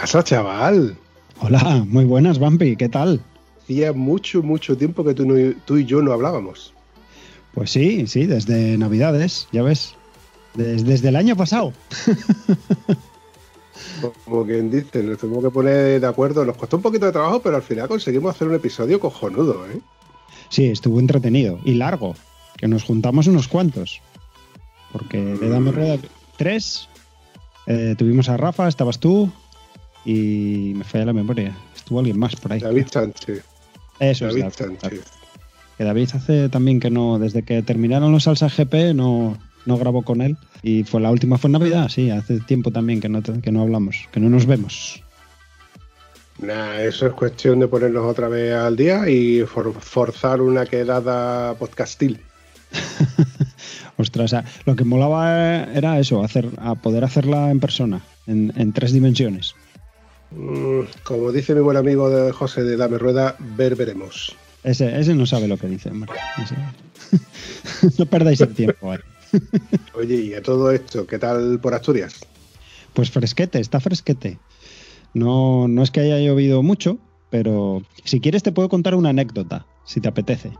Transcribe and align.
Pasa, 0.00 0.22
chaval? 0.24 0.96
Hola, 1.40 1.84
muy 1.86 2.04
buenas, 2.04 2.38
Vampi, 2.38 2.76
¿qué 2.76 2.88
tal? 2.88 3.20
Hacía 3.62 3.92
mucho, 3.92 4.42
mucho 4.42 4.76
tiempo 4.76 5.04
que 5.04 5.14
tú, 5.14 5.26
no- 5.26 5.54
tú 5.64 5.76
y 5.78 5.84
yo 5.84 6.02
no 6.02 6.12
hablábamos. 6.12 6.72
Pues 7.54 7.70
sí, 7.70 8.06
sí, 8.06 8.26
desde 8.26 8.76
Navidades, 8.78 9.48
ya 9.52 9.62
ves. 9.62 9.94
Des- 10.54 10.84
desde 10.84 11.08
el 11.08 11.16
año 11.16 11.36
pasado. 11.36 11.72
Como 14.24 14.44
quien 14.46 14.70
dice, 14.70 15.02
nos 15.02 15.18
tuvimos 15.18 15.44
que 15.44 15.50
poner 15.50 16.00
de 16.00 16.06
acuerdo. 16.06 16.44
Nos 16.44 16.56
costó 16.56 16.76
un 16.76 16.82
poquito 16.82 17.06
de 17.06 17.12
trabajo, 17.12 17.40
pero 17.40 17.56
al 17.56 17.62
final 17.62 17.88
conseguimos 17.88 18.34
hacer 18.34 18.48
un 18.48 18.54
episodio 18.54 18.98
cojonudo, 18.98 19.66
¿eh? 19.70 19.80
Sí, 20.48 20.66
estuvo 20.66 20.98
entretenido 20.98 21.58
y 21.64 21.74
largo, 21.74 22.16
que 22.56 22.66
nos 22.68 22.82
juntamos 22.84 23.26
unos 23.26 23.46
cuantos. 23.48 24.00
Porque 24.92 25.36
le 25.40 25.48
damos 25.48 25.74
rueda 25.74 25.98
tres, 26.36 26.88
eh, 27.66 27.94
tuvimos 27.96 28.28
a 28.28 28.36
Rafa, 28.36 28.66
estabas 28.68 28.98
tú 28.98 29.30
y 30.04 30.72
me 30.76 30.84
falla 30.84 31.06
la 31.06 31.12
memoria. 31.12 31.56
Estuvo 31.74 31.98
alguien 32.00 32.18
más 32.18 32.36
por 32.36 32.52
ahí. 32.52 32.60
David 32.60 32.86
Sánchez. 32.90 33.44
Eso 33.98 34.28
es 34.28 34.34
David 34.34 34.52
David. 34.58 34.76
Sánchez. 34.80 35.04
Que 35.78 35.84
David 35.84 36.08
hace 36.14 36.48
también 36.48 36.78
que 36.80 36.90
no, 36.90 37.18
desde 37.18 37.42
que 37.42 37.62
terminaron 37.62 38.12
los 38.12 38.24
Salsa 38.24 38.48
GP 38.48 38.94
no, 38.94 39.38
no 39.66 39.78
grabó 39.78 40.02
con 40.02 40.20
él. 40.20 40.36
Y 40.62 40.84
fue 40.84 41.00
la 41.00 41.10
última 41.10 41.38
fue 41.38 41.48
en 41.48 41.52
Navidad, 41.52 41.88
sí, 41.88 42.10
hace 42.10 42.38
tiempo 42.40 42.70
también 42.70 43.00
que 43.00 43.08
no, 43.08 43.22
que 43.22 43.50
no 43.50 43.62
hablamos, 43.62 43.96
que 44.12 44.20
no 44.20 44.28
nos 44.28 44.44
vemos. 44.46 45.02
Nah, 46.38 46.80
eso 46.80 47.06
es 47.06 47.12
cuestión 47.14 47.60
de 47.60 47.68
ponernos 47.68 48.04
otra 48.04 48.28
vez 48.28 48.54
al 48.54 48.76
día 48.76 49.08
y 49.08 49.40
for- 49.46 49.74
forzar 49.80 50.40
una 50.40 50.64
quedada 50.66 51.54
podcastil. 51.54 52.20
Ostras, 53.96 54.24
o 54.24 54.28
sea, 54.28 54.44
lo 54.64 54.76
que 54.76 54.84
molaba 54.84 55.64
era 55.74 55.98
eso, 55.98 56.22
hacer, 56.24 56.48
a 56.58 56.74
poder 56.74 57.04
hacerla 57.04 57.50
en 57.50 57.60
persona, 57.60 58.00
en, 58.26 58.52
en 58.56 58.72
tres 58.72 58.92
dimensiones. 58.92 59.54
Mm, 60.30 60.80
como 61.02 61.32
dice 61.32 61.54
mi 61.54 61.60
buen 61.60 61.76
amigo 61.76 62.08
de 62.10 62.32
José 62.32 62.62
de 62.62 62.76
Dame 62.76 62.98
Rueda, 62.98 63.36
ver 63.38 63.74
veremos. 63.76 64.36
Ese, 64.62 64.98
ese 64.98 65.14
no 65.14 65.26
sabe 65.26 65.48
lo 65.48 65.56
que 65.56 65.66
dice, 65.66 65.90
hombre. 65.90 66.12
No 67.98 68.06
perdáis 68.06 68.40
el 68.40 68.54
tiempo 68.54 68.92
ahí. 68.92 68.98
Oye, 69.94 70.16
y 70.16 70.34
a 70.34 70.42
todo 70.42 70.70
esto, 70.70 71.06
¿qué 71.06 71.18
tal 71.18 71.58
por 71.60 71.74
Asturias? 71.74 72.20
Pues 72.94 73.10
fresquete, 73.10 73.58
está 73.58 73.80
fresquete. 73.80 74.38
No, 75.14 75.66
no 75.66 75.82
es 75.82 75.90
que 75.90 76.00
haya 76.00 76.18
llovido 76.18 76.62
mucho, 76.62 76.98
pero 77.30 77.82
si 78.04 78.20
quieres 78.20 78.42
te 78.42 78.52
puedo 78.52 78.68
contar 78.68 78.94
una 78.94 79.10
anécdota, 79.10 79.66
si 79.84 80.00
te 80.00 80.08
apetece. 80.08 80.52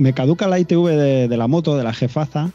Me 0.00 0.14
caduca 0.14 0.48
la 0.48 0.58
ITV 0.58 1.28
de, 1.28 1.36
la 1.36 1.46
moto, 1.46 1.76
de 1.76 1.84
la 1.84 1.92
jefaza. 1.92 2.52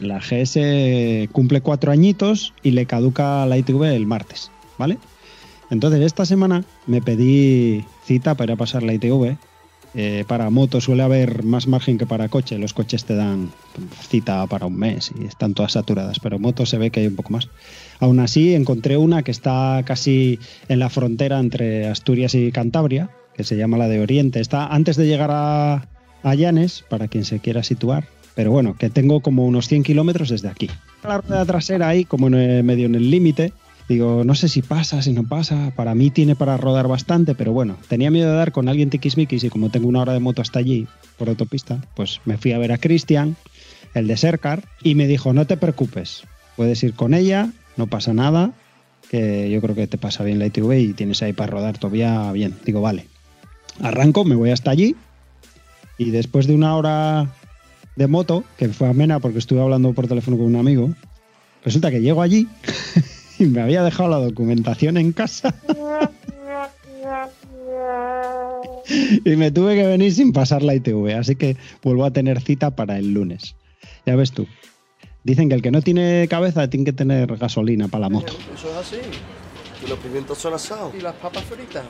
La 0.00 0.18
GS 0.18 1.28
cumple 1.30 1.60
cuatro 1.60 1.92
añitos 1.92 2.54
y 2.64 2.72
le 2.72 2.86
caduca 2.86 3.46
la 3.46 3.56
ITV 3.56 3.84
el 3.94 4.04
martes, 4.04 4.50
¿vale? 4.78 4.98
Entonces 5.70 6.00
esta 6.00 6.26
semana 6.26 6.64
me 6.88 7.00
pedí 7.00 7.84
cita 8.04 8.34
para 8.34 8.56
pasar 8.56 8.82
la 8.82 8.94
ITV. 8.94 9.36
Eh, 9.94 10.24
para 10.26 10.50
moto 10.50 10.80
suele 10.80 11.04
haber 11.04 11.44
más 11.44 11.68
margen 11.68 11.98
que 11.98 12.06
para 12.06 12.28
coche. 12.28 12.58
Los 12.58 12.74
coches 12.74 13.04
te 13.04 13.14
dan 13.14 13.52
cita 14.08 14.44
para 14.48 14.66
un 14.66 14.76
mes 14.76 15.12
y 15.16 15.24
están 15.24 15.54
todas 15.54 15.74
saturadas, 15.74 16.18
pero 16.18 16.40
moto 16.40 16.66
se 16.66 16.78
ve 16.78 16.90
que 16.90 16.98
hay 16.98 17.06
un 17.06 17.14
poco 17.14 17.32
más. 17.32 17.48
Aún 18.00 18.18
así 18.18 18.56
encontré 18.56 18.96
una 18.96 19.22
que 19.22 19.30
está 19.30 19.84
casi 19.86 20.40
en 20.68 20.80
la 20.80 20.90
frontera 20.90 21.38
entre 21.38 21.86
Asturias 21.86 22.34
y 22.34 22.50
Cantabria, 22.50 23.10
que 23.36 23.44
se 23.44 23.56
llama 23.56 23.78
la 23.78 23.86
de 23.86 24.00
Oriente. 24.00 24.40
Está 24.40 24.66
antes 24.66 24.96
de 24.96 25.06
llegar 25.06 25.30
a, 25.32 25.86
a 26.22 26.34
Llanes, 26.34 26.84
para 26.88 27.08
quien 27.08 27.24
se 27.24 27.40
quiera 27.40 27.62
situar. 27.62 28.04
Pero 28.34 28.50
bueno, 28.52 28.76
que 28.78 28.88
tengo 28.90 29.20
como 29.20 29.46
unos 29.46 29.66
100 29.68 29.82
kilómetros 29.82 30.28
desde 30.28 30.48
aquí. 30.48 30.70
La 31.02 31.18
rueda 31.18 31.44
trasera 31.44 31.88
ahí, 31.88 32.04
como 32.04 32.28
en 32.28 32.34
el- 32.34 32.64
medio 32.64 32.86
en 32.86 32.94
el 32.94 33.10
límite. 33.10 33.52
Digo, 33.88 34.22
no 34.22 34.34
sé 34.34 34.48
si 34.48 34.60
pasa, 34.62 35.00
si 35.02 35.12
no 35.12 35.24
pasa. 35.24 35.72
Para 35.74 35.94
mí 35.94 36.10
tiene 36.10 36.36
para 36.36 36.56
rodar 36.56 36.86
bastante, 36.88 37.34
pero 37.34 37.52
bueno, 37.52 37.76
tenía 37.88 38.10
miedo 38.10 38.30
de 38.30 38.36
dar 38.36 38.52
con 38.52 38.68
alguien 38.68 38.90
tiquismiquis 38.90 39.44
y 39.44 39.48
como 39.48 39.70
tengo 39.70 39.88
una 39.88 40.02
hora 40.02 40.12
de 40.12 40.20
moto 40.20 40.42
hasta 40.42 40.58
allí, 40.58 40.86
por 41.16 41.28
autopista, 41.28 41.80
pues 41.94 42.20
me 42.26 42.36
fui 42.36 42.52
a 42.52 42.58
ver 42.58 42.70
a 42.70 42.78
Cristian, 42.78 43.36
el 43.94 44.06
de 44.06 44.16
Sercar, 44.16 44.62
y 44.82 44.94
me 44.94 45.06
dijo, 45.06 45.32
no 45.32 45.46
te 45.46 45.56
preocupes, 45.56 46.22
puedes 46.54 46.82
ir 46.84 46.92
con 46.94 47.14
ella, 47.14 47.50
no 47.78 47.86
pasa 47.86 48.12
nada, 48.12 48.52
que 49.10 49.48
yo 49.50 49.60
creo 49.62 49.74
que 49.74 49.86
te 49.86 49.96
pasa 49.98 50.22
bien 50.22 50.38
la 50.38 50.46
ITV 50.46 50.72
y 50.78 50.92
tienes 50.92 51.22
ahí 51.22 51.32
para 51.32 51.50
rodar 51.50 51.78
todavía 51.78 52.30
bien. 52.32 52.54
Digo, 52.66 52.82
vale. 52.82 53.06
Arranco, 53.80 54.24
me 54.24 54.34
voy 54.34 54.50
hasta 54.50 54.70
allí 54.70 54.94
y 55.98 56.10
después 56.10 56.46
de 56.46 56.54
una 56.54 56.76
hora 56.76 57.34
de 57.96 58.06
moto, 58.06 58.44
que 58.56 58.68
fue 58.68 58.88
amena 58.88 59.18
porque 59.18 59.38
estuve 59.38 59.60
hablando 59.60 59.92
por 59.92 60.06
teléfono 60.06 60.38
con 60.38 60.46
un 60.46 60.56
amigo, 60.56 60.94
resulta 61.64 61.90
que 61.90 62.00
llego 62.00 62.22
allí 62.22 62.46
y 63.38 63.44
me 63.46 63.60
había 63.60 63.82
dejado 63.82 64.08
la 64.08 64.18
documentación 64.18 64.96
en 64.96 65.12
casa 65.12 65.54
y 69.24 69.36
me 69.36 69.50
tuve 69.50 69.74
que 69.74 69.86
venir 69.86 70.14
sin 70.14 70.32
pasar 70.32 70.62
la 70.62 70.74
ITV, 70.74 71.18
así 71.18 71.36
que 71.36 71.56
vuelvo 71.82 72.04
a 72.04 72.12
tener 72.12 72.40
cita 72.40 72.70
para 72.70 72.98
el 72.98 73.12
lunes. 73.12 73.56
Ya 74.06 74.16
ves 74.16 74.32
tú. 74.32 74.46
Dicen 75.24 75.48
que 75.48 75.56
el 75.56 75.62
que 75.62 75.70
no 75.70 75.82
tiene 75.82 76.26
cabeza 76.28 76.70
tiene 76.70 76.86
que 76.86 76.92
tener 76.92 77.36
gasolina 77.36 77.88
para 77.88 78.02
la 78.02 78.08
moto. 78.08 78.32
Y 79.84 79.88
los 79.88 79.98
pimientos 79.98 80.38
son 80.38 80.54
asados. 80.54 80.94
Y 80.94 81.00
las 81.00 81.14
papas 81.14 81.44
fritas. 81.44 81.84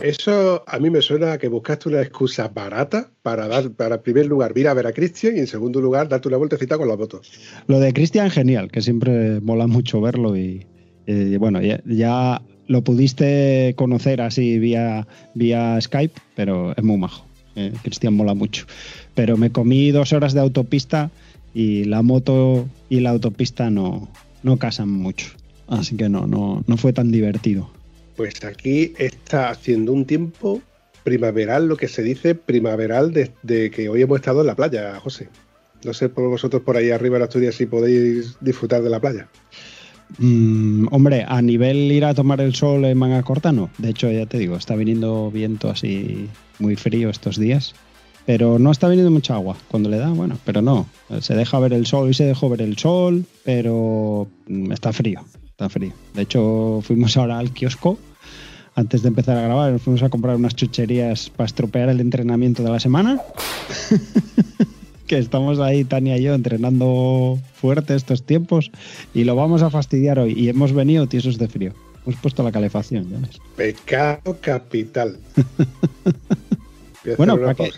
Eso 0.00 0.64
a 0.66 0.78
mí 0.78 0.90
me 0.90 1.02
suena 1.02 1.32
a 1.32 1.38
que 1.38 1.48
buscaste 1.48 1.88
una 1.88 2.00
excusa 2.00 2.48
barata 2.48 3.10
para 3.22 3.46
dar, 3.46 3.70
para 3.70 3.96
en 3.96 4.02
primer 4.02 4.26
lugar, 4.26 4.52
ir 4.56 4.68
a 4.68 4.74
ver 4.74 4.86
a 4.86 4.92
Cristian 4.92 5.36
y 5.36 5.40
en 5.40 5.46
segundo 5.46 5.80
lugar, 5.80 6.08
darte 6.08 6.28
una 6.28 6.36
vueltecita 6.36 6.76
con 6.76 6.88
la 6.88 6.96
moto. 6.96 7.20
Lo 7.66 7.78
de 7.80 7.92
Cristian, 7.92 8.30
genial, 8.30 8.70
que 8.70 8.82
siempre 8.82 9.40
mola 9.40 9.66
mucho 9.66 10.00
verlo 10.00 10.36
y, 10.36 10.66
y 11.06 11.36
bueno, 11.36 11.62
ya, 11.62 11.80
ya 11.86 12.42
lo 12.68 12.82
pudiste 12.82 13.74
conocer 13.76 14.20
así 14.20 14.58
vía, 14.58 15.08
vía 15.34 15.80
Skype, 15.80 16.20
pero 16.36 16.76
es 16.76 16.84
muy 16.84 16.98
majo. 16.98 17.24
Eh, 17.56 17.72
Cristian 17.82 18.14
mola 18.14 18.34
mucho. 18.34 18.66
Pero 19.14 19.36
me 19.36 19.50
comí 19.50 19.90
dos 19.90 20.12
horas 20.12 20.32
de 20.32 20.40
autopista 20.40 21.10
y 21.54 21.84
la 21.84 22.02
moto 22.02 22.68
y 22.88 23.00
la 23.00 23.10
autopista 23.10 23.70
no, 23.70 24.08
no 24.42 24.58
casan 24.58 24.90
mucho. 24.90 25.30
Así 25.68 25.96
que 25.96 26.08
no, 26.08 26.26
no, 26.26 26.64
no 26.66 26.76
fue 26.76 26.92
tan 26.92 27.12
divertido. 27.12 27.70
Pues 28.16 28.44
aquí 28.44 28.94
está 28.98 29.50
haciendo 29.50 29.92
un 29.92 30.04
tiempo 30.04 30.62
primaveral, 31.04 31.68
lo 31.68 31.76
que 31.76 31.88
se 31.88 32.02
dice 32.02 32.34
primaveral 32.34 33.12
desde 33.12 33.70
que 33.70 33.88
hoy 33.88 34.02
hemos 34.02 34.16
estado 34.16 34.40
en 34.40 34.48
la 34.48 34.56
playa, 34.56 34.98
José. 35.00 35.28
No 35.84 35.94
sé 35.94 36.08
por 36.08 36.28
vosotros 36.28 36.62
por 36.62 36.76
ahí 36.76 36.90
arriba 36.90 37.16
en 37.16 37.22
Asturias 37.22 37.54
si 37.54 37.66
podéis 37.66 38.36
disfrutar 38.40 38.82
de 38.82 38.90
la 38.90 39.00
playa. 39.00 39.28
Mm, 40.18 40.86
hombre, 40.90 41.24
a 41.28 41.40
nivel 41.42 41.92
ir 41.92 42.04
a 42.04 42.14
tomar 42.14 42.40
el 42.40 42.54
sol 42.54 42.84
en 42.84 42.98
manga 42.98 43.22
corta, 43.22 43.52
no. 43.52 43.70
De 43.78 43.90
hecho, 43.90 44.10
ya 44.10 44.26
te 44.26 44.38
digo, 44.38 44.56
está 44.56 44.74
viniendo 44.74 45.30
viento 45.30 45.70
así 45.70 46.28
muy 46.58 46.76
frío 46.76 47.10
estos 47.10 47.38
días. 47.38 47.74
Pero 48.26 48.58
no 48.58 48.70
está 48.70 48.88
viniendo 48.88 49.10
mucha 49.10 49.34
agua. 49.34 49.56
Cuando 49.68 49.88
le 49.88 49.96
da, 49.96 50.10
bueno, 50.10 50.38
pero 50.44 50.60
no. 50.60 50.86
Se 51.20 51.34
deja 51.34 51.58
ver 51.60 51.72
el 51.72 51.86
sol 51.86 52.10
y 52.10 52.14
se 52.14 52.24
dejó 52.24 52.50
ver 52.50 52.60
el 52.62 52.76
sol, 52.76 53.24
pero 53.44 54.28
mm, 54.46 54.72
está 54.72 54.92
frío. 54.92 55.24
Está 55.58 55.68
frío. 55.68 55.92
De 56.14 56.22
hecho, 56.22 56.78
fuimos 56.84 57.16
ahora 57.16 57.36
al 57.36 57.50
kiosco 57.50 57.98
antes 58.76 59.02
de 59.02 59.08
empezar 59.08 59.36
a 59.36 59.42
grabar. 59.42 59.72
Nos 59.72 59.82
fuimos 59.82 60.04
a 60.04 60.08
comprar 60.08 60.36
unas 60.36 60.54
chucherías 60.54 61.30
para 61.30 61.46
estropear 61.46 61.88
el 61.88 61.98
entrenamiento 61.98 62.62
de 62.62 62.70
la 62.70 62.78
semana. 62.78 63.20
que 65.08 65.18
estamos 65.18 65.58
ahí, 65.58 65.82
Tania 65.82 66.16
y 66.16 66.22
yo, 66.22 66.34
entrenando 66.34 67.40
fuerte 67.54 67.96
estos 67.96 68.22
tiempos 68.22 68.70
y 69.12 69.24
lo 69.24 69.34
vamos 69.34 69.62
a 69.62 69.70
fastidiar 69.70 70.20
hoy. 70.20 70.32
Y 70.36 70.48
hemos 70.48 70.72
venido 70.72 71.08
tiesos 71.08 71.38
de 71.38 71.48
frío. 71.48 71.74
Hemos 72.06 72.20
puesto 72.20 72.44
la 72.44 72.52
calefacción, 72.52 73.10
ya 73.10 73.18
ves. 73.18 73.40
Pecado 73.56 74.38
capital. 74.40 75.18
Bueno, 77.16 77.38
¿para 77.38 77.54
qué, 77.54 77.70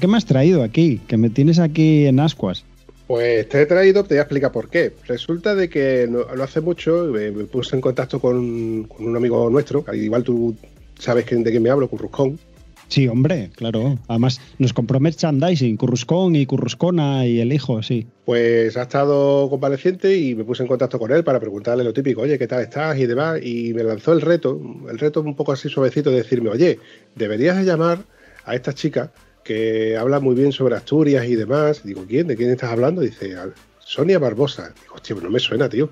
qué 0.00 0.06
me 0.08 0.16
has 0.16 0.24
traído 0.24 0.64
aquí? 0.64 1.00
Que 1.06 1.16
me 1.16 1.30
tienes 1.30 1.60
aquí 1.60 2.06
en 2.06 2.18
ascuas. 2.18 2.64
Pues 3.10 3.48
te 3.48 3.62
he 3.62 3.66
traído, 3.66 4.04
te 4.04 4.14
voy 4.14 4.18
a 4.18 4.22
explicar 4.22 4.52
por 4.52 4.68
qué. 4.68 4.92
Resulta 5.08 5.56
de 5.56 5.68
que 5.68 6.06
no, 6.08 6.20
hace 6.44 6.60
mucho 6.60 7.06
me, 7.12 7.32
puse 7.46 7.74
en 7.74 7.82
contacto 7.82 8.20
con, 8.20 8.88
un 8.88 9.16
amigo 9.16 9.50
nuestro, 9.50 9.84
igual 9.92 10.22
tú 10.22 10.54
sabes 10.96 11.26
de 11.26 11.42
quién 11.50 11.60
me 11.60 11.70
hablo, 11.70 11.88
Curruscón. 11.88 12.38
Sí, 12.86 13.08
hombre, 13.08 13.50
claro. 13.56 13.98
Además, 14.06 14.40
nos 14.60 14.72
compró 14.72 15.00
merchandising, 15.00 15.76
Curruscón 15.76 16.36
y 16.36 16.46
Curruscona 16.46 17.26
y 17.26 17.40
el 17.40 17.52
hijo, 17.52 17.82
sí. 17.82 18.06
Pues 18.26 18.76
ha 18.76 18.82
estado 18.82 19.50
convaleciente 19.50 20.16
y 20.16 20.36
me 20.36 20.44
puse 20.44 20.62
en 20.62 20.68
contacto 20.68 21.00
con 21.00 21.10
él 21.10 21.24
para 21.24 21.40
preguntarle 21.40 21.82
lo 21.82 21.92
típico, 21.92 22.20
oye, 22.20 22.38
¿qué 22.38 22.46
tal 22.46 22.62
estás? 22.62 22.96
y 22.96 23.06
demás. 23.06 23.40
Y 23.42 23.74
me 23.74 23.82
lanzó 23.82 24.12
el 24.12 24.20
reto, 24.20 24.60
el 24.88 25.00
reto 25.00 25.20
un 25.20 25.34
poco 25.34 25.50
así 25.50 25.68
suavecito 25.68 26.12
de 26.12 26.18
decirme, 26.18 26.50
oye, 26.50 26.78
deberías 27.16 27.56
de 27.56 27.64
llamar 27.64 28.04
a 28.44 28.54
esta 28.54 28.72
chica 28.72 29.10
que 29.44 29.96
habla 29.96 30.20
muy 30.20 30.34
bien 30.34 30.52
sobre 30.52 30.76
Asturias 30.76 31.26
y 31.26 31.36
demás. 31.36 31.82
Digo, 31.84 32.04
¿quién? 32.06 32.26
¿De 32.26 32.36
quién 32.36 32.50
estás 32.50 32.70
hablando? 32.70 33.00
Dice, 33.00 33.36
Sonia 33.78 34.18
Barbosa. 34.18 34.72
Digo, 34.80 34.94
hostia, 34.94 35.16
pues 35.16 35.24
no 35.24 35.30
me 35.30 35.40
suena, 35.40 35.68
tío. 35.68 35.90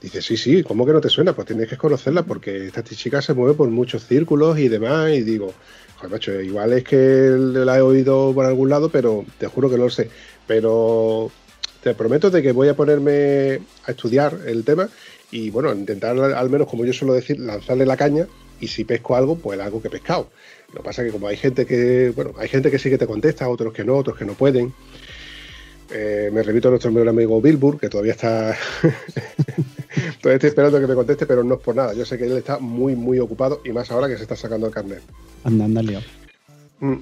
Dice, 0.00 0.20
sí, 0.20 0.36
sí, 0.36 0.62
¿cómo 0.64 0.84
que 0.84 0.92
no 0.92 1.00
te 1.00 1.08
suena? 1.08 1.32
Pues 1.32 1.46
tienes 1.46 1.68
que 1.68 1.76
conocerla 1.76 2.24
porque 2.24 2.66
esta 2.66 2.82
chica 2.82 3.22
se 3.22 3.34
mueve 3.34 3.54
por 3.54 3.68
muchos 3.68 4.04
círculos 4.06 4.58
y 4.58 4.68
demás. 4.68 5.10
Y 5.12 5.22
digo, 5.22 5.54
joder, 5.96 6.10
macho, 6.10 6.40
igual 6.40 6.72
es 6.72 6.84
que 6.84 6.96
la 6.96 7.78
he 7.78 7.82
oído 7.82 8.32
por 8.34 8.44
algún 8.44 8.68
lado, 8.68 8.88
pero 8.88 9.24
te 9.38 9.46
juro 9.46 9.70
que 9.70 9.76
no 9.76 9.84
lo 9.84 9.90
sé. 9.90 10.10
Pero 10.46 11.30
te 11.82 11.94
prometo 11.94 12.30
de 12.30 12.42
que 12.42 12.52
voy 12.52 12.68
a 12.68 12.74
ponerme 12.74 13.60
a 13.84 13.90
estudiar 13.92 14.38
el 14.46 14.64
tema 14.64 14.88
y, 15.30 15.50
bueno, 15.50 15.72
intentar 15.72 16.18
al 16.18 16.50
menos, 16.50 16.68
como 16.68 16.84
yo 16.84 16.92
suelo 16.92 17.14
decir, 17.14 17.38
lanzarle 17.38 17.86
la 17.86 17.96
caña 17.96 18.26
y 18.60 18.68
si 18.68 18.84
pesco 18.84 19.16
algo, 19.16 19.36
pues 19.36 19.58
algo 19.60 19.80
que 19.80 19.88
he 19.88 19.90
pescado. 19.90 20.30
Lo 20.72 20.80
que 20.80 20.84
pasa 20.84 21.02
es 21.02 21.08
que 21.08 21.12
como 21.12 21.28
hay 21.28 21.36
gente 21.36 21.66
que, 21.66 22.12
bueno, 22.14 22.32
hay 22.38 22.48
gente 22.48 22.70
que 22.70 22.78
sí 22.78 22.88
que 22.88 22.98
te 22.98 23.06
contesta, 23.06 23.48
otros 23.48 23.72
que 23.72 23.84
no, 23.84 23.96
otros 23.96 24.16
que 24.16 24.24
no 24.24 24.34
pueden. 24.34 24.72
Eh, 25.90 26.30
me 26.32 26.42
repito 26.42 26.68
a 26.68 26.70
nuestro 26.70 26.90
amigo 26.90 27.40
Bilbur, 27.42 27.78
que 27.78 27.90
todavía 27.90 28.12
está. 28.12 28.56
todavía 30.22 30.36
estoy 30.36 30.48
esperando 30.48 30.80
que 30.80 30.86
me 30.86 30.94
conteste, 30.94 31.26
pero 31.26 31.44
no 31.44 31.56
es 31.56 31.60
por 31.60 31.76
nada. 31.76 31.92
Yo 31.92 32.06
sé 32.06 32.16
que 32.16 32.24
él 32.24 32.38
está 32.38 32.58
muy, 32.58 32.96
muy 32.96 33.18
ocupado 33.18 33.60
y 33.64 33.70
más 33.72 33.90
ahora 33.90 34.08
que 34.08 34.16
se 34.16 34.22
está 34.22 34.34
sacando 34.34 34.66
el 34.66 34.72
carnet. 34.72 35.02
Anda, 35.44 35.66
anda, 35.66 35.82
mm. 36.80 36.96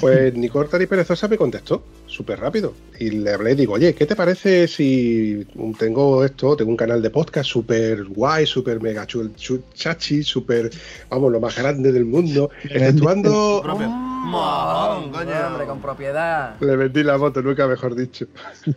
Pues 0.00 0.34
Nicole 0.34 0.68
y 0.80 0.86
Perezosa 0.86 1.28
me 1.28 1.36
contestó 1.36 1.84
súper 2.18 2.40
rápido. 2.40 2.74
Y 2.98 3.10
le 3.10 3.32
hablé 3.32 3.52
y 3.52 3.54
digo, 3.54 3.74
oye, 3.74 3.94
¿qué 3.94 4.04
te 4.04 4.16
parece 4.16 4.66
si 4.66 5.46
tengo 5.78 6.24
esto, 6.24 6.56
tengo 6.56 6.72
un 6.72 6.76
canal 6.76 7.00
de 7.00 7.10
podcast 7.10 7.48
súper 7.48 8.04
guay, 8.06 8.44
súper 8.44 8.80
mega 8.82 9.06
chul, 9.06 9.32
chachi, 9.74 10.24
súper, 10.24 10.68
vamos, 11.08 11.30
lo 11.30 11.38
más 11.38 11.56
grande 11.56 11.92
del 11.92 12.04
mundo, 12.04 12.50
exceptuando... 12.64 13.62
Oh, 14.34 15.10
hombre, 15.10 15.66
con 15.66 15.80
propiedad. 15.80 16.56
Le 16.60 16.76
vendí 16.76 17.02
la 17.02 17.16
moto, 17.16 17.40
nunca 17.40 17.66
mejor 17.66 17.94
dicho. 17.94 18.26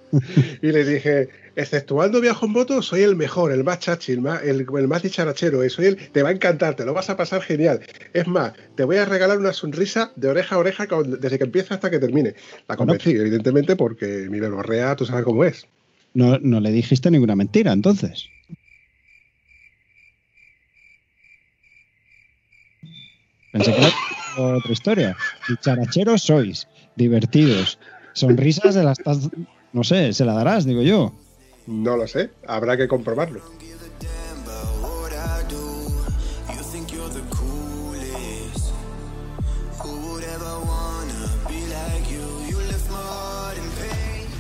y 0.62 0.72
le 0.72 0.86
dije, 0.86 1.30
exceptuando 1.56 2.22
viajo 2.22 2.46
en 2.46 2.54
moto, 2.54 2.82
soy 2.82 3.02
el 3.02 3.16
mejor, 3.16 3.52
el 3.52 3.64
más 3.64 3.80
chachi, 3.80 4.14
el 4.14 4.22
más, 4.22 4.42
el, 4.44 4.66
más 4.88 5.04
dicharachero, 5.04 5.68
soy 5.70 5.86
el, 5.88 6.12
te 6.12 6.24
va 6.24 6.30
a 6.30 6.32
encantar, 6.32 6.76
te 6.76 6.86
lo 6.86 6.94
vas 6.94 7.10
a 7.10 7.18
pasar 7.18 7.42
genial. 7.42 7.82
Es 8.14 8.28
más, 8.28 8.54
te 8.76 8.84
voy 8.84 8.98
a 8.98 9.06
regalar 9.06 9.38
una 9.38 9.54
sonrisa 9.54 10.12
de 10.16 10.30
oreja 10.30 10.56
a 10.56 10.60
oreja 10.60 10.88
desde 11.06 11.38
que 11.38 11.44
empieza 11.44 11.76
hasta 11.76 11.90
que 11.90 12.00
termine. 12.00 12.36
La 12.68 12.78
convencí, 12.78 13.12
evidentemente, 13.12 13.76
porque 13.76 14.28
mi 14.30 14.40
verborrea, 14.40 14.96
tú 14.96 15.06
sabes 15.06 15.26
cómo 15.26 15.44
es. 15.44 15.68
No, 16.14 16.40
no 16.40 16.60
le 16.60 16.72
dijiste 16.72 17.12
ninguna 17.12 17.36
mentira, 17.36 17.72
entonces. 17.72 18.30
Pensé 23.52 23.74
que 23.74 23.82
otra 24.38 24.72
historia. 24.72 25.18
Dicharacheros 25.48 26.24
sois, 26.24 26.68
divertidos, 26.96 27.80
sonrisas 28.14 28.76
de 28.76 28.84
las... 28.84 28.98
No 29.74 29.84
sé, 29.84 30.14
se 30.14 30.26
la 30.26 30.34
darás, 30.34 30.66
digo 30.66 30.82
yo. 30.82 31.14
No 31.68 31.96
lo 31.96 32.08
sé, 32.08 32.32
habrá 32.48 32.76
que 32.76 32.88
comprobarlo. 32.88 33.42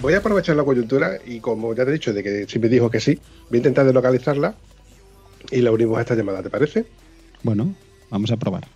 Voy 0.01 0.15
a 0.15 0.17
aprovechar 0.17 0.55
la 0.55 0.63
coyuntura 0.63 1.19
y 1.23 1.39
como 1.39 1.75
ya 1.75 1.85
te 1.85 1.91
he 1.91 1.94
dicho 1.94 2.11
de 2.11 2.23
que 2.23 2.47
si 2.47 2.57
me 2.57 2.69
dijo 2.69 2.89
que 2.89 2.99
sí, 2.99 3.19
voy 3.49 3.57
a 3.57 3.57
intentar 3.57 3.85
localizarla 3.85 4.55
y 5.51 5.61
la 5.61 5.71
unimos 5.71 5.99
a 5.99 6.01
esta 6.01 6.15
llamada, 6.15 6.41
¿te 6.41 6.49
parece? 6.49 6.85
Bueno, 7.44 7.75
vamos 8.09 8.31
a 8.31 8.37
probar. 8.37 8.67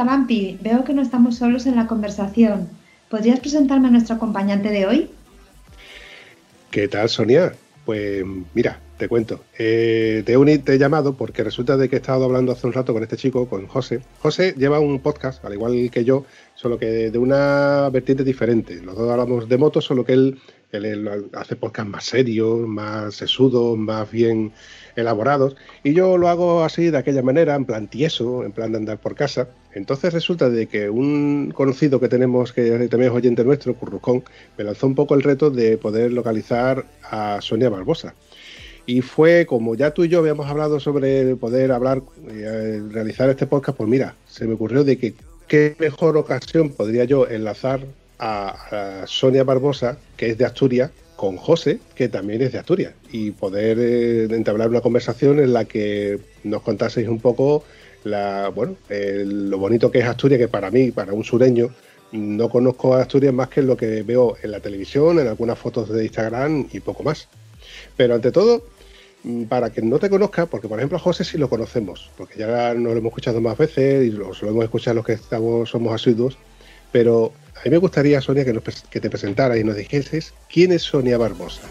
Hola, 0.00 0.12
Vampi. 0.12 0.56
Veo 0.62 0.82
que 0.82 0.94
no 0.94 1.02
estamos 1.02 1.36
solos 1.36 1.66
en 1.66 1.76
la 1.76 1.86
conversación. 1.86 2.70
¿Podrías 3.10 3.38
presentarme 3.38 3.88
a 3.88 3.90
nuestro 3.90 4.16
acompañante 4.16 4.70
de 4.70 4.86
hoy? 4.86 5.10
¿Qué 6.70 6.88
tal, 6.88 7.10
Sonia? 7.10 7.52
Pues 7.84 8.24
mira, 8.54 8.80
te 8.96 9.08
cuento. 9.08 9.44
Eh, 9.58 10.22
te, 10.24 10.32
he 10.32 10.58
te 10.60 10.72
he 10.72 10.78
llamado 10.78 11.18
porque 11.18 11.44
resulta 11.44 11.76
de 11.76 11.90
que 11.90 11.96
he 11.96 11.98
estado 11.98 12.24
hablando 12.24 12.50
hace 12.50 12.66
un 12.66 12.72
rato 12.72 12.94
con 12.94 13.02
este 13.02 13.18
chico, 13.18 13.46
con 13.46 13.66
José. 13.66 14.00
José 14.20 14.54
lleva 14.56 14.80
un 14.80 15.00
podcast, 15.00 15.44
al 15.44 15.52
igual 15.52 15.90
que 15.92 16.02
yo, 16.02 16.24
solo 16.54 16.78
que 16.78 17.10
de 17.10 17.18
una 17.18 17.90
vertiente 17.90 18.24
diferente. 18.24 18.80
Los 18.80 18.96
dos 18.96 19.10
hablamos 19.10 19.50
de 19.50 19.58
motos, 19.58 19.84
solo 19.84 20.06
que 20.06 20.14
él, 20.14 20.38
él 20.72 21.28
hace 21.34 21.56
podcast 21.56 21.88
más 21.88 22.04
serios, 22.04 22.60
más 22.60 23.16
sesudos, 23.16 23.76
más 23.76 24.10
bien 24.10 24.52
elaborados. 24.96 25.56
Y 25.84 25.92
yo 25.92 26.16
lo 26.16 26.30
hago 26.30 26.64
así, 26.64 26.88
de 26.88 26.96
aquella 26.96 27.20
manera, 27.20 27.54
en 27.54 27.66
plan 27.66 27.86
tieso, 27.86 28.44
en 28.44 28.52
plan 28.52 28.72
de 28.72 28.78
andar 28.78 28.98
por 28.98 29.14
casa. 29.14 29.50
Entonces 29.74 30.12
resulta 30.12 30.50
de 30.50 30.66
que 30.66 30.90
un 30.90 31.52
conocido 31.54 32.00
que 32.00 32.08
tenemos, 32.08 32.52
que 32.52 32.70
también 32.88 33.10
es 33.10 33.16
oyente 33.16 33.44
nuestro, 33.44 33.74
Currucón, 33.74 34.24
me 34.58 34.64
lanzó 34.64 34.86
un 34.86 34.94
poco 34.94 35.14
el 35.14 35.22
reto 35.22 35.50
de 35.50 35.76
poder 35.76 36.12
localizar 36.12 36.84
a 37.04 37.38
Sonia 37.40 37.68
Barbosa. 37.68 38.14
Y 38.86 39.02
fue 39.02 39.46
como 39.46 39.76
ya 39.76 39.92
tú 39.92 40.04
y 40.04 40.08
yo 40.08 40.18
habíamos 40.18 40.48
hablado 40.48 40.80
sobre 40.80 41.36
poder 41.36 41.70
hablar, 41.70 42.02
eh, 42.28 42.82
realizar 42.90 43.30
este 43.30 43.46
podcast, 43.46 43.78
pues 43.78 43.88
mira, 43.88 44.16
se 44.26 44.46
me 44.46 44.54
ocurrió 44.54 44.82
de 44.82 44.98
que 44.98 45.14
qué 45.46 45.76
mejor 45.78 46.16
ocasión 46.16 46.70
podría 46.70 47.04
yo 47.04 47.28
enlazar 47.28 47.80
a, 48.18 49.02
a 49.02 49.06
Sonia 49.06 49.44
Barbosa, 49.44 49.98
que 50.16 50.30
es 50.30 50.38
de 50.38 50.44
Asturias, 50.44 50.90
con 51.20 51.36
José, 51.36 51.80
que 51.94 52.08
también 52.08 52.40
es 52.40 52.52
de 52.52 52.58
Asturias, 52.58 52.94
y 53.12 53.32
poder 53.32 53.78
eh, 53.78 54.24
entablar 54.30 54.70
una 54.70 54.80
conversación 54.80 55.38
en 55.38 55.52
la 55.52 55.66
que 55.66 56.18
nos 56.44 56.62
contaseis 56.62 57.08
un 57.08 57.20
poco 57.20 57.62
la, 58.04 58.48
bueno, 58.48 58.76
lo 58.88 59.58
bonito 59.58 59.90
que 59.90 59.98
es 59.98 60.04
Asturias, 60.04 60.38
que 60.38 60.48
para 60.48 60.70
mí, 60.70 60.90
para 60.90 61.12
un 61.12 61.24
sureño, 61.24 61.70
no 62.12 62.48
conozco 62.48 62.94
a 62.94 63.02
Asturias 63.02 63.32
más 63.32 63.48
que 63.48 63.62
lo 63.62 63.76
que 63.76 64.02
veo 64.02 64.36
en 64.42 64.50
la 64.50 64.60
televisión, 64.60 65.18
en 65.18 65.28
algunas 65.28 65.58
fotos 65.58 65.88
de 65.88 66.04
Instagram 66.04 66.68
y 66.72 66.80
poco 66.80 67.02
más. 67.02 67.28
Pero 67.96 68.14
ante 68.14 68.32
todo, 68.32 68.64
mm, 69.22 69.44
para 69.44 69.70
que 69.70 69.82
no 69.82 69.98
te 69.98 70.10
conozca, 70.10 70.46
porque 70.46 70.68
por 70.68 70.78
ejemplo 70.78 70.98
José 70.98 71.24
sí 71.24 71.38
lo 71.38 71.48
conocemos, 71.48 72.10
porque 72.16 72.38
ya 72.38 72.74
nos 72.74 72.92
lo 72.92 72.98
hemos 72.98 73.10
escuchado 73.10 73.40
más 73.40 73.56
veces 73.56 74.06
y 74.06 74.10
lo, 74.10 74.32
hemos 74.42 74.64
escuchado 74.64 74.96
los 74.96 75.06
que 75.06 75.12
estamos, 75.12 75.70
somos 75.70 75.94
asiduos, 75.94 76.36
pero 76.92 77.32
a 77.56 77.64
mí 77.64 77.70
me 77.70 77.78
gustaría, 77.78 78.20
Sonia, 78.20 78.44
que, 78.44 78.58
que 78.90 79.00
te 79.00 79.10
presentaras 79.10 79.58
y 79.58 79.64
nos 79.64 79.76
dijeses 79.76 80.32
quién 80.48 80.72
es 80.72 80.82
Sonia 80.82 81.18
Barbosa. 81.18 81.62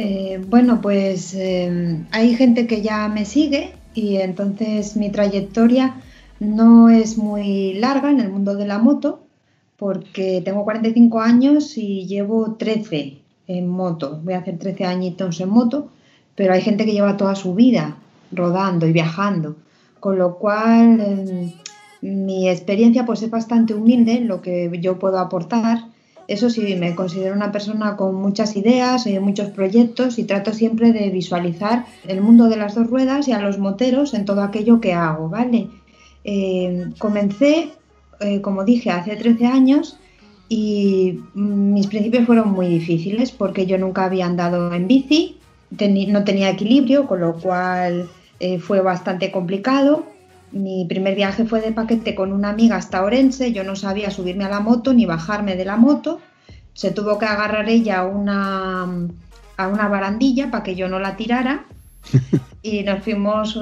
Eh, 0.00 0.40
bueno, 0.46 0.80
pues 0.80 1.34
eh, 1.34 2.06
hay 2.12 2.36
gente 2.36 2.68
que 2.68 2.82
ya 2.82 3.08
me 3.08 3.24
sigue 3.24 3.72
y 3.94 4.18
entonces 4.18 4.94
mi 4.94 5.10
trayectoria 5.10 5.96
no 6.38 6.88
es 6.88 7.18
muy 7.18 7.74
larga 7.74 8.08
en 8.12 8.20
el 8.20 8.30
mundo 8.30 8.54
de 8.54 8.64
la 8.64 8.78
moto, 8.78 9.26
porque 9.76 10.40
tengo 10.44 10.62
45 10.62 11.20
años 11.20 11.76
y 11.76 12.06
llevo 12.06 12.54
13 12.54 13.18
en 13.48 13.66
moto. 13.66 14.20
Voy 14.22 14.34
a 14.34 14.38
hacer 14.38 14.56
13 14.56 14.84
añitos 14.84 15.40
en 15.40 15.48
moto, 15.48 15.88
pero 16.36 16.52
hay 16.52 16.62
gente 16.62 16.84
que 16.84 16.92
lleva 16.92 17.16
toda 17.16 17.34
su 17.34 17.56
vida 17.56 17.96
rodando 18.30 18.86
y 18.86 18.92
viajando, 18.92 19.56
con 19.98 20.16
lo 20.16 20.38
cual 20.38 21.00
em, 21.00 21.52
mi 22.02 22.48
experiencia 22.48 23.04
pues 23.04 23.22
es 23.22 23.30
bastante 23.30 23.74
humilde 23.74 24.12
en 24.12 24.28
lo 24.28 24.42
que 24.42 24.70
yo 24.80 25.00
puedo 25.00 25.18
aportar. 25.18 25.87
Eso 26.28 26.50
sí, 26.50 26.76
me 26.76 26.94
considero 26.94 27.34
una 27.34 27.50
persona 27.50 27.96
con 27.96 28.14
muchas 28.14 28.54
ideas 28.54 29.06
y 29.06 29.18
muchos 29.18 29.48
proyectos 29.48 30.18
y 30.18 30.24
trato 30.24 30.52
siempre 30.52 30.92
de 30.92 31.10
visualizar 31.10 31.86
el 32.06 32.20
mundo 32.20 32.48
de 32.48 32.56
las 32.56 32.76
dos 32.76 32.86
ruedas 32.86 33.26
y 33.26 33.32
a 33.32 33.40
los 33.40 33.58
moteros 33.58 34.14
en 34.14 34.24
todo 34.24 34.42
aquello 34.42 34.80
que 34.80 34.92
hago, 34.92 35.28
¿vale? 35.28 35.68
Em, 36.24 36.92
comencé 36.98 37.72
eh, 38.20 38.40
como 38.40 38.64
dije, 38.64 38.90
hace 38.90 39.16
13 39.16 39.46
años 39.46 39.98
y 40.48 41.20
mis 41.34 41.86
principios 41.86 42.26
fueron 42.26 42.52
muy 42.52 42.66
difíciles 42.66 43.30
porque 43.30 43.66
yo 43.66 43.78
nunca 43.78 44.04
había 44.04 44.26
andado 44.26 44.72
en 44.74 44.88
bici, 44.88 45.36
no 45.70 46.24
tenía 46.24 46.50
equilibrio, 46.50 47.06
con 47.06 47.20
lo 47.20 47.34
cual 47.34 48.08
eh, 48.40 48.58
fue 48.58 48.80
bastante 48.80 49.30
complicado. 49.30 50.06
Mi 50.52 50.86
primer 50.88 51.14
viaje 51.14 51.44
fue 51.44 51.60
de 51.60 51.72
paquete 51.72 52.14
con 52.14 52.32
una 52.32 52.50
amiga 52.50 52.76
hasta 52.76 53.02
Orense, 53.02 53.52
yo 53.52 53.64
no 53.64 53.76
sabía 53.76 54.10
subirme 54.10 54.44
a 54.44 54.48
la 54.48 54.60
moto 54.60 54.94
ni 54.94 55.04
bajarme 55.04 55.56
de 55.56 55.64
la 55.64 55.76
moto, 55.76 56.20
se 56.72 56.90
tuvo 56.90 57.18
que 57.18 57.26
agarrar 57.26 57.68
ella 57.68 58.00
a 58.00 58.06
una, 58.06 58.84
a 59.56 59.68
una 59.68 59.88
barandilla 59.88 60.50
para 60.50 60.62
que 60.62 60.74
yo 60.76 60.88
no 60.88 60.98
la 60.98 61.16
tirara. 61.16 61.64
Y 62.60 62.82
nos 62.82 63.04
fuimos 63.04 63.58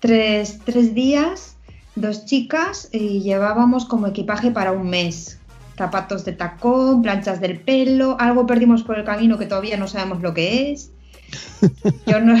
tres, 0.00 0.58
tres 0.64 0.94
días, 0.94 1.56
dos 1.94 2.24
chicas 2.24 2.88
y 2.90 3.20
llevábamos 3.20 3.84
como 3.84 4.06
equipaje 4.06 4.50
para 4.50 4.72
un 4.72 4.88
mes, 4.88 5.38
zapatos 5.76 6.24
de 6.24 6.32
tacón, 6.32 7.02
planchas 7.02 7.40
del 7.40 7.60
pelo, 7.60 8.16
algo 8.18 8.46
perdimos 8.46 8.82
por 8.82 8.98
el 8.98 9.04
camino 9.04 9.38
que 9.38 9.46
todavía 9.46 9.76
no 9.76 9.86
sabemos 9.86 10.22
lo 10.22 10.32
que 10.32 10.72
es. 10.72 10.90
Yo 12.06 12.20
no, 12.20 12.34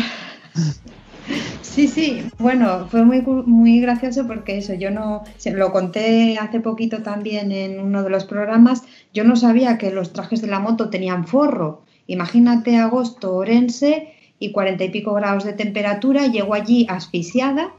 Sí, 1.62 1.88
sí, 1.88 2.24
bueno, 2.38 2.86
fue 2.90 3.04
muy, 3.04 3.22
muy 3.22 3.80
gracioso 3.80 4.26
porque 4.26 4.58
eso, 4.58 4.74
yo 4.74 4.90
no, 4.90 5.24
lo 5.46 5.72
conté 5.72 6.36
hace 6.38 6.60
poquito 6.60 7.02
también 7.02 7.50
en 7.50 7.80
uno 7.80 8.02
de 8.02 8.10
los 8.10 8.24
programas, 8.24 8.82
yo 9.14 9.24
no 9.24 9.36
sabía 9.36 9.78
que 9.78 9.90
los 9.90 10.12
trajes 10.12 10.42
de 10.42 10.48
la 10.48 10.58
moto 10.58 10.90
tenían 10.90 11.26
forro. 11.26 11.84
Imagínate 12.06 12.76
agosto, 12.76 13.34
Orense 13.34 14.12
y 14.38 14.52
cuarenta 14.52 14.84
y 14.84 14.90
pico 14.90 15.14
grados 15.14 15.44
de 15.44 15.54
temperatura, 15.54 16.26
llego 16.26 16.52
allí 16.52 16.86
asfixiada 16.90 17.72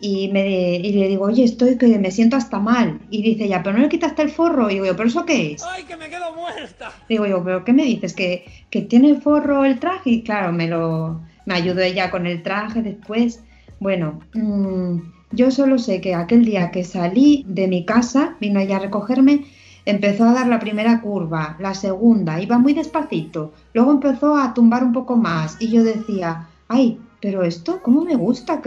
y, 0.00 0.28
me, 0.28 0.76
y 0.76 0.92
le 0.92 1.08
digo, 1.08 1.26
oye, 1.26 1.44
estoy 1.44 1.78
que 1.78 1.98
me 1.98 2.10
siento 2.10 2.36
hasta 2.36 2.58
mal. 2.58 3.00
Y 3.10 3.22
dice 3.22 3.48
ya, 3.48 3.62
pero 3.62 3.76
no 3.76 3.82
le 3.82 3.88
quitaste 3.88 4.22
el 4.22 4.30
forro. 4.30 4.70
Y 4.70 4.74
digo 4.74 4.86
yo, 4.86 4.96
¿pero 4.96 5.08
eso 5.08 5.24
qué 5.24 5.52
es? 5.52 5.62
¡Ay, 5.62 5.84
que 5.84 5.96
me 5.96 6.08
quedo 6.08 6.34
muerta! 6.34 6.90
Digo 7.08 7.26
yo, 7.26 7.44
¿pero 7.44 7.64
qué 7.64 7.72
me 7.72 7.84
dices? 7.84 8.14
¿Que, 8.14 8.44
que 8.70 8.82
tiene 8.82 9.20
forro 9.20 9.64
el 9.64 9.78
traje? 9.78 10.10
Y 10.10 10.22
claro, 10.22 10.52
me 10.52 10.68
lo, 10.68 11.20
me 11.50 11.56
ayudó 11.56 11.80
ella 11.80 12.12
con 12.12 12.26
el 12.26 12.44
traje 12.44 12.80
después. 12.80 13.42
Bueno, 13.80 14.20
mm, 14.34 14.98
yo 15.32 15.50
solo 15.50 15.78
sé 15.78 16.00
que 16.00 16.14
aquel 16.14 16.44
día 16.44 16.70
que 16.70 16.84
salí 16.84 17.44
de 17.48 17.66
mi 17.66 17.84
casa, 17.84 18.36
vino 18.40 18.60
ella 18.60 18.76
a 18.76 18.80
recogerme, 18.80 19.46
empezó 19.84 20.24
a 20.26 20.32
dar 20.32 20.46
la 20.46 20.60
primera 20.60 21.00
curva, 21.00 21.56
la 21.58 21.74
segunda, 21.74 22.40
iba 22.40 22.56
muy 22.58 22.72
despacito, 22.72 23.52
luego 23.74 23.90
empezó 23.90 24.36
a 24.36 24.54
tumbar 24.54 24.84
un 24.84 24.92
poco 24.92 25.16
más 25.16 25.56
y 25.58 25.72
yo 25.72 25.82
decía, 25.82 26.48
ay, 26.68 27.00
pero 27.20 27.42
esto, 27.42 27.80
¿cómo 27.82 28.04
me 28.04 28.14
gusta? 28.14 28.62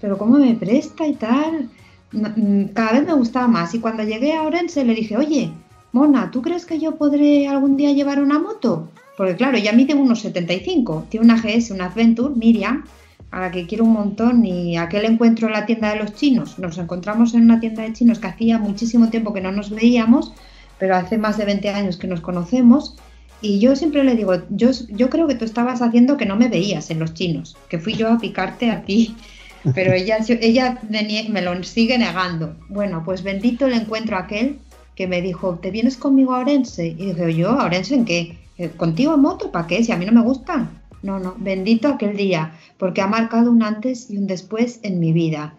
Pero 0.00 0.16
¿cómo 0.16 0.38
me 0.38 0.54
presta 0.54 1.06
y 1.06 1.14
tal? 1.14 1.68
Mm, 2.12 2.72
cada 2.72 2.92
vez 2.92 3.06
me 3.06 3.12
gustaba 3.12 3.46
más 3.46 3.74
y 3.74 3.80
cuando 3.80 4.04
llegué 4.04 4.34
a 4.34 4.44
Orense 4.44 4.86
le 4.86 4.94
dije, 4.94 5.18
oye, 5.18 5.52
Mona, 5.92 6.30
¿tú 6.30 6.40
crees 6.40 6.64
que 6.64 6.78
yo 6.78 6.96
podré 6.96 7.46
algún 7.46 7.76
día 7.76 7.92
llevar 7.92 8.22
una 8.22 8.38
moto? 8.38 8.88
Porque 9.16 9.36
claro, 9.36 9.58
ya 9.58 9.72
mide 9.72 9.94
unos 9.94 10.20
75, 10.20 11.06
tiene 11.08 11.26
una 11.26 11.36
GS, 11.36 11.70
una 11.70 11.86
Adventure, 11.86 12.34
Miriam, 12.34 12.84
a 13.30 13.40
la 13.40 13.50
que 13.50 13.66
quiero 13.66 13.84
un 13.84 13.92
montón 13.92 14.44
y 14.44 14.76
aquel 14.76 15.06
encuentro 15.06 15.46
en 15.48 15.54
la 15.54 15.66
tienda 15.66 15.90
de 15.90 15.96
los 15.96 16.14
chinos, 16.14 16.58
nos 16.58 16.78
encontramos 16.78 17.34
en 17.34 17.42
una 17.42 17.60
tienda 17.60 17.82
de 17.82 17.92
chinos 17.92 18.18
que 18.18 18.26
hacía 18.26 18.58
muchísimo 18.58 19.08
tiempo 19.08 19.32
que 19.32 19.40
no 19.40 19.52
nos 19.52 19.70
veíamos, 19.70 20.32
pero 20.78 20.96
hace 20.96 21.16
más 21.16 21.38
de 21.38 21.46
20 21.46 21.70
años 21.70 21.96
que 21.96 22.06
nos 22.06 22.20
conocemos 22.20 22.96
y 23.40 23.58
yo 23.58 23.74
siempre 23.74 24.04
le 24.04 24.14
digo, 24.14 24.34
yo, 24.50 24.70
yo 24.90 25.10
creo 25.10 25.26
que 25.26 25.34
tú 25.34 25.44
estabas 25.44 25.82
haciendo 25.82 26.16
que 26.16 26.26
no 26.26 26.36
me 26.36 26.48
veías 26.48 26.90
en 26.90 27.00
los 27.00 27.12
chinos, 27.12 27.56
que 27.68 27.78
fui 27.78 27.94
yo 27.94 28.08
a 28.08 28.18
picarte 28.18 28.70
a 28.70 28.82
ti, 28.82 29.16
pero 29.74 29.92
ella, 29.92 30.18
ella 30.40 30.80
me 30.88 31.42
lo 31.42 31.62
sigue 31.64 31.98
negando. 31.98 32.54
Bueno, 32.68 33.02
pues 33.04 33.22
bendito 33.22 33.66
el 33.66 33.72
encuentro 33.72 34.16
aquel 34.16 34.58
que 34.94 35.08
me 35.08 35.22
dijo, 35.22 35.58
¿te 35.60 35.70
vienes 35.70 35.96
conmigo 35.96 36.34
a 36.34 36.40
Orense? 36.40 36.88
Y 36.88 37.06
dije, 37.06 37.34
¿yo? 37.34 37.50
¿A 37.50 37.64
Orense 37.64 37.94
en 37.94 38.04
qué? 38.04 38.38
Eh, 38.62 38.70
¿Contigo 38.76 39.16
moto? 39.18 39.50
¿Para 39.50 39.66
qué? 39.66 39.82
Si 39.82 39.90
a 39.90 39.96
mí 39.96 40.06
no 40.06 40.12
me 40.12 40.22
gustan. 40.22 40.70
No, 41.02 41.18
no, 41.18 41.34
bendito 41.36 41.88
aquel 41.88 42.16
día, 42.16 42.52
porque 42.78 43.00
ha 43.00 43.08
marcado 43.08 43.50
un 43.50 43.64
antes 43.64 44.08
y 44.08 44.18
un 44.18 44.28
después 44.28 44.78
en 44.84 45.00
mi 45.00 45.12
vida. 45.12 45.52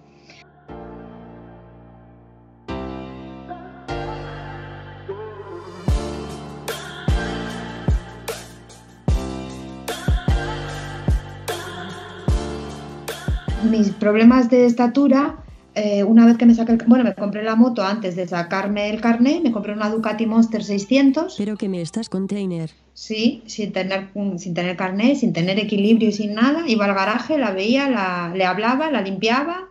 Mis 13.69 13.89
problemas 13.89 14.49
de 14.49 14.65
estatura 14.65 15.42
eh, 15.75 16.03
una 16.03 16.25
vez 16.25 16.37
que 16.37 16.45
me 16.45 16.53
saqué 16.53 16.73
el, 16.73 16.77
bueno, 16.85 17.03
me 17.03 17.15
compré 17.15 17.43
la 17.43 17.55
moto 17.55 17.83
antes 17.83 18.15
de 18.15 18.27
sacarme 18.27 18.89
el 18.89 19.01
carnet, 19.01 19.41
me 19.41 19.51
compré 19.51 19.73
una 19.73 19.89
Ducati 19.89 20.25
Monster 20.27 20.63
600. 20.63 21.35
Pero 21.37 21.57
que 21.57 21.67
me 21.67 21.81
estás 21.81 22.09
container. 22.09 22.69
Sí, 22.93 23.41
sin 23.47 23.73
tener, 23.73 24.09
sin 24.37 24.53
tener 24.53 24.77
carnet, 24.77 25.17
sin 25.17 25.33
tener 25.33 25.57
equilibrio 25.57 26.09
y 26.09 26.11
sin 26.11 26.35
nada. 26.35 26.63
Iba 26.67 26.85
al 26.85 26.93
garaje, 26.93 27.39
la 27.39 27.51
veía, 27.51 27.89
la, 27.89 28.31
le 28.35 28.45
hablaba, 28.45 28.91
la 28.91 29.01
limpiaba, 29.01 29.67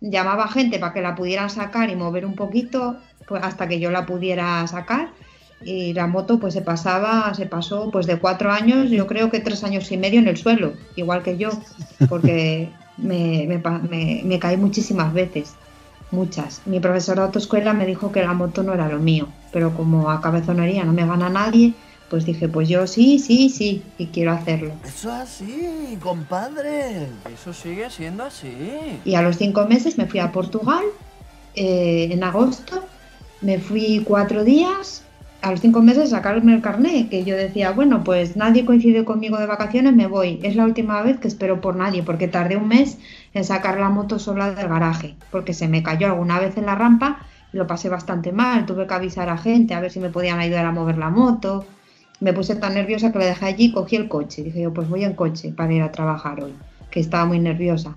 llamaba 0.00 0.44
a 0.44 0.48
gente 0.48 0.80
para 0.80 0.92
que 0.92 1.00
la 1.00 1.14
pudieran 1.14 1.48
sacar 1.48 1.90
y 1.90 1.96
mover 1.96 2.26
un 2.26 2.34
poquito 2.34 2.96
pues, 3.28 3.42
hasta 3.44 3.68
que 3.68 3.78
yo 3.78 3.92
la 3.92 4.04
pudiera 4.04 4.66
sacar. 4.66 5.10
Y 5.64 5.94
la 5.94 6.06
moto 6.06 6.38
pues 6.38 6.54
se 6.54 6.60
pasaba, 6.60 7.32
se 7.34 7.46
pasó 7.46 7.90
pues 7.90 8.06
de 8.06 8.18
cuatro 8.18 8.50
años, 8.50 8.90
yo 8.90 9.06
creo 9.06 9.30
que 9.30 9.40
tres 9.40 9.64
años 9.64 9.90
y 9.90 9.96
medio 9.96 10.18
en 10.18 10.28
el 10.28 10.36
suelo, 10.36 10.74
igual 10.96 11.22
que 11.22 11.38
yo, 11.38 11.50
porque 12.10 12.68
me, 12.96 13.46
me, 13.46 14.22
me, 14.24 14.38
caí 14.38 14.56
muchísimas 14.56 15.12
veces, 15.12 15.54
muchas. 16.10 16.62
Mi 16.66 16.80
profesor 16.80 17.16
de 17.16 17.22
autoescuela 17.22 17.72
me 17.72 17.86
dijo 17.86 18.12
que 18.12 18.22
la 18.22 18.32
moto 18.32 18.62
no 18.62 18.74
era 18.74 18.88
lo 18.88 18.98
mío, 18.98 19.28
pero 19.52 19.74
como 19.74 20.10
a 20.10 20.20
cabezonería 20.20 20.84
no 20.84 20.92
me 20.92 21.06
gana 21.06 21.28
nadie, 21.28 21.74
pues 22.08 22.24
dije, 22.24 22.48
pues 22.48 22.68
yo 22.68 22.86
sí, 22.86 23.18
sí, 23.18 23.50
sí, 23.50 23.82
y 23.98 24.06
quiero 24.06 24.32
hacerlo. 24.32 24.72
Eso 24.84 25.08
es 25.08 25.22
así, 25.22 25.98
compadre. 26.00 27.08
Eso 27.32 27.52
sigue 27.52 27.90
siendo 27.90 28.24
así. 28.24 29.00
Y 29.04 29.14
a 29.14 29.22
los 29.22 29.36
cinco 29.36 29.66
meses 29.66 29.98
me 29.98 30.06
fui 30.06 30.20
a 30.20 30.32
Portugal, 30.32 30.84
eh, 31.54 32.08
en 32.10 32.22
agosto, 32.22 32.84
me 33.40 33.58
fui 33.58 34.02
cuatro 34.04 34.44
días 34.44 35.05
a 35.46 35.52
los 35.52 35.60
cinco 35.60 35.80
meses 35.80 36.10
sacarme 36.10 36.54
el 36.54 36.60
carnet, 36.60 37.08
que 37.08 37.22
yo 37.22 37.36
decía, 37.36 37.70
bueno, 37.70 38.02
pues 38.02 38.36
nadie 38.36 38.64
coincide 38.64 39.04
conmigo 39.04 39.38
de 39.38 39.46
vacaciones, 39.46 39.94
me 39.94 40.08
voy. 40.08 40.40
Es 40.42 40.56
la 40.56 40.64
última 40.64 41.00
vez 41.02 41.20
que 41.20 41.28
espero 41.28 41.60
por 41.60 41.76
nadie, 41.76 42.02
porque 42.02 42.26
tardé 42.26 42.56
un 42.56 42.66
mes 42.66 42.98
en 43.32 43.44
sacar 43.44 43.78
la 43.78 43.88
moto 43.88 44.18
sola 44.18 44.50
del 44.50 44.66
garaje, 44.66 45.14
porque 45.30 45.54
se 45.54 45.68
me 45.68 45.84
cayó 45.84 46.08
alguna 46.08 46.40
vez 46.40 46.56
en 46.56 46.66
la 46.66 46.74
rampa 46.74 47.20
y 47.52 47.58
lo 47.58 47.68
pasé 47.68 47.88
bastante 47.88 48.32
mal. 48.32 48.66
Tuve 48.66 48.88
que 48.88 48.94
avisar 48.94 49.28
a 49.28 49.38
gente 49.38 49.74
a 49.74 49.80
ver 49.80 49.92
si 49.92 50.00
me 50.00 50.08
podían 50.08 50.40
ayudar 50.40 50.66
a 50.66 50.72
mover 50.72 50.98
la 50.98 51.10
moto. 51.10 51.64
Me 52.18 52.32
puse 52.32 52.56
tan 52.56 52.74
nerviosa 52.74 53.12
que 53.12 53.20
la 53.20 53.26
dejé 53.26 53.46
allí, 53.46 53.70
cogí 53.70 53.94
el 53.94 54.08
coche. 54.08 54.42
Dije 54.42 54.62
yo, 54.62 54.74
pues 54.74 54.88
voy 54.88 55.04
en 55.04 55.12
coche 55.12 55.52
para 55.56 55.72
ir 55.72 55.82
a 55.82 55.92
trabajar 55.92 56.42
hoy, 56.42 56.54
que 56.90 56.98
estaba 56.98 57.24
muy 57.24 57.38
nerviosa. 57.38 57.96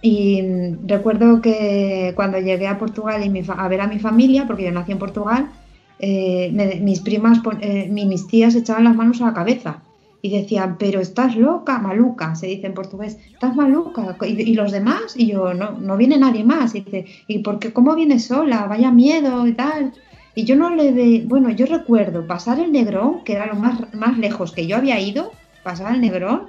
Y 0.00 0.44
recuerdo 0.86 1.40
que 1.40 2.12
cuando 2.14 2.38
llegué 2.38 2.68
a 2.68 2.78
Portugal 2.78 3.20
y 3.24 3.44
a 3.48 3.66
ver 3.66 3.80
a 3.80 3.88
mi 3.88 3.98
familia, 3.98 4.46
porque 4.46 4.62
yo 4.62 4.70
nací 4.70 4.92
en 4.92 4.98
Portugal, 4.98 5.48
eh, 5.98 6.78
mis 6.80 7.00
primas, 7.00 7.40
eh, 7.60 7.88
mis 7.90 8.26
tías 8.26 8.54
echaban 8.54 8.84
las 8.84 8.96
manos 8.96 9.20
a 9.20 9.26
la 9.26 9.34
cabeza 9.34 9.82
y 10.20 10.30
decían, 10.30 10.76
pero 10.78 11.00
estás 11.00 11.36
loca, 11.36 11.78
maluca, 11.78 12.34
se 12.34 12.48
dice 12.48 12.66
en 12.66 12.74
portugués, 12.74 13.18
estás 13.32 13.54
maluca, 13.54 14.16
¿y, 14.26 14.54
los 14.54 14.72
demás? 14.72 15.14
Y 15.16 15.28
yo, 15.28 15.54
no, 15.54 15.72
no 15.72 15.96
viene 15.96 16.18
nadie 16.18 16.44
más, 16.44 16.74
y 16.74 16.80
dice, 16.80 17.06
¿y 17.28 17.38
por 17.38 17.58
qué, 17.58 17.72
cómo 17.72 17.94
vienes 17.94 18.26
sola? 18.26 18.66
Vaya 18.66 18.90
miedo 18.90 19.46
y 19.46 19.52
tal. 19.52 19.92
Y 20.34 20.44
yo 20.44 20.56
no 20.56 20.70
le 20.70 20.92
de, 20.92 21.24
bueno, 21.26 21.50
yo 21.50 21.66
recuerdo 21.66 22.26
pasar 22.26 22.58
el 22.58 22.72
Negrón, 22.72 23.22
que 23.24 23.34
era 23.34 23.46
lo 23.46 23.54
más, 23.54 23.92
más 23.94 24.18
lejos 24.18 24.52
que 24.52 24.66
yo 24.66 24.76
había 24.76 25.00
ido, 25.00 25.32
pasar 25.62 25.94
el 25.94 26.00
Negrón, 26.00 26.48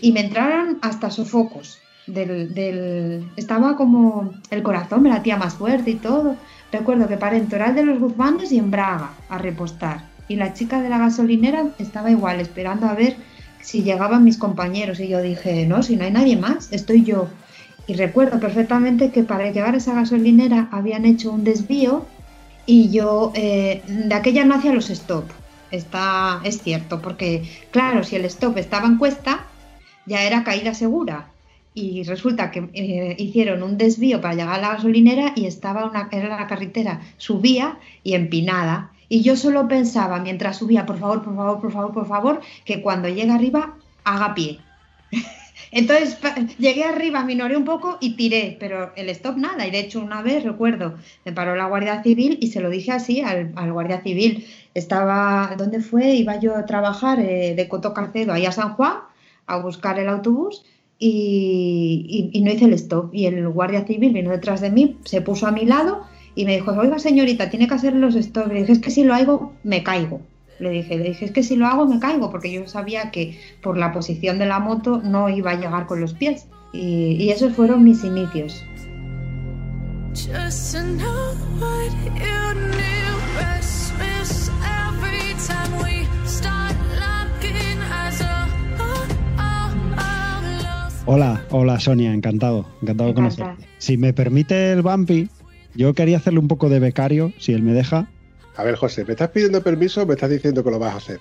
y 0.00 0.12
me 0.12 0.20
entraron 0.20 0.78
hasta 0.82 1.10
sofocos. 1.10 1.78
Del, 2.06 2.52
del, 2.52 3.24
estaba 3.36 3.78
como 3.78 4.34
el 4.50 4.62
corazón 4.62 5.02
me 5.02 5.08
latía 5.08 5.38
más 5.38 5.54
fuerte 5.54 5.92
y 5.92 5.94
todo. 5.94 6.36
Recuerdo 6.76 7.06
que 7.06 7.16
paré 7.16 7.36
en 7.36 7.48
Toral 7.48 7.76
de 7.76 7.84
los 7.84 8.00
Guzmanes 8.00 8.50
y 8.50 8.58
en 8.58 8.72
Braga 8.72 9.10
a 9.28 9.38
repostar. 9.38 10.08
Y 10.26 10.34
la 10.34 10.54
chica 10.54 10.82
de 10.82 10.88
la 10.88 10.98
gasolinera 10.98 11.68
estaba 11.78 12.10
igual, 12.10 12.40
esperando 12.40 12.86
a 12.86 12.94
ver 12.94 13.14
si 13.60 13.84
llegaban 13.84 14.24
mis 14.24 14.38
compañeros. 14.38 14.98
Y 14.98 15.06
yo 15.06 15.22
dije, 15.22 15.66
no, 15.66 15.84
si 15.84 15.94
no 15.94 16.02
hay 16.02 16.10
nadie 16.10 16.36
más, 16.36 16.72
estoy 16.72 17.04
yo. 17.04 17.28
Y 17.86 17.94
recuerdo 17.94 18.40
perfectamente 18.40 19.12
que 19.12 19.22
para 19.22 19.52
llegar 19.52 19.74
a 19.74 19.76
esa 19.76 19.94
gasolinera 19.94 20.68
habían 20.72 21.04
hecho 21.04 21.30
un 21.30 21.44
desvío 21.44 22.06
y 22.66 22.90
yo 22.90 23.30
eh, 23.36 23.82
de 23.86 24.14
aquella 24.14 24.44
no 24.44 24.56
hacía 24.56 24.72
los 24.72 24.90
stop. 24.90 25.26
Está, 25.70 26.40
es 26.42 26.60
cierto, 26.60 27.00
porque 27.00 27.48
claro, 27.70 28.02
si 28.02 28.16
el 28.16 28.24
stop 28.24 28.58
estaba 28.58 28.88
en 28.88 28.98
cuesta, 28.98 29.46
ya 30.06 30.24
era 30.24 30.42
caída 30.42 30.74
segura 30.74 31.28
y 31.74 32.04
resulta 32.04 32.52
que 32.52 32.70
eh, 32.72 33.16
hicieron 33.18 33.64
un 33.64 33.76
desvío 33.76 34.20
para 34.20 34.34
llegar 34.34 34.60
a 34.60 34.62
la 34.62 34.74
gasolinera 34.74 35.32
y 35.34 35.46
estaba 35.46 35.84
una, 35.86 36.08
era 36.12 36.28
la 36.28 36.46
carretera, 36.46 37.00
subía 37.16 37.78
y 38.04 38.14
empinada. 38.14 38.92
Y 39.08 39.22
yo 39.22 39.36
solo 39.36 39.66
pensaba 39.66 40.20
mientras 40.20 40.58
subía, 40.58 40.86
por 40.86 40.98
favor, 40.98 41.22
por 41.24 41.34
favor, 41.34 41.60
por 41.60 41.72
favor, 41.72 41.92
por 41.92 42.06
favor, 42.06 42.40
que 42.64 42.80
cuando 42.80 43.08
llegue 43.08 43.32
arriba 43.32 43.76
haga 44.04 44.34
pie. 44.34 44.60
Entonces 45.72 46.16
llegué 46.58 46.84
arriba, 46.84 47.24
minoré 47.24 47.56
un 47.56 47.64
poco 47.64 47.98
y 48.00 48.14
tiré, 48.14 48.56
pero 48.60 48.92
el 48.94 49.08
stop 49.08 49.36
nada. 49.36 49.66
Y 49.66 49.72
de 49.72 49.80
hecho, 49.80 50.00
una 50.00 50.22
vez 50.22 50.44
recuerdo, 50.44 50.94
me 51.24 51.32
paró 51.32 51.56
la 51.56 51.66
Guardia 51.66 52.04
Civil 52.04 52.38
y 52.40 52.48
se 52.48 52.60
lo 52.60 52.70
dije 52.70 52.92
así 52.92 53.20
al, 53.20 53.52
Guardia 53.72 54.00
Civil. 54.00 54.46
Estaba, 54.74 55.54
¿dónde 55.58 55.80
fue? 55.80 56.14
Iba 56.14 56.38
yo 56.38 56.56
a 56.56 56.66
trabajar 56.66 57.18
eh, 57.18 57.54
de 57.56 57.68
Coto 57.68 57.92
Carcedo 57.92 58.32
ahí 58.32 58.46
a 58.46 58.52
San 58.52 58.74
Juan 58.74 58.98
a 59.46 59.58
buscar 59.58 59.98
el 59.98 60.08
autobús 60.08 60.64
y, 60.98 62.40
no 62.44 62.50
hice 62.50 62.66
el 62.66 62.74
stop. 62.74 63.14
Y 63.14 63.26
el 63.26 63.48
guardia 63.48 63.86
civil 63.86 64.12
vino 64.12 64.30
detrás 64.30 64.60
de 64.60 64.70
mí, 64.70 64.96
se 65.04 65.20
puso 65.20 65.46
a 65.46 65.52
mi 65.52 65.64
lado 65.64 66.02
y 66.34 66.44
me 66.44 66.54
dijo, 66.54 66.72
oiga 66.72 66.98
señorita, 66.98 67.50
tiene 67.50 67.68
que 67.68 67.74
hacer 67.74 67.94
los 67.94 68.14
stop. 68.14 68.48
Le 68.48 68.60
dije, 68.60 68.72
es 68.72 68.78
que 68.78 68.90
si 68.90 69.04
lo 69.04 69.14
hago, 69.14 69.52
me 69.62 69.82
caigo. 69.82 70.20
Le 70.60 70.70
dije, 70.70 70.96
le 70.96 71.08
dije, 71.10 71.24
es 71.24 71.32
que 71.32 71.42
si 71.42 71.56
lo 71.56 71.66
hago, 71.66 71.86
me 71.86 71.98
caigo, 71.98 72.30
porque 72.30 72.52
yo 72.52 72.66
sabía 72.68 73.10
que 73.10 73.38
por 73.62 73.76
la 73.76 73.92
posición 73.92 74.38
de 74.38 74.46
la 74.46 74.60
moto 74.60 75.00
no 75.02 75.28
iba 75.28 75.50
a 75.50 75.60
llegar 75.60 75.86
con 75.86 76.00
los 76.00 76.14
pies. 76.14 76.46
Y, 76.72 77.16
y 77.18 77.30
esos 77.30 77.52
fueron 77.54 77.84
mis 77.84 78.04
inicios. 78.04 78.64
Hola, 91.06 91.44
hola 91.50 91.78
Sonia, 91.80 92.14
encantado, 92.14 92.66
encantado 92.80 93.10
de 93.10 93.14
conocerte. 93.14 93.68
Si 93.76 93.98
me 93.98 94.14
permite 94.14 94.72
el 94.72 94.80
Bumpy, 94.80 95.28
yo 95.74 95.92
quería 95.92 96.16
hacerle 96.16 96.38
un 96.38 96.48
poco 96.48 96.70
de 96.70 96.78
becario, 96.78 97.30
si 97.38 97.52
él 97.52 97.62
me 97.62 97.74
deja. 97.74 98.08
A 98.56 98.64
ver, 98.64 98.76
José, 98.76 99.04
¿me 99.04 99.12
estás 99.12 99.28
pidiendo 99.28 99.62
permiso 99.62 100.02
o 100.02 100.06
me 100.06 100.14
estás 100.14 100.30
diciendo 100.30 100.64
que 100.64 100.70
lo 100.70 100.78
vas 100.78 100.94
a 100.94 100.96
hacer? 100.96 101.20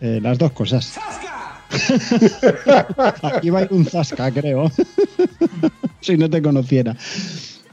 Eh, 0.00 0.20
las 0.22 0.38
dos 0.38 0.52
cosas. 0.52 0.96
Aquí 3.22 3.50
va 3.50 3.60
a 3.60 3.62
ir 3.62 3.68
un 3.72 3.84
zasca, 3.84 4.30
creo. 4.30 4.70
si 6.00 6.16
no 6.16 6.30
te 6.30 6.40
conociera. 6.40 6.96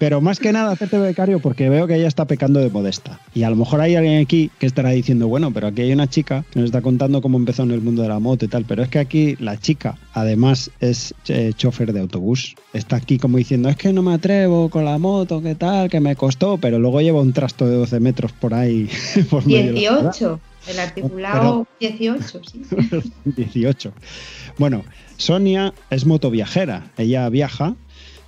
Pero 0.02 0.20
más 0.20 0.40
que 0.40 0.52
nada 0.52 0.72
hacerte 0.72 0.98
becario 0.98 1.40
porque 1.42 1.70
veo 1.70 1.86
que 1.86 1.94
ella 1.94 2.08
está 2.08 2.26
pecando 2.26 2.60
de 2.60 2.72
modesta. 2.72 3.20
Y 3.36 3.44
a 3.44 3.52
lo 3.52 3.56
mejor 3.56 3.82
hay 3.82 3.96
alguien 3.96 4.20
aquí 4.20 4.50
que 4.58 4.66
estará 4.66 4.90
diciendo, 4.90 5.28
bueno, 5.28 5.54
pero 5.54 5.68
aquí 5.68 5.84
hay 5.84 5.94
una 5.94 6.08
chica 6.08 6.44
que 6.50 6.60
nos 6.60 6.70
está 6.70 6.82
contando 6.82 7.22
cómo 7.22 7.38
empezó 7.38 7.62
en 7.62 7.70
el 7.70 7.82
mundo 7.82 8.02
de 8.02 8.08
la 8.08 8.18
moto 8.18 8.46
y 8.46 8.48
tal. 8.48 8.66
Pero 8.66 8.82
es 8.82 8.90
que 8.90 8.98
aquí 8.98 9.36
la 9.40 9.60
chica, 9.60 10.00
además, 10.14 10.72
es 10.80 11.14
eh, 11.28 11.54
chofer 11.56 11.94
de 11.94 12.00
autobús. 12.00 12.56
Está 12.74 12.96
aquí 12.96 13.20
como 13.20 13.38
diciendo, 13.38 13.70
es 13.70 13.76
que 13.76 13.94
no 13.94 14.02
me 14.02 14.16
atrevo 14.16 14.72
con 14.72 14.86
la 14.86 14.98
moto, 14.98 15.40
qué 15.40 15.54
tal, 15.54 15.88
que 15.88 16.00
me 16.00 16.16
costó. 16.16 16.58
Pero 16.58 16.80
luego 16.80 17.00
lleva 17.00 17.22
un 17.22 17.32
trasto 17.32 17.68
de 17.68 17.76
12 17.76 18.00
metros 18.00 18.32
por 18.32 18.56
ahí. 18.56 18.90
Por 19.30 19.46
18. 19.46 20.40
El 20.68 20.80
articulado 20.80 21.68
18, 21.80 22.42
sí. 22.44 22.64
18. 23.26 23.94
Bueno, 24.58 24.84
Sonia 25.18 25.76
es 25.92 26.08
motoviajera. 26.08 26.92
Ella 26.98 27.30
viaja 27.30 27.76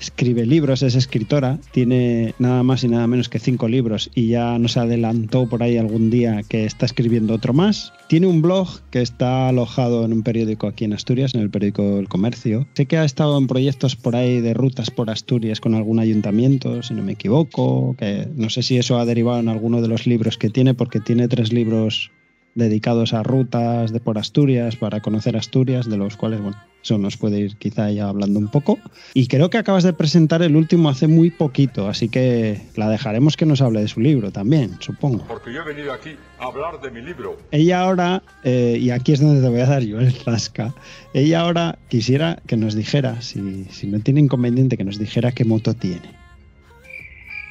escribe 0.04 0.46
libros, 0.46 0.84
es 0.84 0.96
escritora, 0.96 1.60
tiene 1.72 2.34
nada 2.38 2.62
más 2.64 2.84
y 2.84 2.90
nada 2.90 3.08
menos 3.08 3.30
que 3.30 3.40
cinco 3.40 3.68
libros 3.68 4.12
y 4.14 4.28
ya 4.28 4.60
nos 4.60 4.76
adelantó 4.76 5.48
por 5.48 5.64
ahí 5.64 5.78
algún 5.78 6.10
día 6.10 6.44
que 6.44 6.66
está 6.66 6.86
escribiendo 6.86 7.34
otro 7.34 7.54
más. 7.54 7.94
Tiene 8.08 8.28
un 8.28 8.42
blog 8.42 8.68
que 8.92 9.02
está 9.02 9.48
alojado 9.48 10.04
en 10.04 10.14
un 10.14 10.24
periódico 10.24 10.68
aquí 10.68 10.84
en 10.86 10.94
Asturias, 10.94 11.34
en 11.34 11.42
el 11.42 11.50
periódico 11.50 12.00
El 12.00 12.10
Comercio. 12.10 12.68
Sé 12.74 12.86
que 12.86 12.98
ha 12.98 13.06
estado 13.06 13.38
en 13.38 13.48
proyectos 13.48 13.96
por 13.96 14.16
ahí 14.16 14.42
de 14.42 14.54
rutas 14.54 14.92
por 14.92 15.10
Asturias 15.10 15.62
con 15.62 15.74
algún 15.74 16.00
ayuntamiento, 16.00 16.84
si 16.84 16.94
no 16.94 17.02
me 17.02 17.14
equivoco, 17.14 17.96
que 17.98 18.28
no 18.36 18.50
sé 18.50 18.62
si 18.62 18.78
eso 18.78 19.00
ha 19.00 19.06
derivado 19.06 19.40
en 19.40 19.48
alguno 19.48 19.82
de 19.82 19.88
los 19.88 20.06
libros 20.06 20.38
que 20.38 20.50
tiene, 20.50 20.74
porque 20.74 21.00
tiene 21.00 21.28
tres 21.28 21.54
libros 21.54 22.12
dedicados 22.56 23.14
a 23.14 23.24
rutas 23.24 23.92
de 23.92 24.00
por 24.00 24.18
Asturias, 24.18 24.76
para 24.76 25.02
conocer 25.02 25.36
Asturias, 25.36 25.90
de 25.90 25.98
los 25.98 26.18
cuales, 26.18 26.42
bueno, 26.42 26.58
eso 26.84 26.98
nos 26.98 27.18
puede 27.18 27.40
ir 27.40 27.56
quizá 27.56 27.90
ya 27.92 28.10
hablando 28.10 28.40
un 28.40 28.50
poco. 28.50 28.78
Y 29.14 29.28
creo 29.28 29.50
que 29.50 29.58
acabas 29.58 29.84
de 29.84 29.94
presentar 29.94 30.42
el 30.42 30.56
último 30.56 30.90
hace 30.90 31.08
muy 31.08 31.32
poquito, 31.32 31.88
así 31.88 32.10
que 32.10 32.62
la 32.76 32.90
dejaremos 32.90 33.38
que 33.38 33.46
nos 33.46 33.62
hable 33.62 33.82
de 33.82 33.88
su 33.88 34.02
libro 34.02 34.32
también, 34.32 34.76
supongo. 34.80 35.24
Porque 35.28 35.54
yo 35.54 35.62
he 35.62 35.66
venido 35.66 35.94
aquí 35.94 36.16
a 36.40 36.46
hablar 36.46 36.82
de 36.82 36.92
mi 36.92 37.02
libro. 37.02 37.38
Ella 37.52 37.80
ahora, 37.80 38.22
eh, 38.44 38.78
y 38.80 38.90
aquí 38.90 39.14
es 39.14 39.22
donde 39.22 39.42
te 39.42 39.48
voy 39.48 39.62
a 39.62 39.66
dar 39.66 39.82
yo 39.82 40.00
el 40.00 40.12
zasca, 40.12 40.74
ella 41.14 41.42
ahora 41.42 41.80
quisiera 41.88 42.42
que 42.48 42.58
nos 42.58 42.76
dijera, 42.76 43.22
si, 43.22 43.66
si 43.72 43.88
no 43.88 44.00
tiene 44.02 44.20
inconveniente, 44.20 44.78
que 44.78 44.84
nos 44.84 45.00
dijera 45.00 45.32
qué 45.32 45.46
moto 45.46 45.74
tiene. 45.74 46.24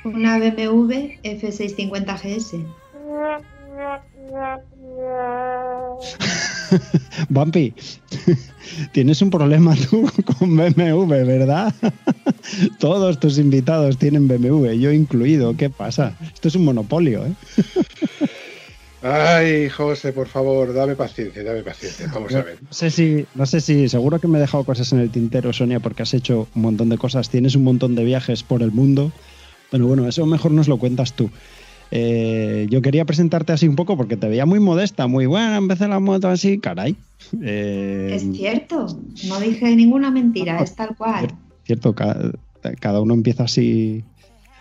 Una 0.04 0.38
BMW 0.38 1.16
F650 1.22 2.20
GS. 2.20 2.56
Bumpy, 7.28 7.74
tienes 8.92 9.20
un 9.22 9.30
problema 9.30 9.74
tú 9.76 10.08
con 10.38 10.56
BMW, 10.56 11.24
¿verdad? 11.24 11.74
Todos 12.78 13.20
tus 13.20 13.38
invitados 13.38 13.98
tienen 13.98 14.28
BMW, 14.28 14.72
yo 14.72 14.92
incluido. 14.92 15.56
¿Qué 15.56 15.70
pasa? 15.70 16.16
Esto 16.34 16.48
es 16.48 16.54
un 16.54 16.64
monopolio, 16.64 17.26
¿eh? 17.26 17.32
Ay, 19.02 19.68
José, 19.68 20.12
por 20.12 20.28
favor, 20.28 20.72
dame 20.72 20.94
paciencia, 20.94 21.42
dame 21.42 21.62
paciencia. 21.62 22.08
Vamos 22.14 22.32
a 22.34 22.42
ver. 22.42 22.58
No 22.62 22.72
sé 22.72 22.90
si, 22.90 23.26
no 23.34 23.46
sé 23.46 23.60
si, 23.60 23.88
seguro 23.88 24.20
que 24.20 24.28
me 24.28 24.38
he 24.38 24.40
dejado 24.40 24.62
cosas 24.62 24.92
en 24.92 25.00
el 25.00 25.10
tintero, 25.10 25.52
Sonia, 25.52 25.80
porque 25.80 26.02
has 26.02 26.14
hecho 26.14 26.46
un 26.54 26.62
montón 26.62 26.88
de 26.88 26.98
cosas, 26.98 27.28
tienes 27.28 27.56
un 27.56 27.64
montón 27.64 27.96
de 27.96 28.04
viajes 28.04 28.44
por 28.44 28.62
el 28.62 28.70
mundo. 28.70 29.10
Pero 29.72 29.86
bueno, 29.86 30.06
eso 30.06 30.24
mejor 30.26 30.52
nos 30.52 30.68
lo 30.68 30.76
cuentas 30.78 31.14
tú. 31.14 31.30
Eh, 31.94 32.66
yo 32.70 32.80
quería 32.80 33.04
presentarte 33.04 33.52
así 33.52 33.68
un 33.68 33.76
poco 33.76 33.98
porque 33.98 34.16
te 34.16 34.26
veía 34.26 34.46
muy 34.46 34.60
modesta, 34.60 35.06
muy 35.08 35.26
buena, 35.26 35.58
empecé 35.58 35.88
la 35.88 36.00
moto 36.00 36.28
así, 36.28 36.58
caray. 36.58 36.96
Eh, 37.42 38.12
es 38.14 38.22
cierto, 38.32 38.86
no 39.28 39.38
dije 39.38 39.76
ninguna 39.76 40.10
mentira, 40.10 40.58
es 40.62 40.74
tal 40.74 40.96
cual. 40.96 41.28
Cierto, 41.64 41.94
cada, 41.94 42.32
cada, 42.80 43.02
uno 43.02 43.12
empieza 43.12 43.44
así 43.44 44.04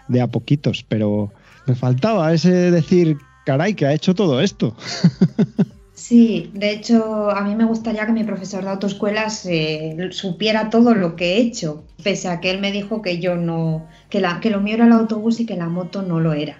de 0.10 0.20
a 0.20 0.28
poquitos, 0.28 0.84
pero 0.84 1.32
me 1.68 1.76
faltaba 1.76 2.34
ese 2.34 2.70
decir, 2.70 3.16
caray, 3.46 3.76
que 3.76 3.86
ha 3.86 3.94
hecho 3.94 4.14
todo 4.14 4.42
esto. 4.42 4.76
Sí, 5.94 6.50
de 6.56 6.72
hecho, 6.72 7.30
a 7.30 7.42
mí 7.44 7.54
me 7.54 7.64
gustaría 7.64 8.08
que 8.08 8.12
mi 8.12 8.24
profesor 8.24 8.64
de 8.64 8.72
autoescuelas 8.72 9.46
eh, 9.46 9.96
supiera 10.10 10.72
todo 10.72 10.96
lo 10.96 11.16
que 11.16 11.36
he 11.36 11.42
hecho, 11.42 11.84
pese 12.04 12.28
a 12.28 12.42
que 12.42 12.50
él 12.50 12.60
me 12.60 12.72
dijo 12.72 13.04
que 13.04 13.20
yo 13.20 13.36
no, 13.36 13.86
que, 14.10 14.20
la, 14.20 14.40
que 14.40 14.50
lo 14.50 14.62
mío 14.62 14.74
era 14.74 14.88
el 14.88 14.94
autobús 14.94 15.40
y 15.40 15.46
que 15.46 15.56
la 15.56 15.70
moto 15.70 16.02
no 16.02 16.20
lo 16.20 16.34
era. 16.34 16.58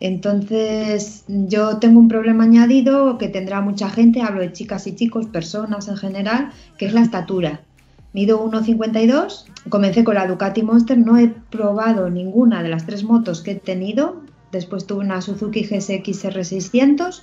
Entonces, 0.00 1.24
yo 1.26 1.78
tengo 1.78 1.98
un 1.98 2.08
problema 2.08 2.44
añadido 2.44 3.18
que 3.18 3.28
tendrá 3.28 3.60
mucha 3.60 3.90
gente, 3.90 4.22
hablo 4.22 4.40
de 4.40 4.52
chicas 4.52 4.86
y 4.86 4.94
chicos, 4.94 5.26
personas 5.26 5.88
en 5.88 5.96
general, 5.96 6.50
que 6.78 6.86
es 6.86 6.92
la 6.92 7.00
estatura. 7.00 7.62
Mido 8.12 8.42
1,52, 8.44 9.44
comencé 9.68 10.04
con 10.04 10.14
la 10.14 10.26
Ducati 10.26 10.62
Monster, 10.62 10.96
no 10.96 11.18
he 11.18 11.28
probado 11.28 12.10
ninguna 12.10 12.62
de 12.62 12.68
las 12.68 12.86
tres 12.86 13.04
motos 13.04 13.42
que 13.42 13.52
he 13.52 13.54
tenido, 13.56 14.22
después 14.52 14.86
tuve 14.86 15.00
una 15.00 15.20
Suzuki 15.20 15.62
GSX 15.62 16.24
R600, 16.24 17.22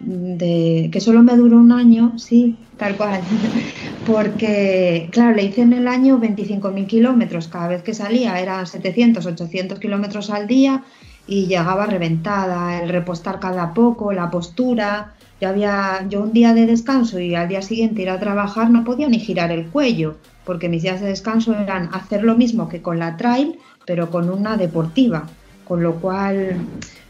de, 0.00 0.88
que 0.92 1.00
solo 1.00 1.22
me 1.22 1.36
duró 1.36 1.58
un 1.58 1.72
año, 1.72 2.18
sí, 2.18 2.56
tal 2.78 2.96
cual, 2.96 3.20
porque, 4.06 5.08
claro, 5.12 5.36
le 5.36 5.44
hice 5.44 5.62
en 5.62 5.72
el 5.72 5.86
año 5.86 6.18
25.000 6.18 6.86
kilómetros, 6.86 7.48
cada 7.48 7.68
vez 7.68 7.82
que 7.82 7.94
salía 7.94 8.40
era 8.40 8.64
700, 8.66 9.24
800 9.24 9.78
kilómetros 9.78 10.30
al 10.30 10.46
día, 10.46 10.84
y 11.26 11.46
llegaba 11.46 11.86
reventada, 11.86 12.82
el 12.82 12.88
repostar 12.88 13.40
cada 13.40 13.72
poco, 13.74 14.12
la 14.12 14.30
postura. 14.30 15.14
Yo, 15.40 15.48
había, 15.48 16.06
yo 16.08 16.22
un 16.22 16.32
día 16.32 16.54
de 16.54 16.66
descanso 16.66 17.18
y 17.18 17.34
al 17.34 17.48
día 17.48 17.62
siguiente 17.62 18.02
ir 18.02 18.10
a 18.10 18.20
trabajar 18.20 18.70
no 18.70 18.84
podía 18.84 19.08
ni 19.08 19.18
girar 19.18 19.50
el 19.50 19.66
cuello, 19.66 20.16
porque 20.44 20.68
mis 20.68 20.82
días 20.82 21.00
de 21.00 21.08
descanso 21.08 21.54
eran 21.54 21.88
hacer 21.92 22.24
lo 22.24 22.36
mismo 22.36 22.68
que 22.68 22.82
con 22.82 22.98
la 22.98 23.16
trail, 23.16 23.58
pero 23.86 24.10
con 24.10 24.30
una 24.30 24.56
deportiva, 24.56 25.26
con 25.66 25.82
lo 25.82 25.96
cual 25.96 26.56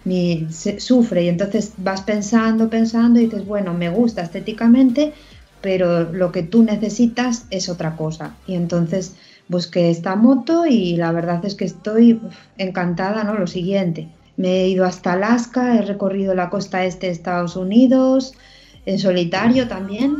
mi, 0.05 0.47
sufre 0.51 1.25
y 1.25 1.29
entonces 1.29 1.73
vas 1.79 2.03
pensando, 2.03 2.69
pensando 2.71 3.21
y 3.21 3.27
dices, 3.27 3.47
bueno, 3.47 3.75
me 3.75 3.91
gusta 3.91 4.23
estéticamente, 4.23 5.13
pero 5.61 6.13
lo 6.13 6.31
que 6.31 6.43
tú 6.43 6.63
necesitas 6.63 7.47
es 7.51 7.69
otra 7.69 7.97
cosa. 7.97 8.35
Y 8.47 8.55
entonces 8.55 9.17
busqué 9.49 9.91
esta 9.91 10.17
moto 10.17 10.67
y 10.67 10.97
la 10.97 11.13
verdad 11.13 11.45
es 11.45 11.55
que 11.55 11.65
estoy 11.65 12.21
encantada, 12.59 13.25
¿no? 13.25 13.35
Lo 13.35 13.47
siguiente, 13.47 14.09
me 14.37 14.63
he 14.63 14.69
ido 14.69 14.85
hasta 14.85 15.13
Alaska, 15.13 15.77
he 15.77 15.83
recorrido 15.83 16.35
la 16.35 16.51
costa 16.51 16.85
este 16.85 17.07
de 17.07 17.13
Estados 17.13 17.57
Unidos, 17.57 18.35
en 18.87 18.99
solitario 18.99 19.69
también. 19.69 20.17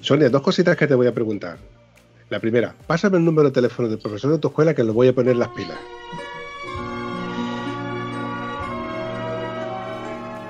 Sonia, 0.00 0.28
dos 0.28 0.42
cositas 0.42 0.76
que 0.76 0.86
te 0.86 0.94
voy 0.96 1.06
a 1.06 1.14
preguntar. 1.14 1.58
La 2.32 2.40
primera, 2.40 2.74
pásame 2.86 3.18
el 3.18 3.26
número 3.26 3.48
de 3.50 3.52
teléfono 3.52 3.90
del 3.90 3.98
profesor 3.98 4.32
de 4.32 4.38
tu 4.38 4.48
escuela 4.48 4.72
que 4.72 4.82
lo 4.82 4.94
voy 4.94 5.06
a 5.06 5.14
poner 5.14 5.36
las 5.36 5.48
pilas. 5.48 5.76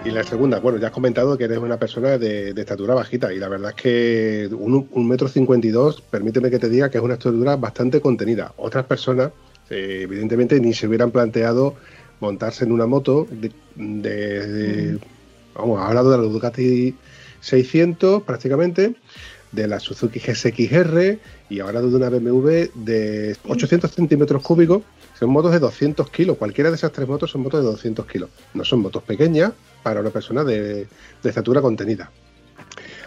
Y 0.04 0.12
la 0.12 0.22
segunda, 0.22 0.60
bueno, 0.60 0.78
ya 0.78 0.86
has 0.86 0.92
comentado 0.92 1.36
que 1.36 1.42
eres 1.42 1.58
una 1.58 1.78
persona 1.80 2.18
de, 2.18 2.50
estatura 2.50 2.94
bajita 2.94 3.32
y 3.34 3.40
la 3.40 3.48
verdad 3.48 3.70
es 3.70 3.82
que 3.82 4.48
un, 4.52 5.08
metro 5.08 5.26
cincuenta 5.26 5.66
y 5.66 5.70
dos, 5.70 6.00
permíteme 6.02 6.52
que 6.52 6.60
te 6.60 6.68
diga 6.68 6.88
que 6.88 6.98
es 6.98 7.02
una 7.02 7.14
estatura 7.14 7.56
bastante 7.56 8.00
contenida. 8.00 8.52
Otras 8.58 8.86
personas, 8.86 9.32
eh, 9.68 10.02
evidentemente, 10.02 10.60
ni 10.60 10.74
se 10.74 10.86
hubieran 10.86 11.10
planteado 11.10 11.74
montarse 12.20 12.64
en 12.64 12.70
una 12.70 12.86
moto 12.86 13.26
de, 13.74 15.00
vamos, 15.52 15.80
ha 15.80 15.88
hablado 15.88 16.12
de 16.12 16.18
la 16.18 16.22
Ducati 16.22 16.94
600 17.40 18.22
prácticamente, 18.22 18.94
de 19.52 19.68
la 19.68 19.78
Suzuki 19.78 20.18
GSX-R 20.18 21.18
y 21.48 21.60
ahora 21.60 21.80
de 21.80 21.86
una 21.86 22.08
BMW 22.08 22.64
de 22.74 23.36
800 23.46 23.90
centímetros 23.90 24.42
cúbicos. 24.42 24.82
Son 25.18 25.30
motos 25.30 25.52
de 25.52 25.60
200 25.60 26.10
kilos. 26.10 26.36
Cualquiera 26.38 26.70
de 26.70 26.76
esas 26.76 26.92
tres 26.92 27.06
motos 27.06 27.30
son 27.30 27.42
motos 27.42 27.62
de 27.62 27.70
200 27.70 28.06
kilos. 28.06 28.30
No 28.54 28.64
son 28.64 28.80
motos 28.80 29.02
pequeñas 29.02 29.52
para 29.82 30.00
una 30.00 30.10
persona 30.10 30.42
de, 30.42 30.86
de 31.22 31.28
estatura 31.28 31.60
contenida. 31.60 32.10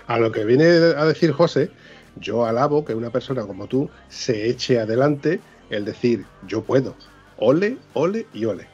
A 0.07 0.19
lo 0.19 0.31
que 0.31 0.45
viene 0.45 0.65
a 0.65 1.05
decir 1.05 1.31
José, 1.31 1.71
yo 2.15 2.45
alabo 2.45 2.85
que 2.85 2.93
una 2.93 3.09
persona 3.09 3.41
como 3.41 3.67
tú 3.67 3.89
se 4.07 4.49
eche 4.49 4.79
adelante 4.79 5.39
el 5.69 5.83
decir 5.83 6.25
yo 6.47 6.63
puedo. 6.63 6.95
Ole, 7.37 7.77
ole 7.93 8.27
y 8.33 8.45
ole. 8.45 8.67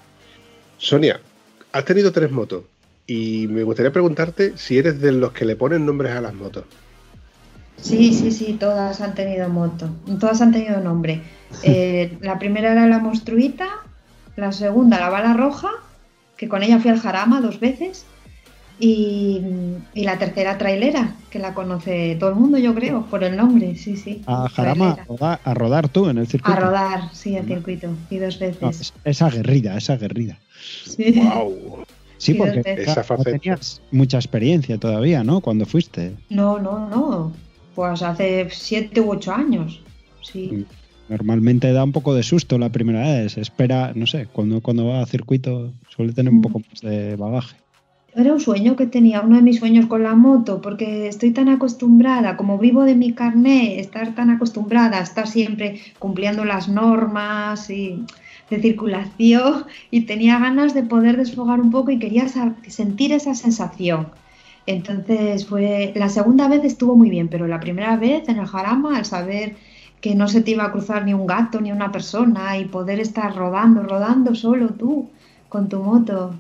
Sonia, 0.78 1.20
has 1.72 1.86
tenido 1.86 2.12
tres 2.12 2.32
motos 2.32 2.64
y 3.08 3.48
me 3.48 3.64
gustaría 3.64 3.92
preguntarte 3.92 4.58
si 4.58 4.78
eres 4.78 5.00
de 5.02 5.12
los 5.12 5.32
que 5.32 5.46
le 5.46 5.56
ponen 5.56 5.86
nombres 5.86 6.14
a 6.14 6.22
las 6.22 6.34
motos. 6.34 6.66
Sí, 7.82 8.13
sí, 8.13 8.32
sí, 8.32 8.58
todas 8.60 9.02
han 9.02 9.15
tenido 9.15 9.50
moto, 9.50 9.89
todas 10.20 10.41
han 10.41 10.52
tenido 10.52 10.80
nombre. 10.80 11.22
Eh, 11.63 12.17
la 12.22 12.39
primera 12.39 12.72
era 12.72 12.88
la 12.88 13.00
monstruita, 13.00 13.67
la 14.38 14.54
segunda 14.54 14.98
la 15.02 15.10
bala 15.10 15.34
roja, 15.34 15.67
que 16.38 16.48
con 16.48 16.63
ella 16.63 16.80
fui 16.80 16.89
al 16.89 16.98
Jarama 16.98 17.41
dos 17.41 17.60
veces, 17.60 18.06
y, 18.80 19.41
y 19.94 20.04
la 20.06 20.17
tercera 20.17 20.58
trailera, 20.58 21.13
que 21.30 21.39
la 21.39 21.54
conoce 21.54 22.15
todo 22.17 22.30
el 22.30 22.36
mundo, 22.36 22.58
yo 22.58 22.74
creo, 22.74 23.06
por 23.08 23.26
el 23.26 23.36
nombre, 23.36 23.76
sí, 23.76 23.98
sí. 23.98 24.22
A 24.28 24.48
Jarama, 24.48 24.91
a 24.94 25.04
rodar, 25.04 25.39
a 25.44 25.54
rodar 25.54 25.89
tú 25.89 26.08
en 26.08 26.20
el 26.20 26.28
circuito. 26.28 26.58
A 26.58 26.62
rodar, 26.62 27.13
sí, 27.13 27.36
el 27.36 27.46
circuito, 27.46 27.89
y 28.10 28.17
dos 28.17 28.39
No, 28.39 28.48
veces. 28.48 28.80
es, 28.82 28.94
es 29.04 29.22
aguerrida, 29.22 29.78
es 29.78 29.89
aguerrida. 29.89 30.38
Sí. 30.86 31.12
¡Wow! 31.20 31.84
Sí, 32.17 32.34
porque. 32.36 32.62
Esa 32.65 33.02
no 33.02 33.04
faceta. 33.04 33.38
tenías 33.38 33.82
mucha 33.91 34.17
experiencia 34.17 34.78
todavía, 34.78 35.24
¿no? 35.24 35.41
Cuando 35.41 35.65
fuiste. 35.65 36.13
No, 36.30 36.60
no, 36.60 36.88
no. 36.88 37.34
Pues 37.76 38.02
hace 38.02 38.48
siete 38.50 39.02
u 39.02 39.12
ocho 39.12 39.34
años. 39.34 39.82
Sí. 40.22 40.66
Normalmente 41.10 41.74
da 41.74 41.84
un 41.84 41.92
poco 41.92 42.14
de 42.14 42.24
susto 42.24 42.58
la 42.58 42.70
primera 42.70 43.02
vez. 43.02 43.38
Espera, 43.38 43.92
no 43.96 44.08
sé, 44.08 44.28
cuando, 44.32 44.62
cuando 44.62 44.88
va 44.88 45.02
a 45.02 45.06
circuito 45.06 45.74
suele 45.90 46.14
tener 46.14 46.32
un 46.32 46.40
Mm. 46.40 46.42
poco 46.42 46.60
más 46.60 46.82
de 46.82 47.16
bagaje. 47.16 47.58
Era 48.14 48.34
un 48.34 48.42
sueño 48.42 48.76
que 48.76 48.88
tenía, 48.88 49.22
uno 49.22 49.38
de 49.38 49.42
mis 49.42 49.60
sueños 49.60 49.86
con 49.86 50.04
la 50.04 50.16
moto, 50.16 50.62
porque 50.62 51.08
estoy 51.08 51.32
tan 51.32 51.48
acostumbrada, 51.48 52.36
como 52.36 52.58
vivo 52.58 52.84
de 52.84 52.94
mi 52.96 53.14
carné, 53.14 53.80
estar 53.80 54.14
tan 54.16 54.30
acostumbrada 54.30 55.00
a 55.00 55.02
estar 55.02 55.28
siempre 55.28 55.80
cumpliendo 55.98 56.44
las 56.44 56.68
normas 56.68 57.70
y 57.70 58.04
de 58.50 58.62
circulación 58.62 59.64
y 59.92 60.02
tenía 60.02 60.40
ganas 60.40 60.74
de 60.74 60.84
poder 60.84 61.16
desfogar 61.16 61.62
un 61.62 61.72
poco 61.72 61.92
y 61.92 62.00
quería 62.00 62.26
sentir 62.68 63.14
esa 63.14 63.34
sensación. 63.34 64.08
Entonces 64.72 65.46
fue 65.46 65.92
la 65.96 66.10
segunda 66.10 66.48
vez 66.48 66.64
estuvo 66.64 66.96
muy 66.96 67.10
bien, 67.10 67.28
pero 67.28 67.48
la 67.48 67.60
primera 67.60 67.98
vez 67.98 68.28
en 68.30 68.38
el 68.38 68.46
Jarama, 68.46 68.98
al 68.98 69.06
saber 69.06 69.56
que 70.02 70.16
no 70.16 70.28
se 70.28 70.42
te 70.42 70.52
iba 70.52 70.66
a 70.66 70.72
cruzar 70.72 71.06
ni 71.06 71.14
un 71.14 71.28
gato 71.28 71.62
ni 71.62 71.72
una 71.72 71.92
persona 71.92 72.58
y 72.58 72.66
poder 72.66 73.00
estar 73.00 73.36
rodando, 73.36 73.84
rodando 73.84 74.34
solo 74.34 74.70
tú 74.70 75.10
con 75.48 75.70
tu 75.70 75.84
moto, 75.84 76.34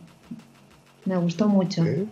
me 1.05 1.17
gustó 1.17 1.47
mucho. 1.47 1.85
¿Eh? 1.85 2.05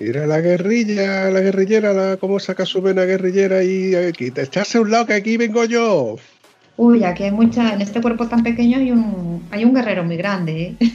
Mira 0.00 0.26
la 0.26 0.40
guerrilla, 0.40 1.30
la 1.30 1.40
guerrillera, 1.40 1.92
la, 1.92 2.16
cómo 2.16 2.40
saca 2.40 2.66
su 2.66 2.82
vena 2.82 3.04
guerrillera 3.04 3.62
y 3.62 3.94
aquí, 3.94 4.30
te 4.30 4.42
echarse 4.42 4.78
a 4.78 4.80
un 4.80 4.90
lado 4.90 5.06
que 5.06 5.14
aquí 5.14 5.36
vengo 5.36 5.64
yo. 5.64 6.16
Uy, 6.76 7.04
aquí 7.04 7.24
hay 7.24 7.30
mucha, 7.30 7.74
en 7.74 7.82
este 7.82 8.00
cuerpo 8.00 8.26
tan 8.26 8.42
pequeño 8.42 8.78
hay 8.78 8.90
un, 8.90 9.42
hay 9.50 9.64
un 9.64 9.74
guerrero 9.74 10.02
muy 10.02 10.16
grande, 10.16 10.76
¿eh? 10.80 10.90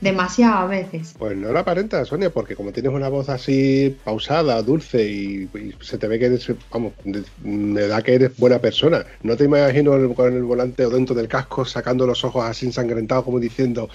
Demasiado 0.00 0.58
a 0.58 0.66
veces. 0.66 1.14
Pues 1.18 1.36
no 1.36 1.52
la 1.52 1.60
aparenta, 1.60 2.04
Sonia, 2.04 2.30
porque 2.30 2.56
como 2.56 2.72
tienes 2.72 2.92
una 2.92 3.08
voz 3.08 3.28
así 3.28 3.96
pausada, 4.04 4.62
dulce 4.62 5.04
y, 5.04 5.48
y 5.54 5.74
se 5.80 5.98
te 5.98 6.08
ve 6.08 6.18
que 6.18 6.26
eres, 6.26 6.50
vamos, 6.72 6.92
de, 7.04 7.22
de 7.42 7.84
edad 7.84 8.02
que 8.02 8.14
eres 8.14 8.36
buena 8.36 8.58
persona. 8.58 9.04
No 9.22 9.36
te 9.36 9.44
imagino 9.44 10.14
con 10.14 10.32
el 10.32 10.42
volante 10.44 10.84
o 10.86 10.90
dentro 10.90 11.14
del 11.14 11.28
casco 11.28 11.64
sacando 11.64 12.06
los 12.06 12.24
ojos 12.24 12.44
así 12.44 12.66
ensangrentados 12.66 13.24
como 13.24 13.38
diciendo, 13.38 13.88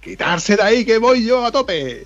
quitarse 0.00 0.56
de 0.56 0.62
ahí 0.62 0.84
que 0.84 0.98
voy 0.98 1.24
yo 1.24 1.44
a 1.44 1.52
tope. 1.52 2.04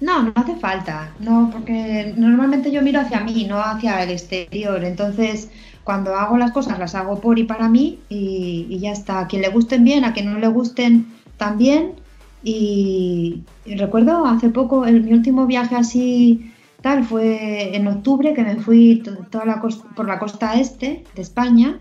No, 0.00 0.22
no 0.22 0.32
hace 0.34 0.56
falta, 0.56 1.12
no, 1.20 1.50
porque 1.52 2.12
normalmente 2.16 2.72
yo 2.72 2.82
miro 2.82 3.00
hacia 3.00 3.20
mí, 3.20 3.44
no 3.44 3.60
hacia 3.60 4.02
el 4.02 4.10
exterior. 4.10 4.82
Entonces, 4.82 5.48
cuando 5.84 6.16
hago 6.16 6.36
las 6.38 6.50
cosas, 6.52 6.78
las 6.78 6.94
hago 6.94 7.20
por 7.20 7.38
y 7.38 7.44
para 7.44 7.68
mí 7.68 8.00
y, 8.08 8.66
y 8.68 8.78
ya 8.80 8.92
está. 8.92 9.20
A 9.20 9.26
quien 9.28 9.42
le 9.42 9.48
gusten 9.48 9.84
bien, 9.84 10.04
a 10.04 10.12
quien 10.12 10.32
no 10.32 10.38
le 10.38 10.48
gusten 10.48 11.06
también. 11.36 12.01
Y, 12.42 13.44
recuerdo 13.66 14.26
hace 14.26 14.48
poco, 14.50 14.84
el, 14.84 15.02
mi 15.04 15.12
último 15.12 15.46
viaje 15.46 15.76
así 15.76 16.52
tal 16.80 17.04
fue 17.04 17.76
en 17.76 17.86
octubre 17.86 18.34
que 18.34 18.42
me 18.42 18.56
fui 18.56 18.96
to- 19.04 19.24
toda 19.30 19.44
la 19.44 19.60
por 19.60 20.06
la 20.08 20.18
costa 20.18 20.54
este 20.58 21.04
de 21.14 21.22
España 21.22 21.78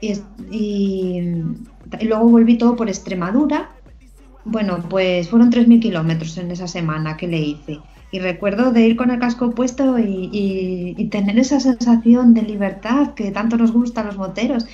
y, 0.00 1.22
luego 2.02 2.28
volví 2.28 2.58
todo 2.58 2.74
por 2.74 2.88
Extremadura 2.88 3.70
bueno, 4.44 4.78
pues 4.88 5.28
fueron 5.28 5.50
3.000 5.50 5.80
kilómetros 5.80 6.38
en 6.38 6.52
esa 6.52 6.68
semana 6.68 7.16
que 7.16 7.26
le 7.26 7.40
hice. 7.40 7.80
Y 8.12 8.20
recuerdo 8.20 8.70
de 8.70 8.86
ir 8.86 8.96
con 8.96 9.10
el 9.10 9.18
casco 9.18 9.50
puesto 9.50 9.98
y 9.98 11.08
tener 11.10 11.36
esa 11.38 11.58
sensación 11.58 12.32
de 12.32 12.42
libertad 12.42 13.14
que 13.14 13.32
tanto 13.32 13.56
nos 13.56 13.72
gusta 13.72 14.02
a 14.02 14.04
los 14.04 14.16
moteros. 14.16 14.64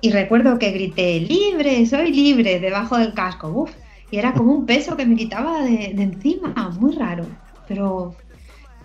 Y 0.00 0.10
recuerdo 0.10 0.58
que 0.58 0.70
grité, 0.70 1.20
libre, 1.20 1.84
soy 1.84 2.12
libre, 2.12 2.58
debajo 2.60 2.96
del 2.96 3.12
casco. 3.12 3.48
Uf, 3.50 3.70
y 4.10 4.18
era 4.18 4.32
como 4.32 4.52
un 4.52 4.66
peso 4.66 4.96
que 4.96 5.06
me 5.06 5.16
quitaba 5.16 5.62
de, 5.62 5.86
encima, 5.86 6.52
muy 6.78 6.94
raro. 6.94 7.26
Pero 7.68 8.14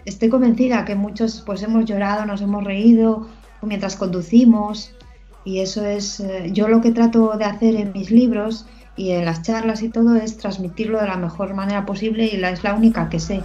estoy 0.06 0.30
convencida 0.30 0.86
que 0.86 0.96
muchos 0.96 1.42
pues 1.46 1.64
hemos 1.64 1.86
llorado, 1.86 2.26
nos 2.26 2.42
hemos 2.42 2.64
reído 2.64 3.28
mientras 3.62 3.96
conducimos. 3.96 4.92
Y 5.44 5.60
eso 5.60 5.86
es, 5.86 6.20
eh, 6.20 6.50
yo 6.52 6.68
lo 6.68 6.82
que 6.82 6.92
trato 6.92 7.38
de 7.38 7.46
hacer 7.46 7.76
en 7.76 7.92
mis 7.94 8.12
libros 8.12 8.66
y 8.96 9.12
en 9.12 9.26
las 9.26 9.42
charlas 9.42 9.82
y 9.82 9.90
todo 9.90 10.16
es 10.16 10.38
transmitirlo 10.38 11.00
de 11.00 11.08
la 11.08 11.18
mejor 11.18 11.54
manera 11.54 11.86
posible 11.86 12.26
y 12.26 12.38
la, 12.38 12.52
es 12.52 12.64
la 12.64 12.74
única 12.74 13.10
que 13.10 13.20
sé. 13.20 13.42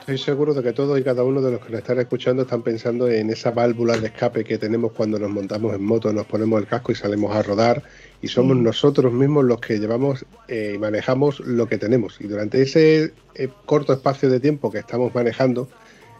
Estoy 0.00 0.18
seguro 0.18 0.52
de 0.52 0.62
que 0.64 0.72
todos 0.72 0.98
y 0.98 1.02
cada 1.04 1.22
uno 1.22 1.40
de 1.40 1.52
los 1.52 1.60
que 1.60 1.70
nos 1.70 1.80
están 1.80 2.00
escuchando 2.00 2.42
están 2.42 2.62
pensando 2.62 3.08
en 3.08 3.30
esa 3.30 3.52
válvula 3.52 3.96
de 3.96 4.08
escape 4.08 4.42
que 4.42 4.58
tenemos 4.58 4.92
cuando 4.92 5.16
nos 5.18 5.30
montamos 5.30 5.74
en 5.74 5.84
moto, 5.84 6.12
nos 6.12 6.26
ponemos 6.26 6.60
el 6.60 6.66
casco 6.66 6.90
y 6.90 6.96
salimos 6.96 7.34
a 7.34 7.42
rodar 7.42 7.82
y 8.20 8.26
somos 8.28 8.56
Sí. 8.56 8.62
nosotros 8.64 9.12
mismos 9.12 9.44
los 9.44 9.60
que 9.60 9.78
llevamos 9.78 10.26
eh, 10.48 10.72
y 10.74 10.78
manejamos 10.78 11.38
lo 11.40 11.68
que 11.68 11.78
tenemos. 11.78 12.20
Y 12.20 12.26
durante 12.26 12.60
ese 12.62 13.14
eh, 13.36 13.48
corto 13.64 13.92
espacio 13.92 14.28
de 14.28 14.40
tiempo 14.40 14.72
que 14.72 14.78
estamos 14.78 15.14
manejando, 15.14 15.68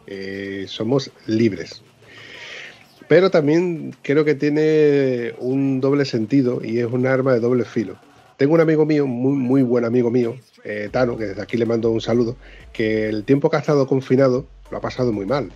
eh, 0.07 0.67
somos 0.69 1.11
libres. 1.27 1.83
Pero 3.09 3.31
también 3.31 3.95
creo 4.03 4.25
que 4.25 4.37
tiene 4.37 5.35
un 5.39 5.81
doble 5.81 6.05
sentido 6.05 6.61
y 6.65 6.79
es 6.79 6.87
un 6.87 7.07
arma 7.07 7.35
de 7.35 7.41
doble 7.41 7.65
filo. 7.65 7.97
Tengo 8.37 8.55
un 8.55 8.61
amigo 8.61 8.87
mío, 8.87 9.07
muy, 9.07 9.35
muy 9.35 9.63
buen 9.63 9.85
amigo 9.85 10.11
mío, 10.11 10.37
eh, 10.65 10.89
Tano, 10.91 11.17
que 11.17 11.27
desde 11.27 11.43
aquí 11.43 11.57
le 11.57 11.67
mando 11.67 11.91
un 11.91 12.01
saludo, 12.01 12.37
que 12.73 13.09
el 13.09 13.25
tiempo 13.25 13.51
que 13.51 13.57
ha 13.57 13.61
estado 13.61 13.87
confinado 13.87 14.47
lo 14.71 14.79
ha 14.79 14.81
pasado 14.81 15.13
muy 15.13 15.27
mal. 15.27 15.51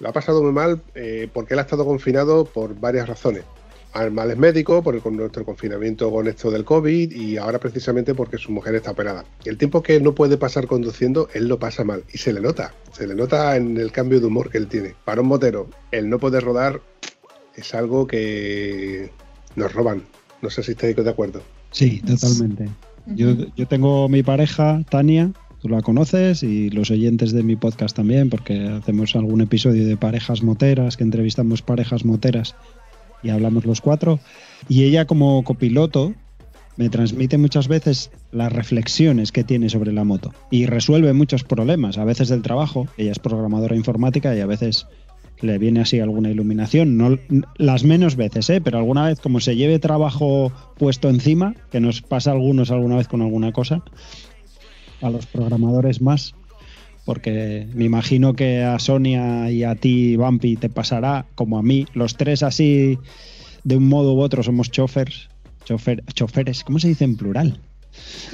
Lo 0.00 0.08
ha 0.08 0.12
pasado 0.12 0.42
muy 0.42 0.52
mal 0.52 0.82
eh, 0.94 1.28
porque 1.32 1.54
él 1.54 1.60
ha 1.60 1.62
estado 1.62 1.84
confinado 1.84 2.44
por 2.44 2.78
varias 2.78 3.08
razones. 3.08 3.44
Al 3.92 4.12
males 4.12 4.38
médicos, 4.38 4.84
por 4.84 4.94
el, 4.94 5.02
nuestro 5.16 5.44
confinamiento 5.44 6.10
con 6.10 6.28
esto 6.28 6.50
del 6.50 6.64
COVID 6.64 7.10
y 7.10 7.36
ahora 7.36 7.58
precisamente 7.58 8.14
porque 8.14 8.38
su 8.38 8.52
mujer 8.52 8.76
está 8.76 8.92
operada. 8.92 9.24
El 9.44 9.58
tiempo 9.58 9.82
que 9.82 10.00
no 10.00 10.14
puede 10.14 10.36
pasar 10.36 10.66
conduciendo, 10.66 11.28
él 11.34 11.48
lo 11.48 11.58
pasa 11.58 11.84
mal 11.84 12.04
y 12.12 12.18
se 12.18 12.32
le 12.32 12.40
nota. 12.40 12.72
Se 12.92 13.06
le 13.06 13.14
nota 13.14 13.56
en 13.56 13.76
el 13.76 13.90
cambio 13.90 14.20
de 14.20 14.26
humor 14.26 14.50
que 14.50 14.58
él 14.58 14.68
tiene. 14.68 14.94
Para 15.04 15.22
un 15.22 15.28
motero, 15.28 15.68
el 15.90 16.08
no 16.08 16.18
poder 16.18 16.44
rodar 16.44 16.80
es 17.56 17.74
algo 17.74 18.06
que 18.06 19.10
nos 19.56 19.72
roban. 19.72 20.04
No 20.40 20.50
sé 20.50 20.62
si 20.62 20.72
estáis 20.72 20.96
de 20.96 21.10
acuerdo. 21.10 21.42
Sí, 21.72 22.00
totalmente. 22.00 22.68
Yo, 23.14 23.34
yo 23.56 23.66
tengo 23.66 24.08
mi 24.08 24.22
pareja, 24.22 24.82
Tania, 24.88 25.32
tú 25.60 25.68
la 25.68 25.82
conoces, 25.82 26.42
y 26.42 26.70
los 26.70 26.90
oyentes 26.90 27.32
de 27.32 27.42
mi 27.42 27.56
podcast 27.56 27.94
también, 27.96 28.30
porque 28.30 28.68
hacemos 28.68 29.14
algún 29.16 29.40
episodio 29.40 29.86
de 29.86 29.96
parejas 29.96 30.42
moteras, 30.42 30.96
que 30.96 31.04
entrevistamos 31.04 31.62
parejas 31.62 32.04
moteras 32.04 32.54
y 33.22 33.30
hablamos 33.30 33.66
los 33.66 33.80
cuatro. 33.80 34.20
Y 34.68 34.84
ella 34.84 35.06
como 35.06 35.42
copiloto 35.44 36.14
me 36.76 36.88
transmite 36.88 37.36
muchas 37.36 37.68
veces 37.68 38.10
las 38.32 38.52
reflexiones 38.52 39.32
que 39.32 39.44
tiene 39.44 39.68
sobre 39.68 39.92
la 39.92 40.04
moto 40.04 40.32
y 40.50 40.66
resuelve 40.66 41.12
muchos 41.12 41.44
problemas, 41.44 41.98
a 41.98 42.04
veces 42.04 42.28
del 42.28 42.42
trabajo, 42.42 42.88
ella 42.96 43.12
es 43.12 43.18
programadora 43.18 43.76
informática 43.76 44.34
y 44.34 44.40
a 44.40 44.46
veces 44.46 44.86
le 45.42 45.58
viene 45.58 45.80
así 45.80 46.00
alguna 46.00 46.30
iluminación, 46.30 46.96
no 46.96 47.18
las 47.56 47.84
menos 47.84 48.16
veces, 48.16 48.50
¿eh? 48.50 48.60
pero 48.60 48.78
alguna 48.78 49.06
vez 49.06 49.20
como 49.20 49.40
se 49.40 49.56
lleve 49.56 49.78
trabajo 49.78 50.52
puesto 50.78 51.08
encima, 51.08 51.54
que 51.70 51.80
nos 51.80 52.02
pasa 52.02 52.30
a 52.30 52.34
algunos 52.34 52.70
alguna 52.70 52.96
vez 52.96 53.08
con 53.08 53.22
alguna 53.22 53.52
cosa, 53.52 53.82
a 55.00 55.10
los 55.10 55.26
programadores 55.26 56.00
más, 56.00 56.34
porque 57.04 57.66
me 57.74 57.84
imagino 57.84 58.34
que 58.34 58.62
a 58.62 58.78
Sonia 58.78 59.50
y 59.50 59.64
a 59.64 59.74
ti, 59.74 60.16
Bumpy, 60.16 60.56
te 60.56 60.68
pasará 60.68 61.26
como 61.34 61.58
a 61.58 61.62
mí. 61.62 61.86
Los 61.94 62.16
tres 62.16 62.42
así, 62.42 62.98
de 63.64 63.76
un 63.76 63.88
modo 63.88 64.14
u 64.14 64.20
otro, 64.20 64.42
somos 64.42 64.70
chofers. 64.70 65.28
Chofer, 65.64 66.04
choferes, 66.14 66.64
¿cómo 66.64 66.78
se 66.78 66.88
dice 66.88 67.04
en 67.04 67.16
plural? 67.16 67.60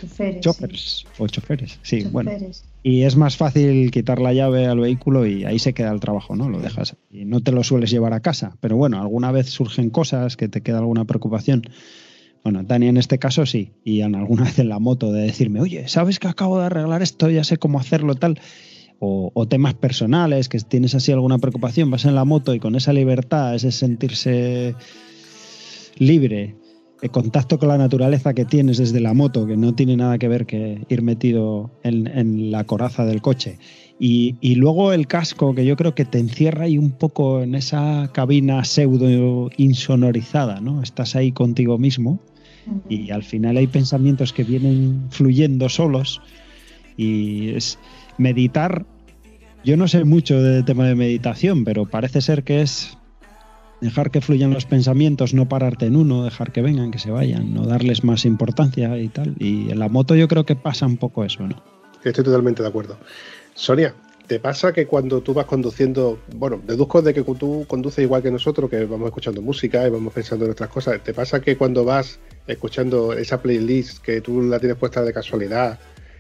Choferes. 0.01 0.41
Choferes 0.41 1.05
o 1.19 1.27
choferes, 1.27 1.79
sí, 1.83 2.05
bueno. 2.11 2.31
Y 2.83 3.03
es 3.03 3.17
más 3.17 3.37
fácil 3.37 3.91
quitar 3.91 4.21
la 4.21 4.33
llave 4.33 4.67
al 4.67 4.79
vehículo 4.79 5.27
y 5.27 5.45
ahí 5.45 5.59
se 5.59 5.73
queda 5.73 5.93
el 5.93 6.01
trabajo, 6.01 6.37
¿no? 6.37 6.49
Lo 6.49 6.61
dejas 6.61 6.97
y 7.11 7.25
no 7.25 7.41
te 7.41 7.53
lo 7.53 7.65
sueles 7.65 7.91
llevar 7.91 8.13
a 8.13 8.21
casa. 8.21 8.57
Pero 8.61 8.77
bueno, 8.77 9.01
alguna 9.01 9.33
vez 9.33 9.49
surgen 9.49 9.91
cosas 9.91 10.37
que 10.37 10.49
te 10.49 10.61
queda 10.61 10.79
alguna 10.79 11.05
preocupación. 11.05 11.63
Bueno, 12.45 12.63
Dani 12.63 12.87
en 12.87 12.97
este 12.97 13.19
caso 13.19 13.45
sí, 13.45 13.73
y 13.83 14.03
en 14.03 14.15
alguna 14.15 14.45
vez 14.45 14.59
en 14.59 14.69
la 14.69 14.79
moto 14.79 15.11
de 15.11 15.23
decirme, 15.23 15.61
oye, 15.61 15.89
¿sabes 15.89 16.19
que 16.21 16.29
acabo 16.29 16.61
de 16.61 16.67
arreglar 16.67 17.03
esto? 17.03 17.29
Ya 17.29 17.43
sé 17.43 17.57
cómo 17.57 17.81
hacerlo 17.81 18.15
tal. 18.15 18.39
O, 18.99 19.31
o 19.35 19.47
temas 19.47 19.75
personales, 19.75 20.49
que 20.49 20.59
tienes 20.61 20.95
así 20.95 21.13
alguna 21.13 21.39
preocupación, 21.39 21.91
vas 21.91 22.07
en 22.07 22.15
la 22.15 22.25
moto 22.25 22.55
y 22.55 22.61
con 22.61 22.77
esa 22.77 22.93
libertad, 22.95 23.55
ese 23.55 23.71
sentirse 23.71 24.75
libre, 25.99 26.55
contacto 27.09 27.59
con 27.59 27.69
la 27.69 27.79
naturaleza 27.79 28.35
que 28.35 28.45
tienes 28.45 28.79
desde 28.79 29.01
la 29.01 29.15
moto, 29.15 29.47
que 29.47 29.57
no 29.57 29.75
tiene 29.75 29.97
nada 29.97 30.19
que 30.19 30.29
ver 30.29 30.47
que 30.47 30.85
ir 30.89 31.03
metido 31.03 31.71
en, 31.83 32.07
en 32.07 32.51
la 32.51 32.65
coraza 32.65 33.05
del 33.05 33.23
coche. 33.23 33.59
Y, 33.99 34.37
y, 34.41 34.57
luego 34.57 34.93
el 34.93 35.07
casco, 35.07 35.55
que 35.55 35.65
yo 35.65 35.75
creo 35.77 35.95
que 35.95 36.05
te 36.05 36.19
encierra 36.19 36.65
ahí 36.65 36.77
un 36.77 36.91
poco 36.91 37.43
en 37.43 37.55
esa 37.55 38.11
cabina 38.13 38.63
pseudo 38.65 39.51
insonorizada, 39.57 40.61
¿no? 40.61 40.83
Estás 40.83 41.17
ahí 41.17 41.33
contigo 41.33 41.79
mismo 41.79 42.21
y 42.89 43.11
al 43.11 43.23
final 43.23 43.57
hay 43.57 43.67
pensamientos 43.67 44.33
que 44.33 44.45
vienen 44.45 45.07
fluyendo 45.11 45.69
solos 45.69 46.21
y 46.97 47.51
es 47.51 47.79
meditar. 48.19 48.85
Yo 49.65 49.77
no 49.77 49.89
sé 49.89 50.05
mucho 50.05 50.43
del 50.43 50.65
tema 50.65 50.87
de 50.87 50.95
meditación, 50.95 51.65
pero 51.65 51.87
parece 51.87 52.21
ser 52.21 52.45
que 52.45 52.61
es 52.63 52.99
dejar 53.81 54.11
que 54.11 54.21
fluyan 54.21 54.53
los 54.53 54.67
pensamientos, 54.67 55.35
no 55.35 55.49
pararte 55.49 55.87
en 55.87 55.97
uno, 55.97 56.25
dejar 56.25 56.53
que 56.53 56.63
vengan, 56.63 56.91
que 56.91 56.99
se 56.99 57.11
vayan, 57.11 57.53
no 57.55 57.67
darles 57.67 58.05
más 58.05 58.25
importancia 58.25 58.97
y 58.99 59.09
tal. 59.09 59.35
Y 59.39 59.71
en 59.71 59.79
la 59.79 59.89
moto 59.89 60.15
yo 60.15 60.29
creo 60.29 60.45
que 60.45 60.57
pasa 60.57 60.87
un 60.87 60.97
poco 60.97 61.25
eso, 61.25 61.47
¿no? 61.47 61.63
Estoy 62.05 62.25
totalmente 62.25 62.63
de 62.63 62.69
acuerdo. 62.69 62.97
Sonia, 63.55 63.95
¿te 64.27 64.39
pasa 64.39 64.73
que 64.73 64.87
cuando 64.87 65.21
tú 65.21 65.35
vas 65.35 65.47
conduciendo, 65.47 66.19
bueno, 66.37 66.61
deduzco 66.67 67.03
de 67.03 67.13
que 67.13 67.23
tú 67.23 67.65
conduces 67.67 68.05
igual 68.05 68.23
que 68.23 68.31
nosotros, 68.31 68.71
que 68.71 68.85
vamos 68.85 69.07
escuchando 69.07 69.43
música 69.43 69.87
y 69.87 69.91
vamos 69.91 70.13
pensando 70.13 70.45
en 70.45 70.53
otras 70.53 70.71
cosas, 70.71 71.03
¿te 71.03 71.13
pasa 71.13 71.41
que 71.41 71.57
cuando 71.57 71.85
vas 71.85 72.19
escuchando 72.47 73.13
esa 73.13 73.41
playlist 73.43 73.99
que 73.99 74.21
tú 74.21 74.43
la 74.43 74.59
tienes 74.61 74.79
puesta 74.79 75.03
de 75.03 75.13
casualidad 75.13 75.79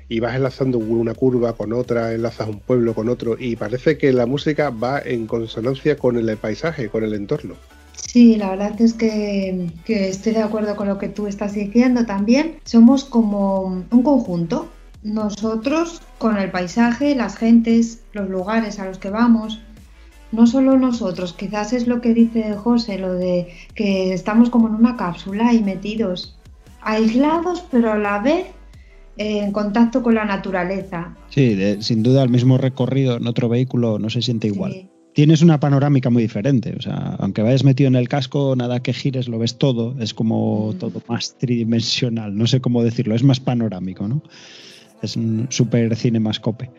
y 0.08 0.20
vas 0.20 0.36
enlazando 0.36 0.78
una 0.78 1.14
curva 1.14 1.54
con 1.54 1.72
otra, 1.72 2.12
enlazas 2.12 2.48
un 2.48 2.60
pueblo 2.60 2.94
con 2.94 3.08
otro 3.08 3.36
y 3.38 3.56
parece 3.56 3.98
que 3.98 4.12
la 4.12 4.26
música 4.26 4.70
va 4.70 5.00
en 5.00 5.26
consonancia 5.26 5.96
con 5.96 6.16
el 6.16 6.36
paisaje, 6.36 6.88
con 6.88 7.02
el 7.04 7.14
entorno. 7.14 7.54
Sí, 7.96 8.36
la 8.36 8.50
verdad 8.50 8.80
es 8.80 8.94
que, 8.94 9.70
estoy 9.86 10.32
de 10.32 10.42
acuerdo 10.42 10.76
con 10.76 10.86
lo 10.86 10.98
que 10.98 11.08
tú 11.08 11.26
estás 11.26 11.54
diciendo 11.54 12.06
también. 12.06 12.58
Somos 12.64 13.04
como 13.04 13.62
un 13.62 14.02
conjunto. 14.02 14.68
Nosotros 15.02 16.02
con 16.18 16.36
el 16.38 16.50
paisaje, 16.50 17.14
las 17.14 17.36
gentes, 17.36 18.00
los 18.12 18.28
lugares 18.28 18.78
a 18.78 18.86
los 18.86 18.98
que 18.98 19.10
vamos. 19.10 19.60
No 20.32 20.46
solo 20.46 20.76
nosotros, 20.78 21.32
quizás 21.32 21.72
es 21.72 21.86
lo 21.86 22.00
que 22.00 22.12
dice 22.12 22.54
José, 22.56 22.98
lo 22.98 23.14
de 23.14 23.48
que 23.74 24.12
estamos 24.12 24.50
como 24.50 24.68
en 24.68 24.74
una 24.74 24.96
cápsula 24.96 25.52
y 25.52 25.62
metidos, 25.62 26.36
aislados, 26.82 27.64
pero 27.70 27.92
a 27.92 27.98
la 27.98 28.18
vez 28.18 28.46
en 29.16 29.52
contacto 29.52 30.02
con 30.02 30.14
la 30.14 30.24
naturaleza. 30.24 31.16
Sí, 31.30 31.54
de, 31.54 31.82
sin 31.82 32.02
duda 32.02 32.22
el 32.22 32.28
mismo 32.28 32.58
recorrido 32.58 33.16
en 33.16 33.26
otro 33.26 33.48
vehículo 33.48 33.98
no 33.98 34.10
se 34.10 34.22
siente 34.22 34.48
igual. 34.48 34.72
Sí. 34.72 34.88
Tienes 35.14 35.40
una 35.40 35.58
panorámica 35.58 36.10
muy 36.10 36.22
diferente, 36.22 36.74
o 36.78 36.82
sea, 36.82 37.16
aunque 37.18 37.40
vayas 37.40 37.64
metido 37.64 37.88
en 37.88 37.96
el 37.96 38.06
casco, 38.06 38.54
nada 38.54 38.80
que 38.80 38.92
gires, 38.92 39.28
lo 39.28 39.38
ves 39.38 39.56
todo, 39.56 39.96
es 39.98 40.12
como 40.12 40.72
mm. 40.72 40.78
todo 40.78 41.02
más 41.08 41.38
tridimensional, 41.38 42.36
no 42.36 42.46
sé 42.46 42.60
cómo 42.60 42.82
decirlo, 42.82 43.14
es 43.14 43.22
más 43.22 43.40
panorámico, 43.40 44.06
¿no? 44.06 44.22
Es 45.02 45.16
un 45.16 45.46
super 45.48 45.96
cinemascope. 45.96 46.70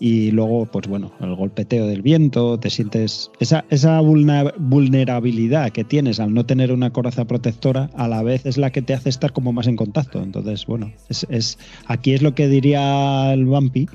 Y 0.00 0.30
luego, 0.30 0.66
pues 0.66 0.86
bueno, 0.86 1.12
el 1.20 1.34
golpeteo 1.34 1.86
del 1.86 2.02
viento, 2.02 2.58
te 2.58 2.70
sientes. 2.70 3.30
Esa, 3.40 3.64
esa 3.70 4.00
vulnerabilidad 4.00 5.70
que 5.70 5.84
tienes 5.84 6.20
al 6.20 6.32
no 6.32 6.46
tener 6.46 6.72
una 6.72 6.90
coraza 6.90 7.24
protectora, 7.24 7.90
a 7.96 8.06
la 8.06 8.22
vez 8.22 8.46
es 8.46 8.58
la 8.58 8.70
que 8.70 8.82
te 8.82 8.94
hace 8.94 9.08
estar 9.08 9.32
como 9.32 9.52
más 9.52 9.66
en 9.66 9.76
contacto. 9.76 10.22
Entonces, 10.22 10.66
bueno, 10.66 10.92
es, 11.08 11.26
es 11.30 11.58
aquí 11.86 12.12
es 12.12 12.22
lo 12.22 12.34
que 12.34 12.48
diría 12.48 13.32
el 13.32 13.46
Bumpy, 13.46 13.88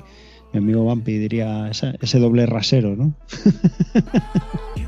mi 0.54 0.58
amigo 0.58 0.84
Bumpy 0.84 1.18
diría 1.18 1.68
ese 1.68 2.18
doble 2.20 2.46
rasero, 2.46 2.94
¿no? 2.94 3.12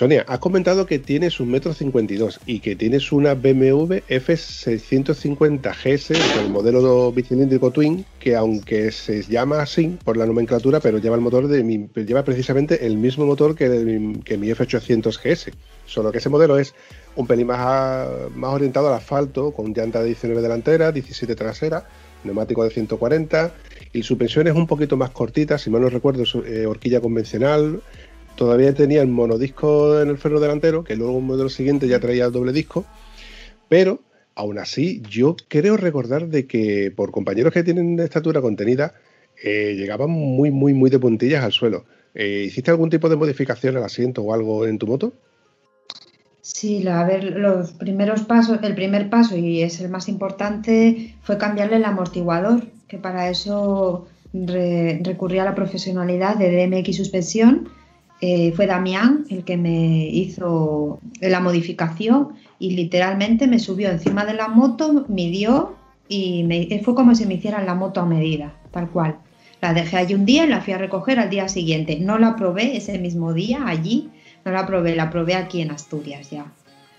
Sonia, 0.00 0.24
has 0.28 0.38
comentado 0.38 0.86
que 0.86 0.98
tienes 0.98 1.40
un 1.40 1.50
metro 1.50 1.74
52 1.74 2.40
y 2.46 2.60
que 2.60 2.74
tienes 2.74 3.12
una 3.12 3.34
BMW 3.34 3.96
F650 4.08 5.74
GS 5.74 6.38
del 6.38 6.48
modelo 6.48 7.12
bicilíndrico 7.12 7.70
Twin, 7.70 8.06
que 8.18 8.34
aunque 8.34 8.92
se 8.92 9.22
llama 9.24 9.60
así 9.60 9.98
por 10.02 10.16
la 10.16 10.24
nomenclatura, 10.24 10.80
pero 10.80 10.96
lleva 10.96 11.16
el 11.16 11.20
motor 11.20 11.48
de 11.48 11.62
lleva 12.06 12.24
precisamente 12.24 12.86
el 12.86 12.96
mismo 12.96 13.26
motor 13.26 13.54
que, 13.54 13.68
mi, 13.68 14.20
que 14.20 14.38
mi 14.38 14.48
F800 14.48 15.20
GS. 15.22 15.52
Solo 15.84 16.10
que 16.10 16.16
ese 16.16 16.30
modelo 16.30 16.58
es 16.58 16.74
un 17.14 17.26
pelín 17.26 17.48
más, 17.48 18.08
más 18.34 18.54
orientado 18.54 18.88
al 18.88 18.94
asfalto, 18.94 19.52
con 19.52 19.74
llanta 19.74 20.00
de 20.00 20.06
19 20.06 20.40
delantera, 20.40 20.92
17 20.92 21.34
trasera, 21.36 21.86
neumático 22.24 22.64
de 22.64 22.70
140 22.70 23.52
y 23.92 24.02
suspensión 24.02 24.46
es 24.46 24.54
un 24.54 24.66
poquito 24.66 24.96
más 24.96 25.10
cortita, 25.10 25.58
si 25.58 25.68
mal 25.70 25.82
no 25.82 25.88
recuerdo, 25.88 26.24
eh, 26.46 26.66
horquilla 26.66 27.00
convencional, 27.00 27.82
todavía 28.40 28.72
tenía 28.72 29.02
el 29.02 29.08
monodisco 29.08 30.00
en 30.00 30.08
el 30.08 30.16
ferro 30.16 30.40
delantero, 30.40 30.82
que 30.82 30.96
luego 30.96 31.12
un 31.12 31.26
modelo 31.26 31.50
siguiente 31.50 31.86
ya 31.86 32.00
traía 32.00 32.24
el 32.24 32.32
doble 32.32 32.54
disco, 32.54 32.86
pero 33.68 34.00
aún 34.34 34.58
así 34.58 35.02
yo 35.10 35.36
creo 35.48 35.76
recordar 35.76 36.26
de 36.26 36.46
que 36.46 36.90
por 36.90 37.10
compañeros 37.10 37.52
que 37.52 37.62
tienen 37.62 38.00
estatura 38.00 38.40
contenida, 38.40 38.94
eh, 39.44 39.74
llegaban 39.76 40.08
muy, 40.08 40.50
muy, 40.50 40.72
muy 40.72 40.88
de 40.88 40.98
puntillas 40.98 41.44
al 41.44 41.52
suelo. 41.52 41.84
Eh, 42.14 42.44
¿Hiciste 42.46 42.70
algún 42.70 42.88
tipo 42.88 43.10
de 43.10 43.16
modificación 43.16 43.76
al 43.76 43.84
asiento 43.84 44.22
o 44.22 44.32
algo 44.32 44.64
en 44.64 44.78
tu 44.78 44.86
moto? 44.86 45.12
Sí, 46.40 46.88
a 46.88 47.04
ver, 47.04 47.36
los 47.36 47.72
primeros 47.72 48.22
pasos, 48.22 48.58
el 48.62 48.74
primer 48.74 49.10
paso 49.10 49.36
y 49.36 49.60
es 49.60 49.82
el 49.82 49.90
más 49.90 50.08
importante 50.08 51.14
fue 51.20 51.36
cambiarle 51.36 51.76
el 51.76 51.84
amortiguador, 51.84 52.62
que 52.88 52.96
para 52.96 53.28
eso 53.28 54.08
re, 54.32 54.98
recurrí 55.04 55.38
a 55.40 55.44
la 55.44 55.54
profesionalidad 55.54 56.36
de 56.36 56.66
DMX 56.66 56.96
Suspensión 56.96 57.68
eh, 58.20 58.52
fue 58.52 58.66
Damián 58.66 59.24
el 59.30 59.44
que 59.44 59.56
me 59.56 60.06
hizo 60.06 61.00
la 61.20 61.40
modificación 61.40 62.34
y 62.58 62.72
literalmente 62.72 63.46
me 63.46 63.58
subió 63.58 63.90
encima 63.90 64.26
de 64.26 64.34
la 64.34 64.48
moto, 64.48 65.06
midió 65.08 65.74
y 66.08 66.44
me, 66.44 66.82
fue 66.84 66.94
como 66.94 67.14
si 67.14 67.24
me 67.24 67.34
hicieran 67.34 67.64
la 67.64 67.74
moto 67.74 68.00
a 68.00 68.06
medida, 68.06 68.52
tal 68.72 68.90
cual. 68.90 69.16
La 69.62 69.72
dejé 69.72 69.96
allí 69.96 70.14
un 70.14 70.26
día 70.26 70.44
y 70.44 70.48
la 70.48 70.60
fui 70.60 70.72
a 70.72 70.78
recoger 70.78 71.18
al 71.18 71.30
día 71.30 71.48
siguiente. 71.48 71.98
No 72.00 72.18
la 72.18 72.36
probé 72.36 72.76
ese 72.76 72.98
mismo 72.98 73.32
día 73.32 73.66
allí, 73.66 74.10
no 74.44 74.52
la 74.52 74.66
probé, 74.66 74.94
la 74.96 75.10
probé 75.10 75.34
aquí 75.34 75.62
en 75.62 75.70
Asturias 75.70 76.30
ya. 76.30 76.46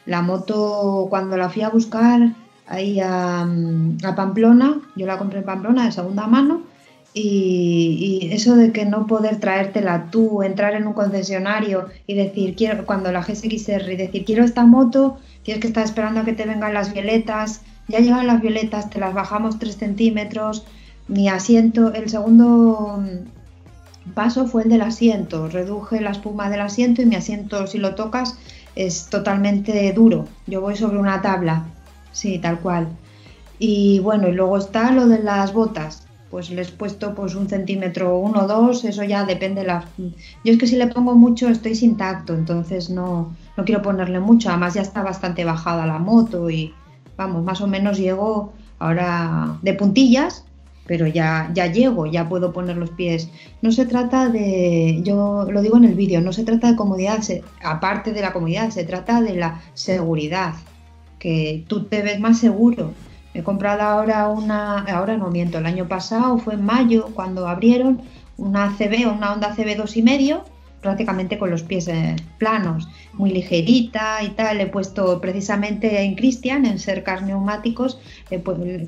La 0.05 0.21
moto 0.21 1.07
cuando 1.09 1.37
la 1.37 1.49
fui 1.49 1.61
a 1.61 1.69
buscar 1.69 2.33
ahí 2.67 2.99
a, 2.99 3.41
a 3.41 4.15
Pamplona, 4.15 4.81
yo 4.95 5.05
la 5.05 5.17
compré 5.17 5.39
en 5.39 5.45
Pamplona 5.45 5.85
de 5.85 5.91
segunda 5.91 6.25
mano, 6.27 6.63
y, 7.13 8.29
eso 8.31 8.55
de 8.55 8.71
que 8.71 8.85
no 8.85 9.07
poder 9.07 9.39
traértela 9.39 10.07
tú, 10.11 10.43
entrar 10.43 10.73
en 10.73 10.87
un 10.87 10.93
concesionario 10.93 11.87
y 12.07 12.13
decir, 12.13 12.55
quiero, 12.55 12.85
cuando 12.85 13.11
la 13.11 13.21
GSXR 13.21 13.91
y 13.91 13.97
decir, 13.97 14.25
quiero 14.25 14.43
esta 14.43 14.65
moto, 14.65 15.17
tienes 15.43 15.61
que 15.61 15.67
estar 15.67 15.83
esperando 15.83 16.21
a 16.21 16.25
que 16.25 16.33
te 16.33 16.45
vengan 16.45 16.73
las 16.73 16.93
violetas, 16.93 17.61
ya 17.87 17.99
llegan 17.99 18.27
las 18.27 18.41
violetas, 18.41 18.89
te 18.89 18.99
las 18.99 19.13
bajamos 19.13 19.59
3 19.59 19.75
centímetros, 19.75 20.65
mi 21.07 21.27
asiento, 21.27 21.93
el 21.93 22.09
segundo 22.09 23.03
paso 24.13 24.47
fue 24.47 24.63
el 24.63 24.69
del 24.69 24.81
asiento, 24.81 25.49
reduje 25.49 25.99
la 25.99 26.11
espuma 26.11 26.49
del 26.49 26.61
asiento 26.61 27.01
y 27.01 27.05
mi 27.05 27.15
asiento, 27.15 27.67
si 27.67 27.77
lo 27.77 27.95
tocas, 27.95 28.37
es 28.75 29.07
totalmente 29.07 29.91
duro, 29.91 30.27
yo 30.47 30.61
voy 30.61 30.77
sobre 30.77 30.97
una 30.97 31.21
tabla, 31.21 31.65
sí, 32.13 32.39
tal 32.39 32.59
cual. 32.59 32.87
Y 33.59 33.99
bueno, 33.99 34.29
y 34.29 34.31
luego 34.31 34.57
está 34.57 34.91
lo 34.91 35.07
de 35.07 35.21
las 35.21 35.53
botas 35.53 36.07
pues 36.31 36.49
les 36.49 36.69
he 36.69 36.71
puesto 36.71 37.13
pues 37.13 37.35
un 37.35 37.49
centímetro, 37.49 38.17
uno 38.17 38.45
o 38.45 38.47
dos, 38.47 38.85
eso 38.85 39.03
ya 39.03 39.25
depende. 39.25 39.63
La... 39.65 39.85
Yo 39.97 40.53
es 40.53 40.57
que 40.57 40.65
si 40.65 40.77
le 40.77 40.87
pongo 40.87 41.13
mucho 41.13 41.49
estoy 41.49 41.75
sin 41.75 41.97
tacto, 41.97 42.33
entonces 42.33 42.89
no, 42.89 43.35
no 43.57 43.65
quiero 43.65 43.81
ponerle 43.81 44.19
mucho. 44.19 44.49
Además 44.49 44.73
ya 44.73 44.81
está 44.81 45.03
bastante 45.03 45.43
bajada 45.43 45.85
la 45.85 45.99
moto 45.99 46.49
y 46.49 46.73
vamos, 47.17 47.43
más 47.43 47.59
o 47.59 47.67
menos 47.67 47.97
llego 47.97 48.53
ahora 48.79 49.59
de 49.61 49.73
puntillas 49.73 50.45
pero 50.91 51.07
ya, 51.07 51.49
ya 51.53 51.67
llego, 51.67 52.05
ya 52.05 52.27
puedo 52.27 52.51
poner 52.51 52.75
los 52.75 52.89
pies. 52.89 53.29
No 53.61 53.71
se 53.71 53.85
trata 53.85 54.27
de, 54.27 54.99
yo 55.03 55.47
lo 55.49 55.61
digo 55.61 55.77
en 55.77 55.85
el 55.85 55.95
vídeo, 55.95 56.19
no 56.19 56.33
se 56.33 56.43
trata 56.43 56.69
de 56.69 56.75
comodidad, 56.75 57.21
aparte 57.63 58.11
de 58.11 58.21
la 58.21 58.33
comodidad, 58.33 58.71
se 58.71 58.83
trata 58.83 59.21
de 59.21 59.35
la 59.35 59.61
seguridad, 59.73 60.53
que 61.17 61.63
tú 61.67 61.85
te 61.85 62.01
ves 62.01 62.19
más 62.19 62.39
seguro. 62.39 62.93
He 63.33 63.43
comprado 63.43 63.81
ahora 63.81 64.27
una, 64.27 64.79
ahora 64.79 65.17
no 65.17 65.29
miento, 65.29 65.57
el 65.57 65.65
año 65.65 65.87
pasado 65.87 66.37
fue 66.37 66.55
en 66.55 66.65
mayo 66.65 67.09
cuando 67.13 67.47
abrieron 67.47 68.01
una 68.37 68.75
CB 68.77 69.07
una 69.07 69.33
Honda 69.33 69.55
CB 69.55 69.77
dos 69.77 69.95
y 69.97 70.01
medio 70.01 70.43
prácticamente 70.81 71.37
con 71.37 71.51
los 71.51 71.63
pies 71.63 71.87
eh, 71.87 72.15
planos, 72.37 72.87
muy 73.13 73.31
ligerita 73.31 74.23
y 74.23 74.29
tal. 74.29 74.59
He 74.59 74.67
puesto 74.67 75.21
precisamente 75.21 76.01
en 76.01 76.15
Cristian, 76.15 76.65
en 76.65 76.79
Cercas 76.79 77.21
Neumáticos, 77.21 77.99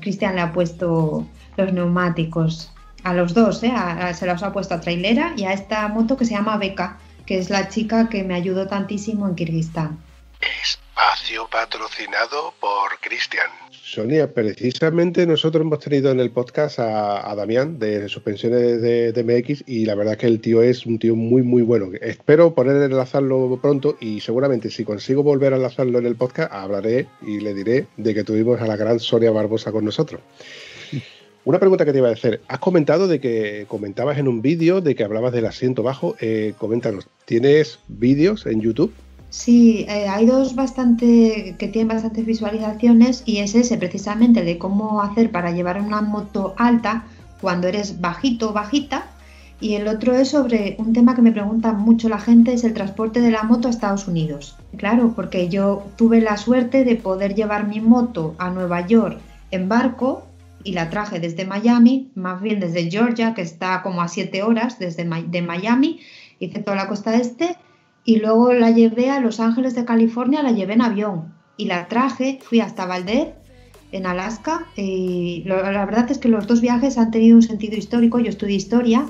Cristian 0.00 0.34
le 0.34 0.40
ha 0.42 0.52
puesto 0.52 1.26
los 1.56 1.72
neumáticos 1.72 2.72
a 3.04 3.14
los 3.14 3.34
dos, 3.34 3.62
¿eh? 3.62 3.72
se 4.14 4.26
los 4.26 4.42
ha 4.42 4.52
puesto 4.52 4.74
a 4.74 4.80
trailera 4.80 5.34
y 5.36 5.44
a 5.44 5.52
esta 5.52 5.86
moto 5.88 6.16
que 6.16 6.24
se 6.24 6.32
llama 6.32 6.56
Beca, 6.56 6.98
que 7.26 7.38
es 7.38 7.50
la 7.50 7.68
chica 7.68 8.08
que 8.08 8.24
me 8.24 8.34
ayudó 8.34 8.66
tantísimo 8.66 9.28
en 9.28 9.34
Kirguistán. 9.34 9.98
Espacio 10.40 11.46
patrocinado 11.48 12.54
por 12.60 12.98
Cristian. 13.00 13.50
Sonia, 13.94 14.34
precisamente 14.34 15.24
nosotros 15.24 15.60
hemos 15.60 15.78
tenido 15.78 16.10
en 16.10 16.18
el 16.18 16.32
podcast 16.32 16.80
a, 16.80 17.32
Damián 17.36 17.78
de 17.78 18.08
Suspensiones 18.08 18.82
de, 18.82 19.12
de, 19.12 19.22
MX 19.22 19.62
y 19.68 19.84
la 19.84 19.94
verdad 19.94 20.16
que 20.16 20.26
el 20.26 20.40
tío 20.40 20.62
es 20.62 20.84
un 20.84 20.98
tío 20.98 21.14
muy, 21.14 21.42
muy 21.42 21.62
bueno. 21.62 21.90
Espero 22.00 22.56
poner 22.56 22.82
enlazarlo 22.82 23.56
pronto 23.62 23.96
y 24.00 24.18
seguramente 24.18 24.68
si 24.68 24.84
consigo 24.84 25.22
volver 25.22 25.52
a 25.52 25.56
enlazarlo 25.56 26.00
en 26.00 26.06
el 26.06 26.16
podcast, 26.16 26.52
hablaré 26.52 27.06
y 27.22 27.38
le 27.38 27.54
diré 27.54 27.86
de 27.96 28.14
que 28.14 28.24
tuvimos 28.24 28.60
a 28.60 28.66
la 28.66 28.76
gran 28.76 28.98
Sonia 28.98 29.30
Barbosa 29.30 29.70
con 29.70 29.84
nosotros. 29.84 30.20
Una 31.44 31.60
pregunta 31.60 31.84
que 31.84 31.92
te 31.92 31.98
iba 31.98 32.08
a 32.08 32.12
hacer. 32.12 32.40
Has 32.48 32.58
comentado 32.58 33.06
de 33.06 33.20
que 33.20 33.66
comentabas 33.68 34.18
en 34.18 34.26
un 34.26 34.42
vídeo 34.42 34.80
de 34.80 34.96
que 34.96 35.04
hablabas 35.04 35.32
del 35.32 35.46
asiento 35.46 35.84
bajo. 35.84 36.16
Eh, 36.20 36.54
coméntanos, 36.58 37.06
¿tienes 37.26 37.78
vídeos 37.86 38.44
en 38.46 38.60
YouTube? 38.60 38.92
Sí, 39.34 39.84
eh, 39.88 40.06
hay 40.08 40.26
dos 40.26 40.54
bastante 40.54 41.56
que 41.58 41.66
tienen 41.66 41.88
bastantes 41.88 42.24
visualizaciones 42.24 43.24
y 43.26 43.38
es 43.38 43.56
ese 43.56 43.76
precisamente 43.76 44.44
de 44.44 44.58
cómo 44.58 45.02
hacer 45.02 45.32
para 45.32 45.50
llevar 45.50 45.80
una 45.80 46.02
moto 46.02 46.54
alta 46.56 47.04
cuando 47.40 47.66
eres 47.66 48.00
bajito 48.00 48.50
o 48.50 48.52
bajita. 48.52 49.06
Y 49.58 49.74
el 49.74 49.88
otro 49.88 50.14
es 50.14 50.28
sobre 50.28 50.76
un 50.78 50.92
tema 50.92 51.16
que 51.16 51.22
me 51.22 51.32
pregunta 51.32 51.72
mucho 51.72 52.08
la 52.08 52.20
gente, 52.20 52.52
es 52.52 52.62
el 52.62 52.74
transporte 52.74 53.20
de 53.20 53.32
la 53.32 53.42
moto 53.42 53.66
a 53.66 53.72
Estados 53.72 54.06
Unidos. 54.06 54.56
Claro, 54.76 55.14
porque 55.16 55.48
yo 55.48 55.84
tuve 55.96 56.20
la 56.20 56.36
suerte 56.36 56.84
de 56.84 56.94
poder 56.94 57.34
llevar 57.34 57.66
mi 57.66 57.80
moto 57.80 58.36
a 58.38 58.50
Nueva 58.50 58.86
York 58.86 59.18
en 59.50 59.68
barco 59.68 60.28
y 60.62 60.74
la 60.74 60.90
traje 60.90 61.18
desde 61.18 61.44
Miami, 61.44 62.08
más 62.14 62.40
bien 62.40 62.60
desde 62.60 62.88
Georgia, 62.88 63.34
que 63.34 63.42
está 63.42 63.82
como 63.82 64.00
a 64.00 64.06
siete 64.06 64.44
horas 64.44 64.78
desde 64.78 65.02
de 65.04 65.42
Miami, 65.42 65.98
hice 66.38 66.60
toda 66.60 66.76
la 66.76 66.86
costa 66.86 67.16
este 67.16 67.56
y 68.04 68.16
luego 68.16 68.52
la 68.52 68.70
llevé 68.70 69.10
a 69.10 69.20
Los 69.20 69.40
Ángeles 69.40 69.74
de 69.74 69.84
California, 69.84 70.42
la 70.42 70.52
llevé 70.52 70.74
en 70.74 70.82
avión. 70.82 71.34
Y 71.56 71.66
la 71.66 71.88
traje, 71.88 72.40
fui 72.42 72.60
hasta 72.60 72.86
Valdez, 72.86 73.28
en 73.92 74.06
Alaska, 74.06 74.66
y 74.76 75.44
la 75.46 75.84
verdad 75.84 76.10
es 76.10 76.18
que 76.18 76.28
los 76.28 76.46
dos 76.48 76.60
viajes 76.60 76.98
han 76.98 77.12
tenido 77.12 77.36
un 77.36 77.42
sentido 77.42 77.76
histórico, 77.76 78.18
yo 78.18 78.28
estudié 78.28 78.56
historia, 78.56 79.06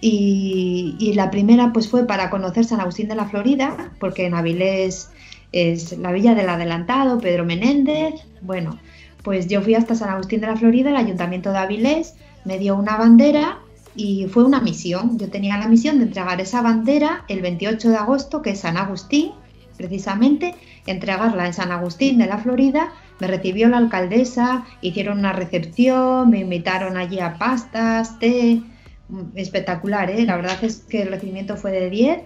y, 0.00 0.94
y, 1.00 1.14
la 1.14 1.30
primera 1.30 1.72
pues 1.72 1.88
fue 1.88 2.06
para 2.06 2.30
conocer 2.30 2.64
San 2.64 2.80
Agustín 2.80 3.08
de 3.08 3.16
la 3.16 3.24
Florida, 3.24 3.92
porque 3.98 4.26
en 4.26 4.34
Avilés 4.34 5.10
es 5.52 5.98
la 5.98 6.12
villa 6.12 6.34
del 6.34 6.48
adelantado, 6.48 7.18
Pedro 7.18 7.44
Menéndez, 7.44 8.14
bueno, 8.42 8.78
pues 9.24 9.48
yo 9.48 9.60
fui 9.60 9.74
hasta 9.74 9.96
San 9.96 10.10
Agustín 10.10 10.40
de 10.40 10.46
la 10.46 10.56
Florida, 10.56 10.90
el 10.90 10.96
ayuntamiento 10.96 11.50
de 11.50 11.58
Avilés 11.58 12.14
me 12.44 12.58
dio 12.60 12.76
una 12.76 12.96
bandera 12.96 13.58
y 13.96 14.26
fue 14.26 14.44
una 14.44 14.60
misión. 14.60 15.18
Yo 15.18 15.28
tenía 15.30 15.56
la 15.58 15.68
misión 15.68 15.98
de 15.98 16.04
entregar 16.04 16.40
esa 16.40 16.62
bandera 16.62 17.24
el 17.28 17.40
28 17.40 17.90
de 17.90 17.96
agosto, 17.96 18.42
que 18.42 18.50
es 18.50 18.60
San 18.60 18.76
Agustín, 18.76 19.32
precisamente, 19.76 20.54
entregarla 20.86 21.46
en 21.46 21.54
San 21.54 21.72
Agustín 21.72 22.18
de 22.18 22.26
la 22.26 22.38
Florida. 22.38 22.92
Me 23.20 23.26
recibió 23.26 23.68
la 23.68 23.78
alcaldesa, 23.78 24.64
hicieron 24.82 25.18
una 25.18 25.32
recepción, 25.32 26.30
me 26.30 26.40
invitaron 26.40 26.96
allí 26.96 27.20
a 27.20 27.38
pastas, 27.38 28.18
té, 28.18 28.62
mm, 29.08 29.36
espectacular, 29.36 30.10
¿eh? 30.10 30.24
la 30.24 30.36
verdad 30.36 30.62
es 30.62 30.76
que 30.76 31.02
el 31.02 31.08
recibimiento 31.08 31.56
fue 31.56 31.72
de 31.72 31.90
10 31.90 32.20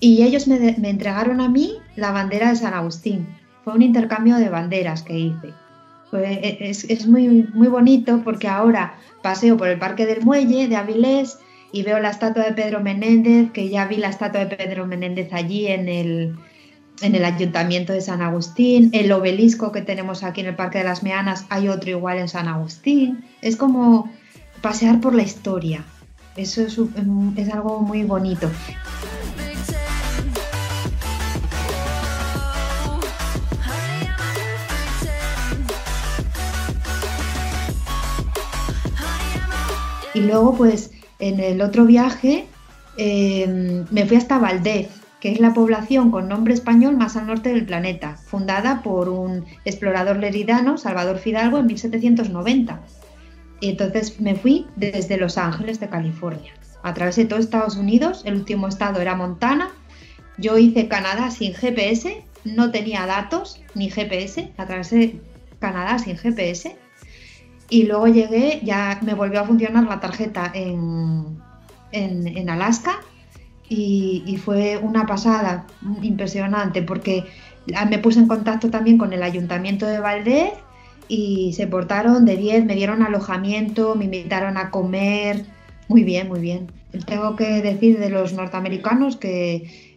y 0.00 0.22
ellos 0.22 0.48
me, 0.48 0.76
me 0.78 0.90
entregaron 0.90 1.40
a 1.40 1.48
mí 1.48 1.76
la 1.96 2.12
bandera 2.12 2.48
de 2.48 2.56
San 2.56 2.74
Agustín. 2.74 3.26
Fue 3.64 3.74
un 3.74 3.82
intercambio 3.82 4.36
de 4.36 4.48
banderas 4.48 5.02
que 5.02 5.18
hice. 5.18 5.61
Pues, 6.12 6.24
e, 6.42 6.58
es, 6.68 7.06
muy, 7.06 7.48
muy 7.54 7.68
bonito 7.68 8.20
porque 8.22 8.46
ahora 8.46 8.98
paseo 9.22 9.56
por 9.56 9.68
el 9.68 9.78
Parque 9.78 10.04
del 10.04 10.20
Muelle 10.20 10.68
de 10.68 10.76
Avilés 10.76 11.38
y 11.72 11.84
veo 11.84 12.00
la 12.00 12.10
estatua 12.10 12.44
de 12.44 12.52
Pedro 12.52 12.80
Menéndez, 12.80 13.50
que 13.52 13.70
ya 13.70 13.86
vi 13.86 13.96
la 13.96 14.10
estatua 14.10 14.44
de 14.44 14.54
Pedro 14.54 14.86
Menéndez 14.86 15.32
allí 15.32 15.68
en 15.68 15.88
el, 15.88 16.36
en 17.00 17.14
el 17.14 17.24
Ayuntamiento 17.24 17.94
de 17.94 18.02
San 18.02 18.20
Agustín, 18.20 18.90
el 18.92 19.10
obelisco 19.10 19.72
que 19.72 19.80
tenemos 19.80 20.22
aquí 20.22 20.42
en 20.42 20.48
el 20.48 20.54
Parque 20.54 20.76
de 20.78 20.84
las 20.84 21.02
Meanas, 21.02 21.46
hay 21.48 21.70
otro 21.70 21.88
igual 21.88 22.18
en 22.18 22.28
San 22.28 22.46
Agustín. 22.46 23.24
Es 23.40 23.56
como 23.56 24.12
pasear 24.60 25.00
por 25.00 25.14
la 25.14 25.22
historia. 25.22 25.82
Eso 26.36 26.60
es, 26.60 26.78
es 27.36 27.48
algo 27.54 27.80
muy 27.80 28.02
bonito. 28.02 28.50
Y 40.14 40.20
luego, 40.20 40.54
pues, 40.54 40.90
en 41.18 41.40
el 41.40 41.60
otro 41.60 41.84
viaje 41.84 42.46
em, 42.96 43.84
me 43.90 44.06
fui 44.06 44.16
hasta 44.16 44.38
Valdez, 44.38 44.88
que 45.20 45.30
es 45.30 45.40
la 45.40 45.54
población 45.54 46.10
con 46.10 46.28
nombre 46.28 46.52
español 46.52 46.96
más 46.96 47.16
al 47.16 47.28
norte 47.28 47.50
del 47.54 47.64
planeta, 47.64 48.16
fundada 48.16 48.82
por 48.82 49.08
un 49.08 49.44
explorador 49.64 50.18
leridano, 50.18 50.76
Salvador 50.76 51.18
Fidalgo, 51.18 51.58
en 51.58 51.66
1790. 51.66 52.80
Y 53.60 53.70
entonces 53.70 54.20
me 54.20 54.34
fui 54.34 54.66
desde 54.74 55.16
Los 55.16 55.38
Ángeles 55.38 55.78
de 55.78 55.88
California. 55.88 56.52
Atravesé 56.82 57.24
todo 57.24 57.38
Estados 57.38 57.76
Unidos, 57.76 58.22
el 58.24 58.34
último 58.34 58.66
estado 58.66 59.00
era 59.00 59.14
Montana. 59.14 59.70
Yo 60.38 60.58
hice 60.58 60.88
Canadá 60.88 61.30
sin 61.30 61.54
GPS, 61.54 62.24
no 62.44 62.72
tenía 62.72 63.06
datos 63.06 63.62
ni 63.76 63.88
GPS, 63.88 64.52
atravesé 64.58 65.20
Canadá 65.60 66.00
sin 66.00 66.16
GPS 66.16 66.76
y 67.72 67.84
luego 67.84 68.06
llegué, 68.06 68.60
ya 68.62 69.00
me 69.00 69.14
volvió 69.14 69.40
a 69.40 69.44
funcionar 69.44 69.84
la 69.84 69.98
tarjeta 69.98 70.52
en, 70.54 71.38
en, 71.90 72.50
Alaska 72.50 73.00
y, 73.66 74.38
fue 74.44 74.76
una 74.76 75.06
pasada 75.06 75.66
impresionante 76.02 76.82
porque 76.82 77.24
me 77.88 77.98
puse 77.98 78.18
en 78.18 78.28
contacto 78.28 78.68
también 78.68 78.98
con 78.98 79.14
el 79.14 79.22
ayuntamiento 79.22 79.86
de 79.86 80.00
Valdez 80.00 80.52
y 81.08 81.54
se 81.54 81.66
portaron 81.66 82.26
de 82.26 82.36
10, 82.36 82.66
me 82.66 82.74
dieron 82.74 83.02
alojamiento, 83.02 83.94
me 83.94 84.04
invitaron 84.04 84.58
a 84.58 84.70
comer, 84.70 85.46
muy 85.88 86.04
bien, 86.04 86.28
muy 86.28 86.40
bien. 86.40 86.70
Tengo 87.06 87.36
que 87.36 87.62
decir 87.62 87.98
de 87.98 88.10
los 88.10 88.34
norteamericanos 88.34 89.16
que 89.16 89.96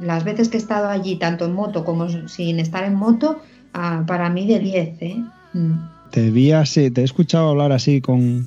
las 0.00 0.24
veces 0.24 0.48
que 0.48 0.56
he 0.56 0.60
estado 0.60 0.88
allí, 0.88 1.16
tanto 1.16 1.44
en 1.44 1.52
moto 1.52 1.84
como 1.84 2.08
sin 2.26 2.58
estar 2.58 2.84
en 2.84 2.94
moto, 2.94 3.42
ah, 3.74 4.02
para 4.06 4.30
mí 4.30 4.46
de 4.46 4.58
10. 4.60 5.02
¿eh? 5.02 5.24
Mm 5.52 6.01
te 6.12 6.30
vi 6.30 6.52
así, 6.52 6.90
te 6.90 7.00
he 7.00 7.04
escuchado 7.04 7.48
hablar 7.48 7.72
así 7.72 8.00
con, 8.00 8.46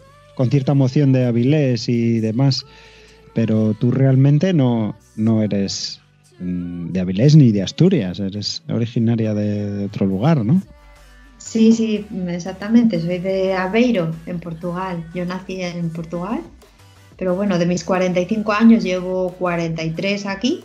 cierta 0.50 0.72
emoción 0.72 1.12
de 1.12 1.26
Avilés 1.26 1.90
y 1.90 2.20
demás, 2.20 2.66
pero 3.34 3.74
tú 3.74 3.92
realmente 3.92 4.54
no, 4.54 4.96
no 5.16 5.42
eres 5.42 6.00
mm, 6.40 6.92
de 6.92 7.00
Avilés 7.00 7.36
ni 7.36 7.52
de 7.52 7.64
Asturias, 7.64 8.20
eres 8.20 8.64
originaria 8.70 9.34
de, 9.34 9.86
otro 9.86 10.06
lugar, 10.06 10.46
¿no? 10.46 10.62
Sí, 11.40 11.74
sí, 11.74 12.06
exactamente, 12.28 13.02
soy 13.02 13.18
de 13.18 13.54
Aveiro, 13.54 14.12
en 14.26 14.40
Portugal. 14.40 15.06
Yo 15.14 15.26
nací 15.26 15.62
en 15.62 15.90
Portugal, 15.90 16.42
pero 17.18 17.36
bueno, 17.36 17.58
de 17.58 17.66
mis 17.66 17.84
45 17.84 18.52
años 18.52 18.84
llevo 18.84 19.32
43 19.40 20.28
aquí, 20.28 20.64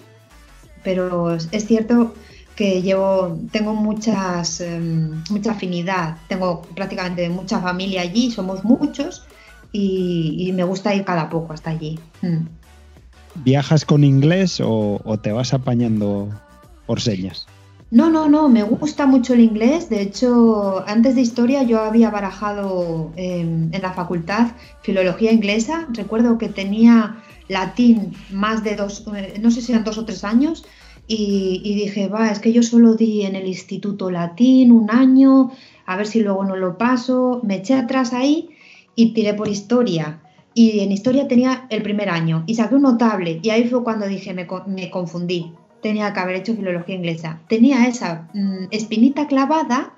pero 0.84 1.34
es 1.34 1.66
cierto 1.66 2.14
que 2.60 2.82
llevo, 2.82 3.38
tengo 3.50 3.72
muchas, 3.72 4.60
em, 4.60 5.24
mucha 5.30 5.52
afinidad, 5.52 6.18
tengo 6.28 6.60
prácticamente 6.74 7.26
mucha 7.30 7.58
familia 7.58 8.02
allí, 8.02 8.30
somos 8.30 8.64
muchos 8.64 9.22
y, 9.72 10.52
me 10.54 10.62
gusta 10.64 10.94
ir 10.94 11.06
cada 11.06 11.30
poco 11.30 11.54
hasta 11.54 11.70
allí. 11.70 11.98
Mm. 12.20 12.48
¿Viajas 13.36 13.86
con 13.86 14.04
inglés 14.04 14.60
o, 14.62 15.00
te 15.22 15.32
vas 15.32 15.54
apañando 15.54 16.28
por 16.84 17.00
señas? 17.00 17.46
No, 17.90 18.10
no, 18.10 18.28
no, 18.28 18.50
me 18.50 18.62
gusta 18.62 19.06
mucho 19.06 19.32
el 19.32 19.40
inglés. 19.40 19.88
De 19.88 20.02
hecho, 20.02 20.84
antes 20.86 21.14
de 21.14 21.22
historia 21.22 21.62
yo 21.62 21.80
había 21.80 22.10
barajado 22.10 23.10
en 23.16 23.72
la 23.80 23.94
facultad 23.94 24.48
filología 24.82 25.32
inglesa. 25.32 25.86
Recuerdo 25.94 26.36
que 26.36 26.50
tenía 26.50 27.16
latín 27.50 28.12
más 28.30 28.62
de 28.64 28.76
dos, 28.76 29.04
eh, 29.14 29.38
no 29.40 29.50
sé 29.50 29.60
si 29.60 29.72
eran 29.72 29.84
dos 29.84 29.98
o 29.98 30.04
tres 30.04 30.24
años, 30.24 30.64
y, 31.12 31.74
dije, 31.74 32.06
va, 32.06 32.30
es 32.30 32.38
que 32.38 32.52
yo 32.52 32.62
solo 32.62 32.94
di 32.94 33.22
en 33.22 33.34
el 33.34 33.48
Instituto 33.48 34.12
Latín 34.12 34.70
un 34.70 34.92
año, 34.92 35.50
a 35.84 35.96
ver 35.96 36.06
si 36.06 36.20
luego 36.20 36.44
no 36.44 36.54
lo 36.54 36.78
paso. 36.78 37.40
Me 37.42 37.56
eché 37.56 37.74
atrás 37.74 38.12
ahí 38.12 38.50
y 38.94 39.12
tiré 39.12 39.34
por 39.34 39.48
historia. 39.48 40.20
Y 40.54 40.80
en 40.80 40.92
historia 40.92 41.26
tenía 41.26 41.66
el 41.68 41.82
primer 41.82 42.10
año 42.10 42.44
y 42.46 42.54
saqué 42.54 42.76
un 42.76 42.82
notable 42.82 43.40
y 43.42 43.50
ahí 43.50 43.64
fue 43.64 43.82
cuando 43.82 44.06
dije, 44.06 44.34
me, 44.34 44.46
me 44.68 44.88
confundí, 44.90 45.52
tenía 45.82 46.12
que 46.12 46.20
haber 46.20 46.36
hecho 46.36 46.54
filología 46.54 46.94
inglesa. 46.94 47.40
Tenía 47.48 47.88
esa 47.88 48.28
mm, 48.32 48.66
espinita 48.70 49.26
clavada 49.26 49.94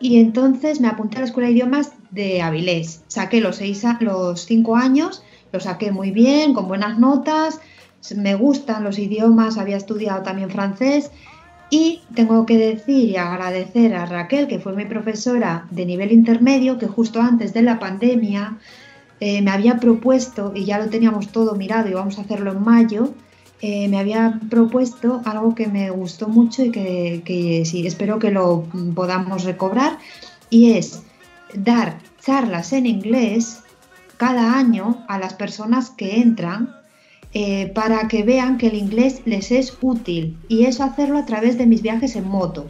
y 0.00 0.20
entonces 0.20 0.82
me 0.82 0.88
apunté 0.88 1.16
a 1.16 1.20
la 1.20 1.26
escuela 1.26 1.48
de 1.48 1.54
idiomas 1.54 1.92
de 2.10 2.42
Avilés. 2.42 3.04
Saqué 3.06 3.40
los, 3.40 3.56
seis, 3.56 3.82
los 4.00 4.44
cinco 4.44 4.76
años, 4.76 5.22
lo 5.50 5.60
saqué 5.60 5.92
muy 5.92 6.10
bien, 6.10 6.52
con 6.52 6.68
buenas 6.68 6.98
notas, 6.98 7.58
me 8.16 8.34
gustan 8.34 8.84
los 8.84 8.98
idiomas, 8.98 9.58
había 9.58 9.76
estudiado 9.76 10.22
también 10.22 10.50
francés 10.50 11.10
y 11.70 12.02
tengo 12.14 12.46
que 12.46 12.56
decir 12.58 13.10
y 13.10 13.16
agradecer 13.16 13.94
a 13.94 14.06
Raquel, 14.06 14.46
que 14.46 14.60
fue 14.60 14.74
mi 14.74 14.84
profesora 14.84 15.66
de 15.70 15.84
nivel 15.84 16.12
intermedio, 16.12 16.78
que 16.78 16.86
justo 16.86 17.20
antes 17.20 17.52
de 17.52 17.62
la 17.62 17.78
pandemia 17.78 18.58
eh, 19.18 19.42
me 19.42 19.50
había 19.50 19.78
propuesto, 19.78 20.52
y 20.54 20.64
ya 20.64 20.78
lo 20.78 20.88
teníamos 20.88 21.32
todo 21.32 21.54
mirado 21.54 21.88
y 21.88 21.94
vamos 21.94 22.18
a 22.18 22.22
hacerlo 22.22 22.52
en 22.52 22.62
mayo, 22.62 23.14
eh, 23.62 23.88
me 23.88 23.98
había 23.98 24.38
propuesto 24.50 25.22
algo 25.24 25.54
que 25.54 25.66
me 25.66 25.90
gustó 25.90 26.28
mucho 26.28 26.62
y 26.62 26.70
que, 26.70 27.22
que 27.24 27.64
sí, 27.64 27.86
espero 27.86 28.18
que 28.18 28.30
lo 28.30 28.64
podamos 28.94 29.44
recobrar, 29.44 29.98
y 30.50 30.72
es 30.72 31.02
dar 31.54 31.98
charlas 32.20 32.72
en 32.72 32.86
inglés 32.86 33.62
cada 34.18 34.56
año 34.56 35.04
a 35.08 35.18
las 35.18 35.34
personas 35.34 35.90
que 35.90 36.20
entran 36.20 36.75
eh, 37.38 37.70
para 37.74 38.08
que 38.08 38.22
vean 38.22 38.56
que 38.56 38.68
el 38.68 38.76
inglés 38.76 39.20
les 39.26 39.50
es 39.50 39.76
útil 39.82 40.38
y 40.48 40.64
eso 40.64 40.82
hacerlo 40.82 41.18
a 41.18 41.26
través 41.26 41.58
de 41.58 41.66
mis 41.66 41.82
viajes 41.82 42.16
en 42.16 42.26
moto. 42.26 42.64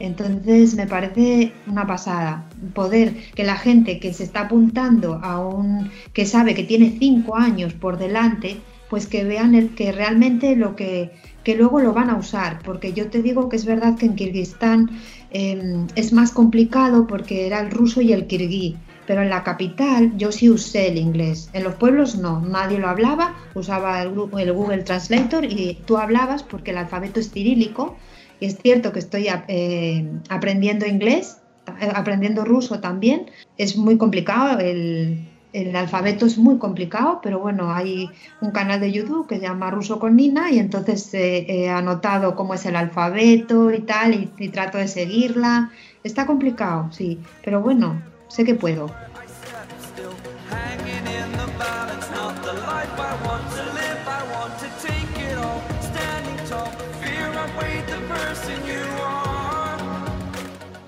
Entonces 0.00 0.74
me 0.76 0.86
parece 0.86 1.52
una 1.66 1.86
pasada 1.86 2.48
poder 2.72 3.14
que 3.34 3.44
la 3.44 3.56
gente 3.56 4.00
que 4.00 4.14
se 4.14 4.24
está 4.24 4.46
apuntando 4.46 5.20
a 5.22 5.46
un 5.46 5.90
que 6.14 6.24
sabe 6.24 6.54
que 6.54 6.64
tiene 6.64 6.96
cinco 6.98 7.36
años 7.36 7.74
por 7.74 7.98
delante, 7.98 8.56
pues 8.88 9.06
que 9.06 9.24
vean 9.24 9.54
el, 9.54 9.74
que 9.74 9.92
realmente 9.92 10.56
lo 10.56 10.74
que, 10.74 11.10
que 11.44 11.54
luego 11.54 11.80
lo 11.80 11.92
van 11.92 12.08
a 12.08 12.16
usar, 12.16 12.60
porque 12.64 12.94
yo 12.94 13.10
te 13.10 13.20
digo 13.20 13.50
que 13.50 13.56
es 13.56 13.66
verdad 13.66 13.98
que 13.98 14.06
en 14.06 14.16
Kirguistán 14.16 14.88
em, 15.32 15.86
es 15.96 16.14
más 16.14 16.32
complicado 16.32 17.06
porque 17.06 17.46
era 17.46 17.60
el 17.60 17.70
ruso 17.70 18.00
y 18.00 18.14
el 18.14 18.26
kirguí 18.26 18.78
pero 19.06 19.22
en 19.22 19.30
la 19.30 19.42
capital 19.42 20.16
yo 20.16 20.32
sí 20.32 20.48
usé 20.48 20.88
el 20.88 20.98
inglés. 20.98 21.50
En 21.52 21.64
los 21.64 21.74
pueblos 21.74 22.16
no, 22.16 22.40
nadie 22.40 22.78
lo 22.78 22.88
hablaba, 22.88 23.34
usaba 23.54 24.02
el, 24.02 24.10
Google 24.10 24.82
Translator 24.82 25.44
y 25.44 25.78
tú 25.86 25.96
hablabas 25.98 26.42
porque 26.42 26.70
el 26.70 26.78
alfabeto 26.78 27.20
es 27.20 27.30
cirílico. 27.30 27.96
Y 28.40 28.46
es 28.46 28.58
cierto 28.58 28.92
que 28.92 28.98
estoy 28.98 29.28
eh, 29.28 30.10
aprendiendo 30.28 30.86
inglés, 30.86 31.38
eh, 31.80 31.92
aprendiendo 31.94 32.44
ruso 32.44 32.80
también. 32.80 33.30
Es 33.56 33.76
muy 33.76 33.98
complicado, 33.98 34.58
el, 34.58 35.28
alfabeto 35.76 36.26
es 36.26 36.38
muy 36.38 36.58
complicado, 36.58 37.20
pero 37.22 37.38
bueno, 37.38 37.72
hay 37.72 38.08
un 38.40 38.50
canal 38.50 38.80
de 38.80 38.90
YouTube 38.90 39.28
que 39.28 39.36
se 39.36 39.42
llama 39.42 39.70
Ruso 39.70 39.98
con 39.98 40.16
Nina 40.16 40.50
y 40.50 40.58
entonces 40.58 41.10
he 41.12 41.68
anotado 41.68 42.34
cómo 42.34 42.54
es 42.54 42.64
el 42.64 42.74
alfabeto 42.74 43.70
y 43.70 43.80
tal 43.80 44.14
y, 44.14 44.30
y 44.38 44.48
trato 44.48 44.78
de 44.78 44.88
seguirla. 44.88 45.70
Está 46.02 46.26
complicado, 46.26 46.88
sí, 46.90 47.20
pero 47.44 47.60
bueno, 47.60 48.00
sé 48.32 48.44
que 48.44 48.54
puedo. 48.54 48.90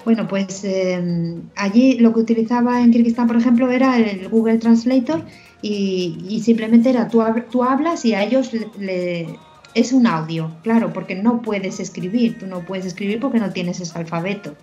Bueno, 0.04 0.28
pues 0.28 0.64
em, 0.64 1.42
allí 1.56 1.98
lo 1.98 2.12
que 2.12 2.20
utilizaba 2.20 2.82
en 2.82 2.90
Kirguistán, 2.90 3.26
por 3.26 3.36
ejemplo, 3.36 3.70
era 3.70 3.98
el 3.98 4.28
Google 4.28 4.58
Translator 4.58 5.22
y, 5.62 6.42
simplemente 6.44 6.90
era 6.90 7.08
tú, 7.08 7.22
tú, 7.50 7.64
hablas 7.64 8.04
y 8.04 8.12
a 8.12 8.22
ellos 8.22 8.50
le, 8.78 9.38
es 9.74 9.92
un 9.92 10.06
audio, 10.06 10.50
claro, 10.62 10.92
porque 10.92 11.14
no 11.14 11.40
puedes 11.40 11.80
escribir, 11.80 12.38
tú 12.38 12.46
no 12.46 12.60
puedes 12.60 12.84
escribir 12.84 13.18
porque 13.18 13.38
no 13.38 13.50
tienes 13.50 13.80
ese 13.80 13.98
alfabeto 13.98 14.54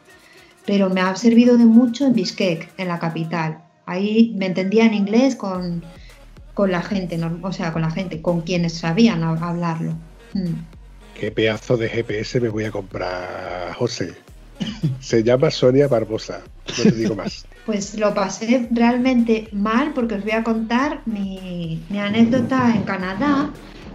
pero 0.66 0.89
me 0.89 1.01
ha 1.01 1.16
servido 1.16 1.57
de 1.57 1.66
mucho 1.66 2.05
en 2.05 2.14
Bishkek, 2.14 2.72
en 2.78 2.88
la 2.88 2.99
capital. 2.99 3.59
Ahí 3.86 4.34
me 4.38 4.45
entendía 4.45 4.86
en 4.86 4.93
inglés 4.93 5.36
con, 5.36 5.84
la 6.57 6.82
gente, 6.82 7.20
o 7.41 7.51
sea, 7.51 7.74
con 7.74 7.82
la 7.82 7.91
gente, 7.91 8.22
con 8.22 8.41
quienes 8.41 8.74
sabían 8.74 9.24
hablarlo. 9.24 9.93
Mm. 10.34 10.53
Qué 11.20 11.32
pedazo 11.32 11.78
de 11.78 11.89
GPS 11.89 12.39
me 12.39 12.49
voy 12.49 12.66
a 12.66 12.72
comprar, 12.72 13.74
José. 13.74 14.14
Se 14.99 15.24
llama 15.24 15.49
Sonia 15.51 15.88
Barbosa, 15.88 16.41
no 16.78 16.84
te 16.84 16.91
digo 16.91 17.16
más. 17.16 17.45
Pues 17.66 17.95
lo 17.95 18.12
pasé 18.16 18.68
realmente 18.72 19.47
mal 19.51 19.93
porque 19.93 20.16
os 20.16 20.24
voy 20.24 20.32
a 20.32 20.43
contar 20.43 21.03
mi, 21.05 21.80
anécdota 21.91 22.74
en 22.76 22.82
Canadá. 22.84 23.51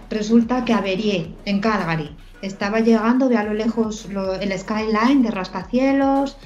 Resulta 0.09 0.63
que 0.63 0.73
averié 0.73 1.33
en 1.43 1.59
Calgary. 1.59 2.15
Estaba 2.41 2.79
llegando, 2.79 3.27
de 3.27 3.35
a 3.35 3.43
lo 3.43 3.53
lejos 3.53 4.07
el 4.39 4.57
skyline 4.57 5.21
de 5.21 5.31
rascacielos, 5.31 6.37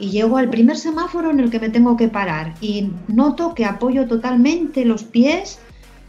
y 0.00 0.10
llego 0.10 0.38
al 0.38 0.48
primer 0.48 0.76
semáforo 0.76 1.30
en 1.30 1.40
el 1.40 1.50
que 1.50 1.60
me 1.60 1.68
tengo 1.68 1.96
que 1.96 2.08
parar 2.08 2.54
y 2.60 2.90
noto 3.08 3.54
que 3.54 3.64
apoyo 3.64 4.06
totalmente 4.06 4.84
los 4.84 5.04
pies, 5.04 5.60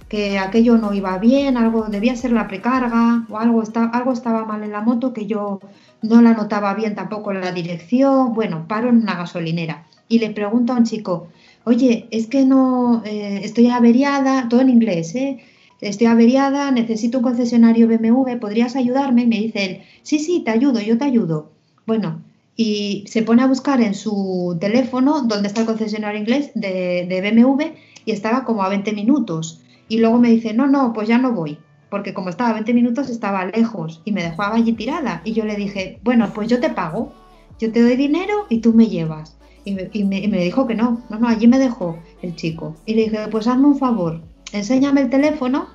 que 0.08 0.40
aquello 0.40 0.78
no 0.78 0.94
iba 0.94 1.18
bien, 1.20 1.58
algo 1.58 1.84
debía 1.84 2.16
ser 2.16 2.32
la 2.32 2.48
precarga 2.48 3.26
o 3.30 3.38
algo, 3.38 3.64
algo 3.94 4.12
estaba 4.14 4.46
mal 4.46 4.64
en 4.64 4.72
la 4.72 4.82
moto 4.82 5.14
que 5.14 5.26
yo 5.26 5.60
no 6.02 6.22
la 6.22 6.34
notaba 6.34 6.74
bien 6.74 6.96
tampoco 6.96 7.34
la 7.34 7.52
dirección. 7.52 8.34
Bueno, 8.34 8.66
paro 8.68 8.90
en 8.90 8.98
una 8.98 9.16
gasolinera 9.16 9.86
y 10.08 10.20
le 10.20 10.32
pregunto 10.32 10.74
a 10.74 10.78
un 10.78 10.84
chico, 10.84 11.28
oye, 11.64 12.08
es 12.12 12.28
que 12.28 12.46
no, 12.46 13.04
eh, 13.06 13.42
estoy 13.44 13.70
averiada, 13.70 14.48
todo 14.50 14.62
en 14.62 14.70
inglés, 14.70 15.16
¿eh? 15.16 15.40
Estoy 15.80 16.08
averiada, 16.08 16.70
necesito 16.72 17.20
un 17.20 17.24
concesionario 17.24 17.88
BMW, 17.88 18.38
¿podrías 18.40 18.76
ayudarme? 18.76 19.24
Y 19.24 19.28
me 19.28 19.40
dice 19.40 19.66
él, 19.66 19.82
sí, 20.04 20.20
sí, 20.20 20.42
te 20.46 20.52
ayudo, 20.52 20.80
yo 20.80 20.98
te 20.98 21.06
ayudo. 21.06 21.50
Bueno, 21.88 22.22
y 22.56 23.06
se 23.08 23.24
pone 23.24 23.42
a 23.42 23.48
buscar 23.48 23.82
en 23.82 23.94
su 23.94 24.58
teléfono 24.60 25.24
dónde 25.24 25.48
está 25.48 25.62
el 25.62 25.68
concesionario 25.68 26.20
inglés 26.20 26.52
de, 26.54 27.06
BMW 27.08 27.78
y 28.06 28.12
estaba 28.12 28.44
como 28.44 28.64
a 28.64 28.70
20 28.70 28.92
minutos. 28.94 29.62
Y 29.88 30.00
luego 30.00 30.20
me 30.20 30.30
dice, 30.30 30.54
no, 30.54 30.68
no, 30.68 30.94
pues 30.94 31.08
ya 31.08 31.18
no 31.18 31.32
voy, 31.32 31.58
porque 31.90 32.14
como 32.14 32.30
estaba 32.30 32.52
a 32.52 32.54
20 32.54 32.74
minutos 32.74 33.10
estaba 33.10 33.46
lejos 33.46 34.02
y 34.06 34.12
me 34.12 34.24
dejaba 34.24 34.56
allí 34.56 34.74
tirada. 34.74 35.22
Y 35.26 35.34
yo 35.34 35.46
le 35.46 35.56
dije, 35.56 36.00
bueno, 36.04 36.32
pues 36.34 36.48
yo 36.48 36.60
te 36.60 36.70
pago, 36.70 37.14
yo 37.60 37.72
te 37.72 37.82
doy 37.82 37.96
dinero 37.96 38.46
y 38.50 38.60
tú 38.60 38.74
me 38.74 38.88
llevas. 38.88 39.38
Y 39.64 39.74
me, 39.74 40.28
me 40.28 40.44
dijo 40.44 40.66
que 40.66 40.74
no, 40.74 41.02
no, 41.10 41.20
no, 41.20 41.28
allí 41.28 41.48
me 41.48 41.60
dejó 41.60 42.00
el 42.22 42.36
chico. 42.36 42.76
Y 42.86 42.96
le 42.96 43.04
dije, 43.04 43.28
pues 43.30 43.48
hazme 43.48 43.68
un 43.68 43.78
favor, 43.78 44.22
enséñame 44.54 45.02
el 45.02 45.10
teléfono 45.10 45.68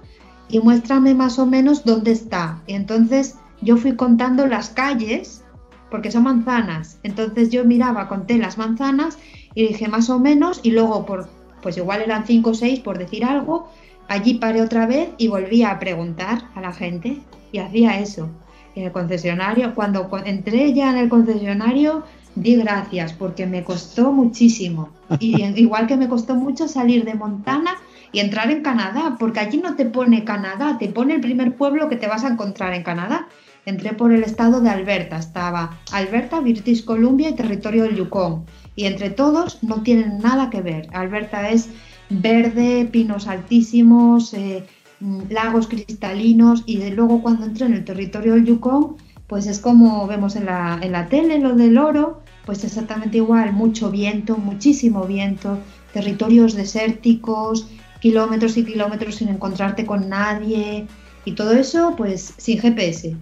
y 0.48 0.60
muéstrame 0.60 1.14
más 1.14 1.38
o 1.38 1.46
menos 1.46 1.84
dónde 1.84 2.12
está. 2.12 2.62
Y 2.66 2.74
entonces 2.74 3.36
yo 3.60 3.76
fui 3.76 3.94
contando 3.94 4.46
las 4.46 4.70
calles 4.70 5.44
porque 5.90 6.10
son 6.10 6.24
manzanas. 6.24 6.98
Entonces 7.02 7.50
yo 7.50 7.64
miraba, 7.64 8.08
conté 8.08 8.38
las 8.38 8.58
manzanas 8.58 9.18
y 9.54 9.66
dije 9.66 9.88
más 9.88 10.10
o 10.10 10.18
menos 10.18 10.60
y 10.62 10.70
luego 10.70 11.06
por, 11.06 11.28
pues 11.62 11.76
igual 11.76 12.02
eran 12.02 12.26
cinco 12.26 12.50
o 12.50 12.54
seis 12.54 12.80
por 12.80 12.98
decir 12.98 13.24
algo, 13.24 13.68
allí 14.08 14.34
paré 14.34 14.62
otra 14.62 14.86
vez 14.86 15.10
y 15.18 15.28
volví 15.28 15.62
a 15.62 15.78
preguntar 15.78 16.42
a 16.54 16.60
la 16.60 16.72
gente 16.72 17.18
y 17.52 17.58
hacía 17.58 17.98
eso. 18.00 18.28
En 18.74 18.84
el 18.84 18.92
concesionario, 18.92 19.74
cuando 19.74 20.08
entré 20.26 20.74
ya 20.74 20.90
en 20.90 20.98
el 20.98 21.08
concesionario, 21.08 22.04
di 22.34 22.56
gracias 22.56 23.14
porque 23.14 23.46
me 23.46 23.64
costó 23.64 24.12
muchísimo. 24.12 24.90
Y 25.18 25.42
igual 25.56 25.86
que 25.86 25.96
me 25.96 26.08
costó 26.08 26.34
mucho 26.34 26.68
salir 26.68 27.04
de 27.04 27.14
Montana 27.14 27.76
y 28.12 28.20
entrar 28.20 28.50
en 28.50 28.62
Canadá, 28.62 29.16
porque 29.18 29.40
allí 29.40 29.58
no 29.58 29.76
te 29.76 29.86
pone 29.86 30.24
Canadá, 30.24 30.76
te 30.78 30.88
pone 30.88 31.14
el 31.14 31.20
primer 31.20 31.56
pueblo 31.56 31.88
que 31.88 31.96
te 31.96 32.06
vas 32.06 32.24
a 32.24 32.28
encontrar 32.28 32.74
en 32.74 32.82
Canadá 32.82 33.28
entré 33.66 33.92
por 33.92 34.12
el 34.12 34.22
estado 34.22 34.60
de 34.60 34.70
Alberta. 34.70 35.18
Estaba 35.18 35.78
Alberta, 35.92 36.40
British 36.40 36.84
Columbia 36.84 37.28
y 37.28 37.34
territorio 37.34 37.82
del 37.82 37.96
Yukon. 37.96 38.46
Y 38.74 38.86
entre 38.86 39.10
todos 39.10 39.62
no 39.62 39.82
tienen 39.82 40.18
nada 40.18 40.48
que 40.48 40.62
ver. 40.62 40.88
Alberta 40.94 41.50
es 41.50 41.68
verde, 42.08 42.88
pinos 42.90 43.26
altísimos, 43.26 44.32
eh, 44.32 44.64
mm, 45.00 45.22
lagos 45.30 45.66
cristalinos 45.66 46.62
y 46.66 46.78
de 46.78 46.90
luego 46.90 47.20
cuando 47.22 47.44
entré 47.44 47.66
en 47.66 47.74
el 47.74 47.84
territorio 47.84 48.34
del 48.34 48.46
Yukon, 48.46 48.96
pues 49.26 49.46
es 49.46 49.58
como 49.58 50.06
vemos 50.06 50.36
en 50.36 50.46
la, 50.46 50.78
en 50.80 50.92
la 50.92 51.08
tele, 51.08 51.40
lo 51.40 51.54
del 51.54 51.78
oro, 51.78 52.22
pues 52.44 52.62
exactamente 52.62 53.16
igual, 53.16 53.52
mucho 53.52 53.90
viento, 53.90 54.36
muchísimo 54.36 55.04
viento, 55.04 55.58
territorios 55.92 56.54
desérticos, 56.54 57.66
kilómetros 58.00 58.56
y 58.56 58.64
kilómetros 58.64 59.16
sin 59.16 59.28
encontrarte 59.28 59.84
con 59.84 60.08
nadie 60.08 60.86
y 61.24 61.32
todo 61.32 61.52
eso 61.52 61.94
pues 61.96 62.34
sin 62.36 62.60
GPS. 62.60 63.16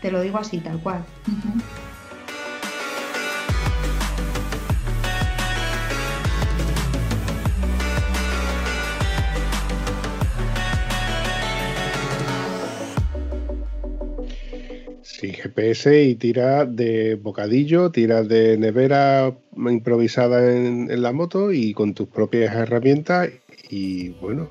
Te 0.00 0.10
lo 0.10 0.20
digo 0.22 0.38
así, 0.38 0.58
tal 0.58 0.80
cual. 0.80 1.04
sin 15.02 15.32
GPS 15.32 16.04
y 16.04 16.14
tiras 16.14 16.76
de 16.76 17.16
bocadillo, 17.16 17.90
tiras 17.90 18.28
de 18.28 18.56
nevera 18.56 19.36
improvisada 19.56 20.54
en 20.54 21.02
la 21.02 21.12
moto 21.12 21.50
y 21.50 21.72
con 21.72 21.92
tus 21.92 22.06
propias 22.06 22.54
herramientas 22.54 23.28
y 23.68 24.10
bueno, 24.20 24.48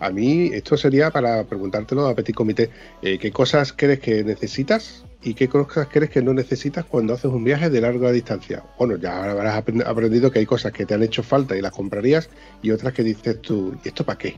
a 0.00 0.10
mí 0.10 0.50
esto 0.52 0.76
sería 0.76 1.10
para 1.10 1.44
preguntártelo 1.44 2.06
a 2.06 2.14
Petit 2.14 2.34
Comité, 2.34 2.70
eh, 3.02 3.18
¿qué 3.18 3.30
cosas 3.30 3.72
crees 3.72 4.00
que 4.00 4.22
necesitas 4.24 5.04
y 5.22 5.34
qué 5.34 5.48
cosas 5.48 5.88
crees 5.90 6.10
que 6.10 6.22
no 6.22 6.32
necesitas 6.32 6.84
cuando 6.84 7.14
haces 7.14 7.30
un 7.30 7.44
viaje 7.44 7.70
de 7.70 7.80
larga 7.80 8.12
distancia? 8.12 8.62
Bueno, 8.78 8.96
ya 8.96 9.30
habrás 9.30 9.56
aprendido 9.56 10.30
que 10.30 10.38
hay 10.38 10.46
cosas 10.46 10.72
que 10.72 10.86
te 10.86 10.94
han 10.94 11.02
hecho 11.02 11.22
falta 11.22 11.56
y 11.56 11.60
las 11.60 11.72
comprarías 11.72 12.30
y 12.62 12.70
otras 12.70 12.92
que 12.92 13.02
dices 13.02 13.40
tú, 13.42 13.76
¿y 13.84 13.88
esto 13.88 14.04
para 14.04 14.18
qué? 14.18 14.36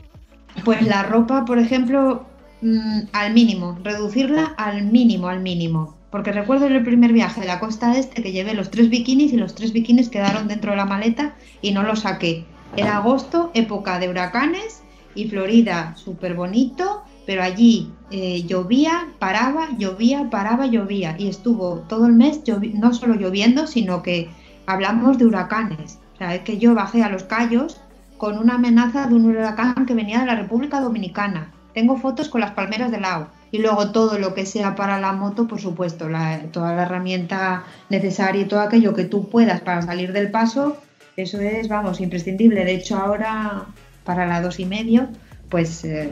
Pues 0.65 0.83
la 0.83 1.03
ropa, 1.03 1.45
por 1.45 1.59
ejemplo, 1.59 2.27
mm, 2.63 3.01
al 3.13 3.35
mínimo, 3.35 3.79
reducirla 3.83 4.55
al 4.57 4.85
mínimo, 4.85 5.29
al 5.29 5.41
mínimo. 5.41 5.97
Porque 6.11 6.33
recuerdo 6.33 6.67
en 6.67 6.73
el 6.73 6.83
primer 6.83 7.13
viaje 7.13 7.41
de 7.43 7.47
la 7.47 7.61
costa 7.61 7.97
este 7.97 8.21
que 8.21 8.33
llevé 8.33 8.55
los 8.55 8.71
tres 8.71 8.91
bikinis 8.91 9.33
y 9.33 9.37
los 9.37 9.55
tres 9.55 9.73
bikinis 9.73 10.09
quedaron 10.09 10.49
dentro 10.49 10.73
de 10.73 10.77
la 10.77 10.85
maleta 10.85 11.37
y 11.63 11.71
no 11.71 11.85
los 11.85 12.01
saqué. 12.01 12.45
Era 12.77 12.97
agosto, 12.97 13.53
época 13.55 14.01
de 14.01 14.09
huracanes 14.09 14.83
y 15.15 15.29
Florida 15.29 15.95
súper 15.97 16.35
bonito, 16.35 17.03
pero 17.27 17.43
allí 17.43 17.93
eh, 18.11 18.43
llovía, 18.43 19.09
paraba, 19.19 19.69
llovía, 19.79 20.29
paraba, 20.31 20.67
llovía 20.67 21.17
y 21.19 21.29
estuvo 21.29 21.81
todo 21.89 22.07
el 22.07 22.15
mes 22.15 22.41
no 22.75 22.93
solo 22.93 23.15
lloviendo, 23.15 23.67
sino 23.67 24.03
que 24.03 24.31
hablamos 24.67 25.19
de 25.19 25.27
huracanes. 25.27 25.99
O 26.21 26.45
que 26.45 26.59
yo 26.59 26.75
bajé 26.75 27.03
a 27.03 27.09
los 27.09 27.25
Cayos 27.25 27.81
con 28.19 28.39
una 28.39 28.57
amenaza 28.57 29.07
de 29.07 29.15
un 29.15 29.25
huracán 29.25 29.87
que 29.87 29.95
venía 29.95 30.21
de 30.21 30.27
la 30.27 30.35
República 30.35 30.81
Dominicana. 30.81 31.53
Tengo 31.73 31.97
fotos 31.97 32.29
con 32.29 32.43
las 32.43 32.51
palmeras 32.51 32.91
de 32.91 33.01
lado. 33.01 33.29
Y 33.53 33.59
luego 33.59 33.91
todo 33.91 34.19
lo 34.19 34.35
que 34.35 34.45
sea 34.45 34.75
para 34.75 35.01
la 35.01 35.13
moto, 35.13 35.49
por 35.49 35.61
supuesto, 35.61 36.09
toda 36.53 36.75
la 36.75 36.83
herramienta 36.83 37.65
necesaria 37.89 38.43
y 38.43 38.45
todo 38.45 38.61
aquello 38.61 38.95
que 38.95 39.05
tú 39.05 39.29
puedas 39.29 39.61
para 39.61 39.83
salir 39.83 40.13
del 40.13 40.31
paso, 40.31 40.77
eso 41.17 41.41
es, 41.41 41.69
vamos, 41.69 42.01
imprescindible. 42.01 42.65
De 42.65 42.75
hecho, 42.75 42.97
ahora 42.97 43.67
para 44.05 44.27
la 44.27 44.41
dos 44.41 44.61
y 44.61 44.67
medio, 44.67 45.09
pues 45.49 45.85
eh, 45.85 46.11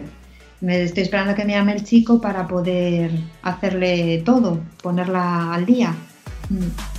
me 0.60 0.82
estoy 0.82 1.04
esperando 1.04 1.32
a 1.32 1.34
que 1.34 1.44
me 1.44 1.52
llame 1.52 1.72
el 1.72 1.84
chico 1.84 2.20
para 2.20 2.46
poder 2.46 3.10
hacerle 3.42 4.22
todo, 4.24 4.60
ponerla 4.82 5.54
al 5.54 5.66
día. 5.66 5.94
Mm. 6.50 6.98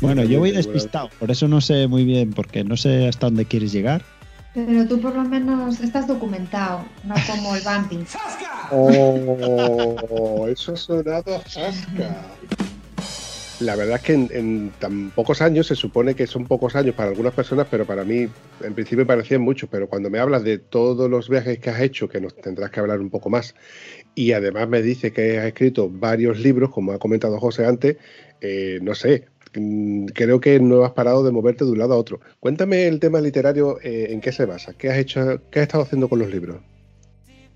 Bueno, 0.00 0.22
yo 0.22 0.38
voy 0.38 0.52
despistado, 0.52 1.10
por 1.18 1.30
eso 1.30 1.48
no 1.48 1.60
sé 1.60 1.88
muy 1.88 2.04
bien, 2.04 2.32
porque 2.32 2.62
no 2.62 2.76
sé 2.76 3.08
hasta 3.08 3.26
dónde 3.26 3.44
quieres 3.46 3.72
llegar. 3.72 4.02
Pero 4.66 4.86
tú 4.86 5.00
por 5.00 5.14
lo 5.14 5.22
menos 5.22 5.80
estás 5.80 6.06
documentado, 6.06 6.84
no 7.04 7.14
como 7.26 7.54
el 7.54 7.62
Bumpy. 7.62 8.04
Oh, 8.70 10.46
eso 10.48 10.72
ha 10.72 10.76
sonado 10.76 11.36
a 11.36 11.42
La 13.60 13.76
verdad 13.76 13.96
es 13.96 14.02
que 14.02 14.12
en, 14.12 14.72
tan 14.78 15.10
pocos 15.10 15.40
años, 15.42 15.66
se 15.68 15.74
supone 15.74 16.14
que 16.14 16.26
son 16.26 16.46
pocos 16.46 16.74
años 16.76 16.94
para 16.94 17.10
algunas 17.10 17.34
personas, 17.34 17.66
pero 17.70 17.86
para 17.86 18.04
mí 18.04 18.28
en 18.62 18.74
principio 18.74 19.06
parecían 19.06 19.42
muchos, 19.42 19.68
pero 19.70 19.88
cuando 19.88 20.10
me 20.10 20.18
hablas 20.18 20.42
de 20.42 20.58
todos 20.58 21.08
los 21.08 21.28
viajes 21.28 21.58
que 21.58 21.70
has 21.70 21.80
hecho, 21.80 22.08
que 22.08 22.20
nos 22.20 22.34
tendrás 22.34 22.70
que 22.70 22.80
hablar 22.80 23.00
un 23.00 23.10
poco 23.10 23.30
más, 23.30 23.54
y 24.14 24.32
además 24.32 24.68
me 24.68 24.82
dice 24.82 25.12
que 25.12 25.38
has 25.38 25.46
escrito 25.46 25.88
varios 25.88 26.40
libros, 26.40 26.70
como 26.70 26.92
ha 26.92 26.98
comentado 26.98 27.38
José 27.38 27.66
antes, 27.66 27.96
eh, 28.40 28.78
no 28.82 28.94
sé, 28.94 29.26
creo 30.14 30.40
que 30.40 30.60
no 30.60 30.84
has 30.84 30.92
parado 30.92 31.22
de 31.22 31.32
moverte 31.32 31.64
de 31.64 31.70
un 31.70 31.78
lado 31.78 31.94
a 31.94 31.98
otro. 31.98 32.20
Cuéntame 32.40 32.86
el 32.86 33.00
tema 33.00 33.20
literario, 33.20 33.78
eh, 33.82 34.08
¿en 34.10 34.20
qué 34.20 34.32
se 34.32 34.46
basa? 34.46 34.72
¿Qué 34.74 34.90
has 34.90 34.98
hecho, 34.98 35.40
qué 35.50 35.60
has 35.60 35.64
estado 35.64 35.84
haciendo 35.84 36.08
con 36.08 36.18
los 36.18 36.30
libros? 36.30 36.60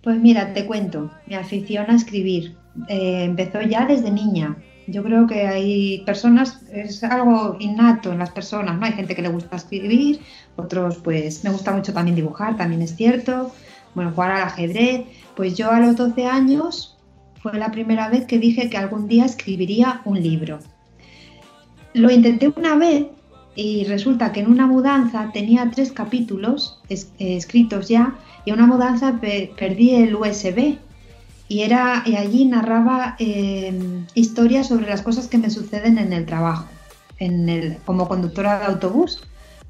Pues 0.03 0.21
mira, 0.21 0.53
te 0.53 0.67
cuento, 0.67 1.11
mi 1.27 1.37
afición 1.37 1.89
a 1.89 1.95
escribir 1.95 2.57
eh, 2.89 3.25
empezó 3.25 3.61
ya 3.63 3.87
desde 3.87 4.11
niña. 4.11 4.57
Yo 4.89 5.05
creo 5.05 5.27
que 5.27 5.47
hay 5.47 6.03
personas, 6.05 6.63
es 6.73 7.05
algo 7.05 7.57
innato 7.61 8.11
en 8.11 8.19
las 8.19 8.31
personas, 8.31 8.79
¿no? 8.79 8.85
Hay 8.85 8.93
gente 8.93 9.15
que 9.15 9.23
le 9.23 9.29
gusta 9.29 9.57
escribir, 9.57 10.21
otros 10.57 10.99
pues 10.99 11.45
me 11.45 11.51
gusta 11.51 11.73
mucho 11.73 11.93
también 11.93 12.17
dibujar, 12.17 12.57
también 12.57 12.83
es 12.83 12.97
cierto, 12.97 13.53
bueno, 13.95 14.11
jugar 14.11 14.33
al 14.33 14.43
ajedrez. 14.43 15.03
Pues 15.37 15.57
yo 15.57 15.71
a 15.71 15.79
los 15.79 15.97
12 15.97 16.27
años 16.27 16.99
fue 17.41 17.57
la 17.59 17.71
primera 17.71 18.09
vez 18.09 18.27
que 18.27 18.39
dije 18.39 18.71
que 18.71 18.77
algún 18.77 19.07
día 19.07 19.25
escribiría 19.25 20.03
un 20.05 20.21
libro. 20.21 20.59
Lo 21.95 22.11
intenté 22.11 22.53
una 22.57 22.77
vez 22.77 23.07
y 23.55 23.85
resulta 23.85 24.33
que 24.33 24.41
en 24.41 24.51
una 24.51 24.67
mudanza 24.67 25.31
tenía 25.33 25.71
tres 25.71 25.93
capítulos 25.93 26.79
eh, 26.89 27.05
escritos 27.19 27.89
ya 27.89 28.15
y 28.45 28.51
en 28.51 28.57
una 28.57 28.67
mudanza 28.67 29.21
perdí 29.21 29.95
el 29.95 30.15
USB 30.15 30.79
y 31.49 31.61
era 31.61 32.03
y 32.07 32.17
allí 32.17 32.47
narraba 32.47 33.15
em, 33.19 34.07
historias 34.15 34.69
sobre 34.69 34.89
las 34.89 35.03
cosas 35.03 35.29
que 35.29 35.37
me 35.37 35.51
suceden 35.51 35.99
en 35.99 36.15
el 36.15 36.25
trabajo, 36.25 36.67
en 37.19 37.49
el, 37.49 37.77
como 37.85 38.09
conductora 38.09 38.59
de 38.59 38.65
autobús. 38.67 39.23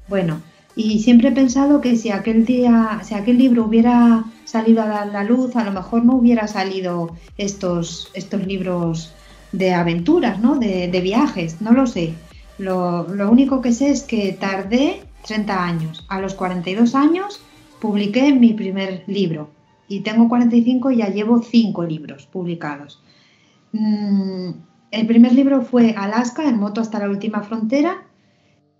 Bueno, 0.07 0.41
y 0.77 0.99
siempre 0.99 1.29
he 1.29 1.31
pensado 1.33 1.81
que 1.81 1.97
si 1.97 2.09
aquel 2.09 2.45
día, 2.45 3.01
si 3.03 3.15
aquel 3.15 3.37
libro 3.37 3.65
hubiera 3.65 4.23
salido 4.45 4.81
a 4.81 5.05
la 5.05 5.23
luz, 5.25 5.57
a 5.57 5.63
lo 5.65 5.71
mejor 5.71 6.05
no 6.05 6.15
hubiera 6.15 6.47
salido 6.47 7.15
estos, 7.37 8.09
estos 8.13 8.47
libros 8.47 9.13
de 9.53 9.73
aventuras, 9.73 10.39
¿no? 10.39 10.55
De, 10.57 11.01
viajes, 11.01 11.61
no 11.61 11.71
lo 11.71 11.87
sé. 11.87 12.13
Lo, 12.57 13.05
único 13.29 13.61
que 13.61 13.71
sé 13.71 13.91
es 13.91 14.03
que 14.03 14.33
tardé 14.33 15.03
30 15.25 15.63
años. 15.63 16.05
A 16.09 16.19
los 16.19 16.33
42 16.33 16.95
años 16.95 17.41
publiqué 17.79 18.33
mi 18.33 18.53
primer 18.53 19.03
libro 19.07 19.51
y 19.87 20.01
tengo 20.01 20.27
45 20.27 20.91
y 20.91 20.97
ya 20.97 21.07
llevo 21.07 21.41
5 21.41 21.83
libros 21.83 22.25
publicados. 22.25 23.01
Mm, 23.71 24.49
el 24.91 25.07
primer 25.07 25.33
libro 25.33 25.61
fue 25.61 25.91
Alaska, 25.91 26.47
en 26.47 26.59
moto 26.59 26.81
hasta 26.81 26.99
la 26.99 27.09
última 27.09 27.41
frontera. 27.43 28.03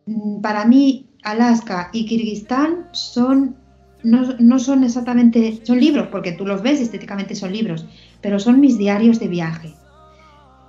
Mm, 0.06 0.42
para 0.42 0.66
mí, 0.66 1.08
Alaska 1.24 1.90
y 1.94 2.06
Kirguistán 2.06 2.88
son 2.92 3.56
no, 4.04 4.34
no, 4.38 4.60
son 4.60 4.84
exactamente, 4.84 5.62
son 5.64 5.80
libros, 5.80 6.08
porque 6.08 6.34
tú 6.34 6.46
los 6.46 6.62
ves, 6.62 6.82
estéticamente 6.82 7.36
son 7.36 7.54
libros, 7.54 7.86
pero 8.22 8.38
son 8.38 8.60
mis 8.60 8.78
diarios 8.78 9.18
de 9.18 9.30
viaje. 9.30 9.74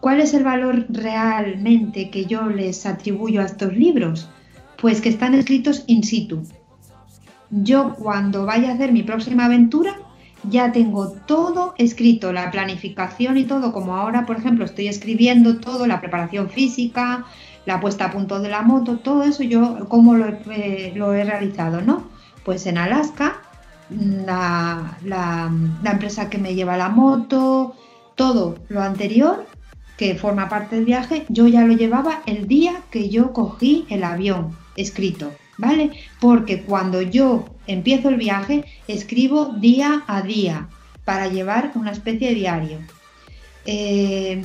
¿Cuál 0.05 0.21
es 0.21 0.35
el 0.35 0.45
valor 0.45 0.85
realmente 0.91 2.11
que 2.11 2.27
yo 2.27 2.51
les 2.51 2.85
atribuyo 2.85 3.41
a 3.41 3.47
estos 3.47 3.73
libros? 3.73 4.29
Pues 4.77 5.01
que 5.01 5.09
están 5.09 5.33
escritos 5.33 5.83
in 5.87 6.03
situ. 6.03 6.43
Yo 7.49 7.95
cuando 7.95 8.45
vaya 8.45 8.69
a 8.69 8.75
hacer 8.75 8.93
mi 8.93 9.03
próxima 9.03 9.47
aventura 9.47 9.97
ya 10.43 10.73
tengo 10.73 11.13
todo 11.27 11.73
escrito, 11.79 12.35
la 12.35 12.51
planificación 12.51 13.39
y 13.39 13.45
todo, 13.45 13.73
como 13.73 13.97
ahora 13.97 14.27
por 14.27 14.37
ejemplo 14.37 14.67
estoy 14.67 14.89
escribiendo 14.89 15.59
todo, 15.59 15.87
la 15.87 16.03
preparación 16.03 16.51
física, 16.51 17.25
la 17.65 17.81
puesta 17.81 18.05
a 18.05 18.13
punto 18.13 18.41
de 18.41 18.51
la 18.51 18.61
moto, 18.61 18.99
todo 18.99 19.23
eso 19.23 19.43
yo 19.43 19.89
cómo 19.89 20.17
lo 20.17 20.27
he, 20.27 20.93
eh, 20.93 21.25
realizado, 21.25 21.81
¿no? 21.81 22.11
Pues 22.45 22.67
en 22.67 22.77
Alaska, 22.77 23.41
la, 23.89 24.99
la 25.03 25.91
empresa 25.91 26.29
que 26.29 26.37
me 26.37 26.55
lleva 26.55 26.77
la 26.77 26.91
moto, 26.91 27.75
todo 28.17 28.59
lo 28.69 28.83
anterior 28.83 29.54
que 29.97 30.15
forma 30.15 30.49
parte 30.49 30.77
del 30.77 30.85
viaje, 30.85 31.25
yo 31.29 31.47
ya 31.47 31.65
lo 31.65 31.75
llevaba 31.75 32.23
el 32.27 32.49
día 32.49 32.83
que 32.91 33.09
yo 33.09 33.33
cogí 33.33 33.87
el 33.91 34.03
avión 34.05 34.57
escrito, 34.77 35.33
¿vale? 35.57 35.93
Porque 36.21 36.63
cuando 36.63 37.01
yo 37.01 37.47
empiezo 37.67 38.09
el 38.09 38.17
viaje, 38.17 38.65
escribo 38.89 39.55
día 39.59 40.03
a 40.07 40.23
día 40.23 40.69
para 41.05 41.29
llevar 41.29 41.73
una 41.75 41.93
especie 41.93 42.29
de 42.29 42.35
diario. 42.35 42.79
Eh, 43.67 44.43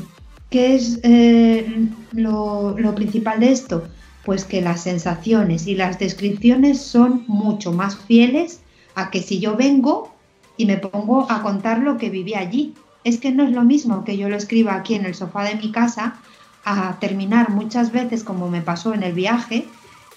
¿Qué 0.50 0.76
es 0.76 1.00
eh, 1.04 1.88
lo, 2.12 2.76
lo 2.78 2.96
principal 2.96 3.40
de 3.40 3.52
esto? 3.52 3.88
Pues 4.26 4.46
que 4.46 4.62
las 4.62 4.84
sensaciones 4.84 5.68
y 5.68 5.76
las 5.76 6.00
descripciones 6.00 6.82
son 6.82 7.24
mucho 7.28 7.72
más 7.72 7.98
fieles 7.98 8.62
a 8.96 9.12
que 9.12 9.22
si 9.22 9.40
yo 9.40 9.56
vengo 9.56 10.14
y 10.58 10.66
me 10.66 10.78
pongo 10.78 11.26
a 11.32 11.42
contar 11.42 11.80
lo 11.80 11.98
que 11.98 12.10
viví 12.10 12.34
allí, 12.34 12.74
es 13.04 13.20
que 13.20 13.32
no 13.32 13.44
es 13.44 13.52
lo 13.52 13.64
mismo 13.64 14.04
que 14.04 14.18
yo 14.18 14.30
lo 14.30 14.36
escriba 14.36 14.76
aquí 14.76 14.96
en 14.96 15.06
el 15.06 15.16
sofá 15.16 15.44
de 15.44 15.56
mi 15.56 15.72
casa 15.72 16.18
a 16.66 16.98
terminar 17.00 17.50
muchas 17.50 17.92
veces 17.92 18.24
como 18.24 18.50
me 18.50 18.62
pasó 18.62 18.94
en 18.94 19.04
el 19.04 19.14
viaje, 19.14 19.68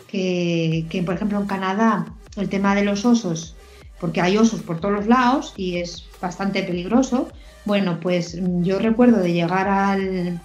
que, 0.09 1.03
por 1.07 1.15
ejemplo 1.15 1.41
en 1.41 1.47
Canadá 1.47 2.07
el 2.37 2.49
tema 2.49 2.75
de 2.75 2.85
los 2.85 3.05
osos, 3.05 3.55
porque 4.01 4.21
hay 4.21 4.37
osos 4.37 4.63
por 4.63 4.81
todos 4.81 4.95
los 4.95 5.07
lados 5.07 5.55
y 5.57 5.77
es 5.77 6.05
bastante 6.21 6.63
peligroso. 6.63 7.29
Bueno, 7.65 8.01
pues 8.01 8.39
yo 8.61 8.79
recuerdo 8.79 9.19
de 9.19 9.33
llegar 9.33 9.69
al, 9.69 10.41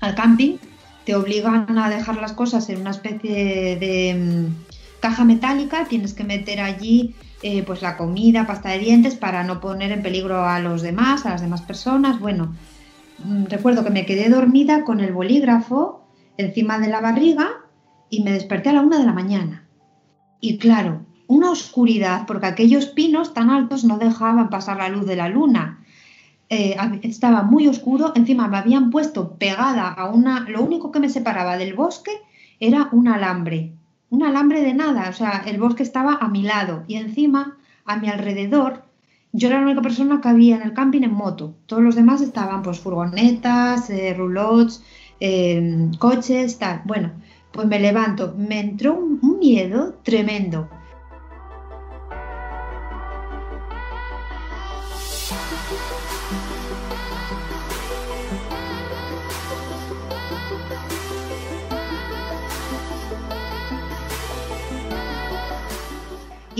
al 0.00 0.14
camping, 0.14 0.56
te 1.04 1.14
obligan 1.14 1.78
a 1.78 1.88
dejar 1.88 2.16
las 2.16 2.32
cosas 2.32 2.68
en 2.68 2.80
una 2.80 2.90
especie 2.90 3.76
de 3.76 4.14
mm, 4.14 5.00
caja 5.00 5.24
metálica, 5.24 5.86
tienes 5.88 6.12
que 6.12 6.24
meter 6.24 6.60
allí 6.60 7.14
eh, 7.42 7.62
pues 7.62 7.80
la 7.82 7.96
comida, 7.96 8.46
pasta 8.46 8.70
de 8.70 8.78
dientes, 8.78 9.14
para 9.14 9.44
no 9.44 9.60
poner 9.60 9.92
en 9.92 10.02
peligro 10.02 10.44
a 10.44 10.60
los 10.60 10.82
demás, 10.82 11.24
a 11.24 11.30
las 11.30 11.40
demás 11.40 11.62
personas. 11.62 12.20
Bueno, 12.20 12.54
mm, 13.24 13.44
recuerdo 13.46 13.82
que 13.82 13.90
me 13.90 14.06
quedé 14.06 14.28
dormida 14.28 14.84
con 14.84 15.00
el 15.00 15.12
bolígrafo 15.12 16.04
encima 16.36 16.78
de 16.78 16.88
la 16.88 17.00
barriga 17.00 17.48
y 18.10 18.22
me 18.22 18.32
desperté 18.32 18.68
a 18.70 18.72
la 18.74 18.82
una 18.82 18.98
de 18.98 19.06
la 19.06 19.12
mañana. 19.12 19.66
Y 20.40 20.58
claro, 20.58 21.06
una 21.26 21.50
oscuridad, 21.50 22.26
porque 22.26 22.46
aquellos 22.46 22.86
pinos 22.86 23.32
tan 23.34 23.50
altos 23.50 23.84
no 23.84 23.98
dejaban 23.98 24.50
pasar 24.50 24.78
la 24.78 24.88
luz 24.88 25.06
de 25.06 25.16
la 25.16 25.28
luna. 25.28 25.84
Eh, 26.48 26.76
estaba 27.02 27.42
muy 27.42 27.68
oscuro, 27.68 28.12
encima 28.16 28.48
me 28.48 28.58
habían 28.58 28.90
puesto 28.90 29.36
pegada 29.36 29.88
a 29.88 30.10
una, 30.10 30.40
lo 30.48 30.62
único 30.62 30.90
que 30.90 30.98
me 30.98 31.08
separaba 31.08 31.56
del 31.56 31.74
bosque 31.74 32.10
era 32.58 32.88
un 32.90 33.06
alambre, 33.06 33.72
un 34.10 34.22
alambre 34.24 34.60
de 34.60 34.74
nada, 34.74 35.08
o 35.08 35.12
sea, 35.12 35.42
el 35.46 35.58
bosque 35.58 35.82
estaba 35.82 36.14
a 36.14 36.28
mi 36.28 36.42
lado. 36.42 36.84
Y 36.86 36.96
encima, 36.96 37.56
a 37.84 37.96
mi 37.96 38.08
alrededor, 38.08 38.82
yo 39.32 39.48
era 39.48 39.58
la 39.58 39.66
única 39.66 39.82
persona 39.82 40.20
que 40.20 40.28
había 40.28 40.56
en 40.56 40.62
el 40.62 40.74
camping 40.74 41.02
en 41.02 41.12
moto, 41.12 41.54
todos 41.66 41.82
los 41.82 41.94
demás 41.94 42.20
estaban 42.20 42.62
pues 42.62 42.80
furgonetas, 42.80 43.88
eh, 43.90 44.14
roulots, 44.16 44.82
eh, 45.20 45.88
coches, 45.98 46.58
tal. 46.58 46.82
Bueno, 46.84 47.12
pues 47.52 47.66
me 47.66 47.78
levanto, 47.78 48.34
me 48.36 48.60
entró 48.60 48.94
un 48.94 49.38
miedo 49.38 49.94
tremendo 50.02 50.68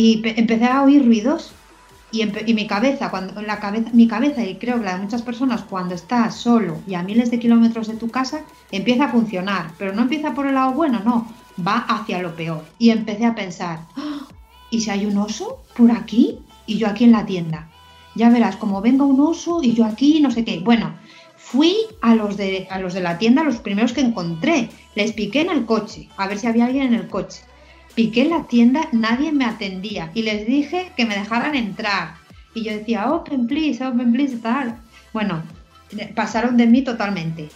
y 0.00 0.22
empecé 0.24 0.64
a 0.64 0.82
oír 0.82 1.04
ruidos 1.04 1.52
y, 2.10 2.24
mi 2.54 2.66
cabeza, 2.66 3.10
cuando 3.10 3.42
la 3.42 3.60
cabeza, 3.60 3.90
mi 3.92 4.08
cabeza 4.08 4.42
y 4.42 4.56
creo 4.56 4.78
que 4.78 4.86
la 4.86 4.96
de 4.96 5.02
muchas 5.02 5.20
personas 5.20 5.62
cuando 5.68 5.94
estás 5.94 6.36
solo 6.36 6.78
y 6.86 6.94
a 6.94 7.02
miles 7.02 7.30
de 7.30 7.38
kilómetros 7.38 7.86
de 7.86 7.96
tu 7.96 8.08
casa 8.08 8.40
empieza 8.72 9.04
a 9.04 9.08
funcionar, 9.10 9.72
pero 9.76 9.92
no 9.92 10.02
empieza 10.02 10.32
por 10.32 10.46
el 10.46 10.54
lado 10.54 10.72
bueno, 10.72 11.02
no, 11.04 11.28
va 11.66 11.84
hacia 11.86 12.22
lo 12.22 12.34
peor. 12.34 12.64
Y 12.78 12.88
empecé 12.88 13.26
a 13.26 13.34
pensar, 13.34 13.80
¡Ah! 13.94 14.26
¿y 14.70 14.80
si 14.80 14.88
hay 14.88 15.04
un 15.04 15.18
oso 15.18 15.62
por 15.76 15.90
aquí 15.92 16.38
y 16.66 16.78
yo 16.78 16.88
aquí 16.88 17.04
en 17.04 17.12
la 17.12 17.26
tienda? 17.26 17.68
Ya 18.14 18.30
verás, 18.30 18.56
como 18.56 18.80
venga 18.80 19.04
un 19.04 19.20
oso 19.20 19.62
y 19.62 19.74
yo 19.74 19.84
aquí, 19.84 20.20
no 20.20 20.30
sé 20.30 20.46
qué. 20.46 20.60
Bueno, 20.60 20.94
fui 21.36 21.76
a 22.00 22.14
los 22.14 22.38
de 22.38 22.66
a 22.70 22.78
los 22.78 22.94
de 22.94 23.02
la 23.02 23.18
tienda, 23.18 23.44
los 23.44 23.58
primeros 23.58 23.92
que 23.92 24.00
encontré, 24.00 24.70
les 24.94 25.12
piqué 25.12 25.42
en 25.42 25.50
el 25.50 25.66
coche, 25.66 26.08
a 26.16 26.26
ver 26.26 26.38
si 26.38 26.46
había 26.46 26.64
alguien 26.64 26.86
en 26.86 26.94
el 26.94 27.06
coche. 27.06 27.42
Piqué 27.94 28.24
la 28.24 28.44
tienda, 28.44 28.88
nadie 28.92 29.32
me 29.32 29.44
atendía 29.44 30.10
y 30.14 30.22
les 30.22 30.46
dije 30.46 30.92
que 30.96 31.06
me 31.06 31.16
dejaran 31.16 31.54
entrar. 31.54 32.14
Y 32.54 32.64
yo 32.64 32.72
decía, 32.72 33.10
open 33.12 33.46
please, 33.46 33.84
open 33.84 34.12
please, 34.12 34.36
tal. 34.38 34.76
Bueno, 35.12 35.42
pasaron 36.14 36.56
de 36.56 36.66
mí 36.66 36.82
totalmente. 36.82 37.48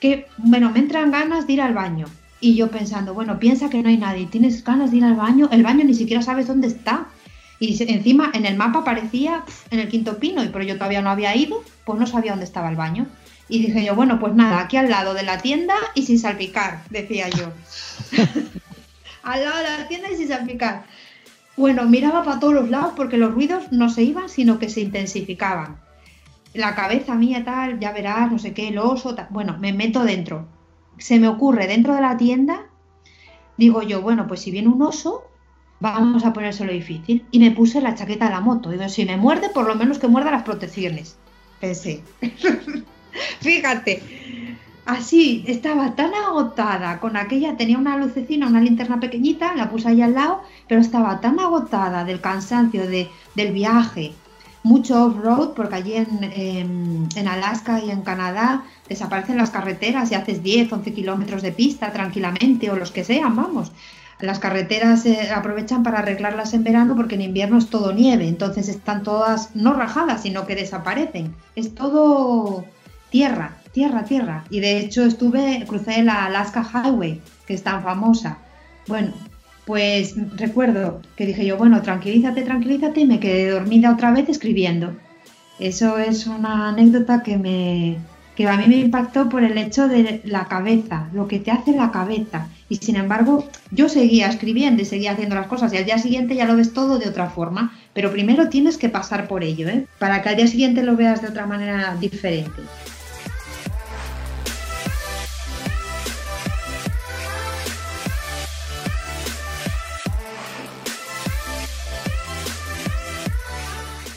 Que, 0.00 0.26
bueno, 0.38 0.70
me 0.70 0.78
entran 0.78 1.10
ganas 1.10 1.46
de 1.46 1.54
ir 1.54 1.60
al 1.60 1.74
baño. 1.74 2.06
Y 2.40 2.54
yo 2.54 2.70
pensando, 2.70 3.14
bueno, 3.14 3.38
piensa 3.38 3.70
que 3.70 3.82
no 3.82 3.88
hay 3.88 3.96
nadie, 3.96 4.26
tienes 4.26 4.62
ganas 4.62 4.90
de 4.90 4.98
ir 4.98 5.04
al 5.04 5.14
baño, 5.14 5.48
el 5.50 5.62
baño 5.62 5.84
ni 5.84 5.94
siquiera 5.94 6.22
sabes 6.22 6.46
dónde 6.46 6.68
está. 6.68 7.08
Y 7.58 7.82
encima 7.90 8.30
en 8.34 8.44
el 8.44 8.56
mapa 8.56 8.80
aparecía 8.80 9.42
en 9.70 9.80
el 9.80 9.88
quinto 9.88 10.18
pino, 10.18 10.42
pero 10.52 10.62
yo 10.62 10.74
todavía 10.74 11.00
no 11.00 11.10
había 11.10 11.34
ido, 11.34 11.64
pues 11.84 11.98
no 11.98 12.06
sabía 12.06 12.32
dónde 12.32 12.44
estaba 12.44 12.68
el 12.68 12.76
baño. 12.76 13.06
Y 13.48 13.60
dije 13.60 13.84
yo, 13.84 13.94
bueno, 13.94 14.20
pues 14.20 14.34
nada, 14.34 14.60
aquí 14.60 14.76
al 14.76 14.90
lado 14.90 15.14
de 15.14 15.22
la 15.22 15.38
tienda 15.38 15.74
y 15.94 16.02
sin 16.02 16.18
salpicar, 16.18 16.82
decía 16.90 17.28
yo. 17.30 17.52
al 19.26 19.44
lado 19.44 19.56
de 19.58 19.64
la 19.64 19.88
tienda 19.88 20.08
y 20.10 20.26
salpicar. 20.26 20.84
Bueno, 21.56 21.84
miraba 21.84 22.22
para 22.22 22.38
todos 22.38 22.54
los 22.54 22.70
lados 22.70 22.92
porque 22.96 23.16
los 23.16 23.34
ruidos 23.34 23.72
no 23.72 23.90
se 23.90 24.04
iban, 24.04 24.28
sino 24.28 24.58
que 24.58 24.68
se 24.68 24.80
intensificaban. 24.80 25.80
La 26.54 26.74
cabeza 26.74 27.14
mía 27.16 27.44
tal, 27.44 27.80
ya 27.80 27.92
verás, 27.92 28.30
no 28.30 28.38
sé 28.38 28.54
qué, 28.54 28.68
el 28.68 28.78
oso, 28.78 29.14
tal. 29.14 29.26
bueno, 29.30 29.56
me 29.58 29.72
meto 29.72 30.04
dentro. 30.04 30.46
Se 30.98 31.18
me 31.18 31.28
ocurre 31.28 31.66
dentro 31.66 31.94
de 31.94 32.00
la 32.00 32.16
tienda, 32.16 32.66
digo 33.56 33.82
yo, 33.82 34.00
bueno, 34.00 34.26
pues 34.28 34.40
si 34.40 34.50
viene 34.50 34.68
un 34.68 34.80
oso, 34.80 35.24
vamos 35.80 36.24
a 36.24 36.32
ponérselo 36.32 36.72
difícil. 36.72 37.26
Y 37.32 37.40
me 37.40 37.50
puse 37.50 37.80
la 37.80 37.94
chaqueta 37.94 38.26
de 38.26 38.30
la 38.30 38.40
moto. 38.40 38.70
Digo, 38.70 38.88
si 38.88 39.04
me 39.04 39.16
muerde, 39.16 39.50
por 39.50 39.66
lo 39.66 39.74
menos 39.74 39.98
que 39.98 40.08
muerda 40.08 40.30
las 40.30 40.44
protecciones. 40.44 41.18
Pensé. 41.60 42.02
Fíjate, 43.40 44.02
así, 44.86 45.44
estaba 45.46 45.94
tan 45.94 46.14
agotada 46.14 47.00
con 47.00 47.16
aquella, 47.16 47.56
tenía 47.56 47.76
una 47.76 47.96
lucecina, 47.96 48.46
una 48.46 48.60
linterna 48.60 49.00
pequeñita, 49.00 49.54
la 49.54 49.68
puse 49.68 49.88
ahí 49.88 50.00
al 50.00 50.14
lado, 50.14 50.42
pero 50.68 50.80
estaba 50.80 51.20
tan 51.20 51.38
agotada 51.38 52.04
del 52.04 52.20
cansancio 52.20 52.86
de, 52.88 53.08
del 53.34 53.52
viaje, 53.52 54.12
mucho 54.62 55.06
off-road, 55.06 55.50
porque 55.50 55.74
allí 55.74 55.94
en, 55.94 57.08
en, 57.14 57.28
Alaska 57.28 57.80
y 57.80 57.90
en 57.90 58.02
Canadá 58.02 58.64
desaparecen 58.88 59.36
las 59.36 59.50
carreteras 59.50 60.10
y 60.10 60.14
haces 60.14 60.42
10, 60.42 60.72
11 60.72 60.92
kilómetros 60.92 61.42
de 61.42 61.52
pista 61.52 61.92
tranquilamente 61.92 62.70
o 62.70 62.76
los 62.76 62.90
que 62.90 63.04
sean, 63.04 63.36
vamos. 63.36 63.72
Las 64.18 64.38
carreteras 64.38 65.02
se 65.02 65.30
aprovechan 65.30 65.82
para 65.82 65.98
arreglarlas 65.98 66.54
en 66.54 66.64
verano 66.64 66.96
porque 66.96 67.16
en 67.16 67.22
invierno 67.22 67.58
es 67.58 67.68
todo 67.68 67.92
nieve, 67.92 68.26
entonces 68.26 68.68
están 68.68 69.02
todas 69.02 69.54
no 69.54 69.74
rajadas, 69.74 70.22
sino 70.22 70.46
que 70.46 70.56
desaparecen. 70.56 71.34
Es 71.54 71.74
todo 71.74 72.64
tierra, 73.10 73.58
tierra, 73.76 74.04
tierra. 74.04 74.44
Y 74.48 74.60
de 74.60 74.78
hecho 74.78 75.04
estuve, 75.04 75.62
crucé 75.68 76.02
la 76.02 76.24
Alaska 76.24 76.64
Highway, 76.64 77.20
que 77.46 77.52
es 77.52 77.62
tan 77.62 77.82
famosa. 77.82 78.38
Bueno, 78.88 79.12
pues 79.66 80.14
recuerdo 80.34 81.02
que 81.14 81.26
dije 81.26 81.44
yo, 81.44 81.58
bueno, 81.58 81.82
tranquilízate, 81.82 82.40
tranquilízate, 82.40 83.00
y 83.00 83.06
me 83.06 83.20
quedé 83.20 83.50
dormida 83.50 83.92
otra 83.92 84.12
vez 84.12 84.30
escribiendo. 84.30 84.96
Eso 85.58 85.98
es 85.98 86.26
una 86.26 86.70
anécdota 86.70 87.22
que 87.22 87.36
me 87.36 87.98
que 88.34 88.46
a 88.46 88.56
mí 88.56 88.64
me 88.66 88.76
impactó 88.76 89.30
por 89.30 89.44
el 89.44 89.56
hecho 89.56 89.88
de 89.88 90.20
la 90.24 90.44
cabeza, 90.46 91.08
lo 91.12 91.26
que 91.26 91.38
te 91.38 91.50
hace 91.50 91.72
la 91.72 91.90
cabeza. 91.90 92.48
Y 92.68 92.76
sin 92.76 92.96
embargo, 92.96 93.46
yo 93.70 93.88
seguía 93.88 94.28
escribiendo 94.28 94.82
y 94.82 94.84
seguía 94.86 95.12
haciendo 95.12 95.34
las 95.34 95.46
cosas 95.46 95.72
y 95.72 95.78
al 95.78 95.86
día 95.86 95.98
siguiente 95.98 96.34
ya 96.34 96.46
lo 96.46 96.56
ves 96.56 96.74
todo 96.74 96.98
de 96.98 97.08
otra 97.08 97.30
forma, 97.30 97.74
pero 97.94 98.12
primero 98.12 98.48
tienes 98.48 98.76
que 98.76 98.90
pasar 98.90 99.26
por 99.26 99.42
ello, 99.42 99.68
¿eh? 99.68 99.86
para 99.98 100.22
que 100.22 100.30
al 100.30 100.36
día 100.36 100.46
siguiente 100.46 100.82
lo 100.82 100.96
veas 100.96 101.22
de 101.22 101.28
otra 101.28 101.46
manera 101.46 101.96
diferente. 101.98 102.62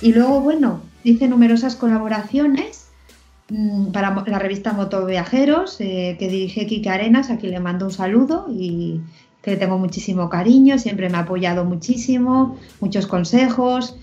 Y 0.02 0.14
luego, 0.14 0.42
bueno, 0.42 0.82
hice 1.04 1.28
numerosas 1.28 1.76
colaboraciones 1.76 2.90
mm, 3.50 3.88
para 3.88 4.24
la 4.26 4.40
revista 4.40 4.74
Moto 4.74 5.06
Viajeros 5.06 5.78
eh, 5.80 6.16
que 6.20 6.30
dirige 6.30 6.68
Kike 6.68 6.90
Arenas, 6.90 7.30
a 7.30 7.38
quien 7.38 7.52
le 7.52 7.60
mando 7.60 7.86
un 7.86 7.92
saludo 7.92 8.48
y 8.50 9.02
que 9.42 9.52
le 9.52 9.58
tengo 9.58 9.78
muchísimo 9.78 10.30
cariño, 10.30 10.78
siempre 10.78 11.10
me 11.10 11.18
ha 11.18 11.22
apoyado 11.22 11.66
muchísimo, 11.66 12.58
muchos 12.80 13.08
consejos. 13.08 13.98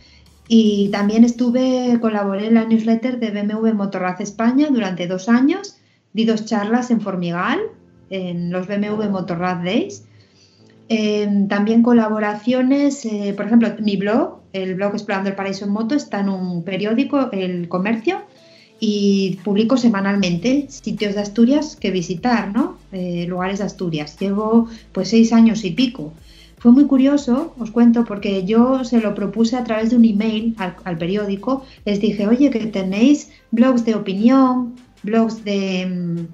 Y 0.49 0.91
también 0.91 1.25
estuve, 1.25 1.99
colaboré 2.01 2.47
en 2.47 2.55
la 2.55 2.65
newsletter 2.65 3.19
de 3.19 3.31
BMW 3.31 3.75
Motorraz 3.75 4.21
España 4.21 4.69
durante 4.71 5.07
dos 5.07 5.29
años, 5.29 5.77
di 6.13 6.25
dos 6.25 6.47
charlas 6.47 6.91
en 6.91 7.01
Formigal, 7.01 7.59
en 8.11 8.53
los 8.53 8.67
BMW 8.69 9.11
Motorrad 9.11 9.65
Days. 9.65 10.05
Em, 10.89 11.49
también 11.49 11.83
colaboraciones, 11.83 13.05
eh, 13.05 13.35
por 13.37 13.47
ejemplo, 13.47 13.69
mi 13.81 13.97
blog, 13.97 14.39
el 14.63 14.75
blog 14.75 14.95
Explorando 14.95 15.31
el 15.31 15.37
Paraíso 15.37 15.65
en 15.65 15.73
Moto 15.73 15.95
está 15.95 16.21
en 16.21 16.29
un 16.29 16.63
periódico, 16.63 17.31
El 17.33 17.69
Comercio, 17.69 18.23
y 18.79 19.39
publico 19.43 19.77
semanalmente 19.77 20.67
sitios 20.69 21.15
de 21.15 21.23
Asturias 21.23 21.77
que 21.77 21.91
visitar, 21.91 22.53
¿no? 22.53 22.77
Eh, 22.93 23.27
lugares 23.29 23.59
de 23.59 23.65
Asturias. 23.65 24.19
Llevo 24.19 24.69
pues 24.93 25.09
seis 25.09 25.33
años 25.33 25.65
y 25.65 25.71
pico. 25.71 26.13
Fue 26.59 26.73
muy 26.73 26.87
curioso, 26.87 27.55
os 27.59 27.71
cuento, 27.71 28.05
porque 28.05 28.45
yo 28.45 28.85
se 28.85 29.01
lo 29.01 29.15
propuse 29.15 29.57
a 29.57 29.65
través 29.65 29.91
de 29.91 29.97
un 29.97 30.05
email 30.05 30.57
al, 30.59 30.99
periódico. 30.99 31.65
Les 31.85 32.01
dije, 32.01 32.27
oye, 32.27 32.51
que 32.51 32.67
tenéis 32.67 33.31
blogs 33.51 33.85
de 33.85 33.95
opinión, 33.95 34.75
blogs 35.03 35.45
de, 35.45 35.87
mm, 35.87 36.27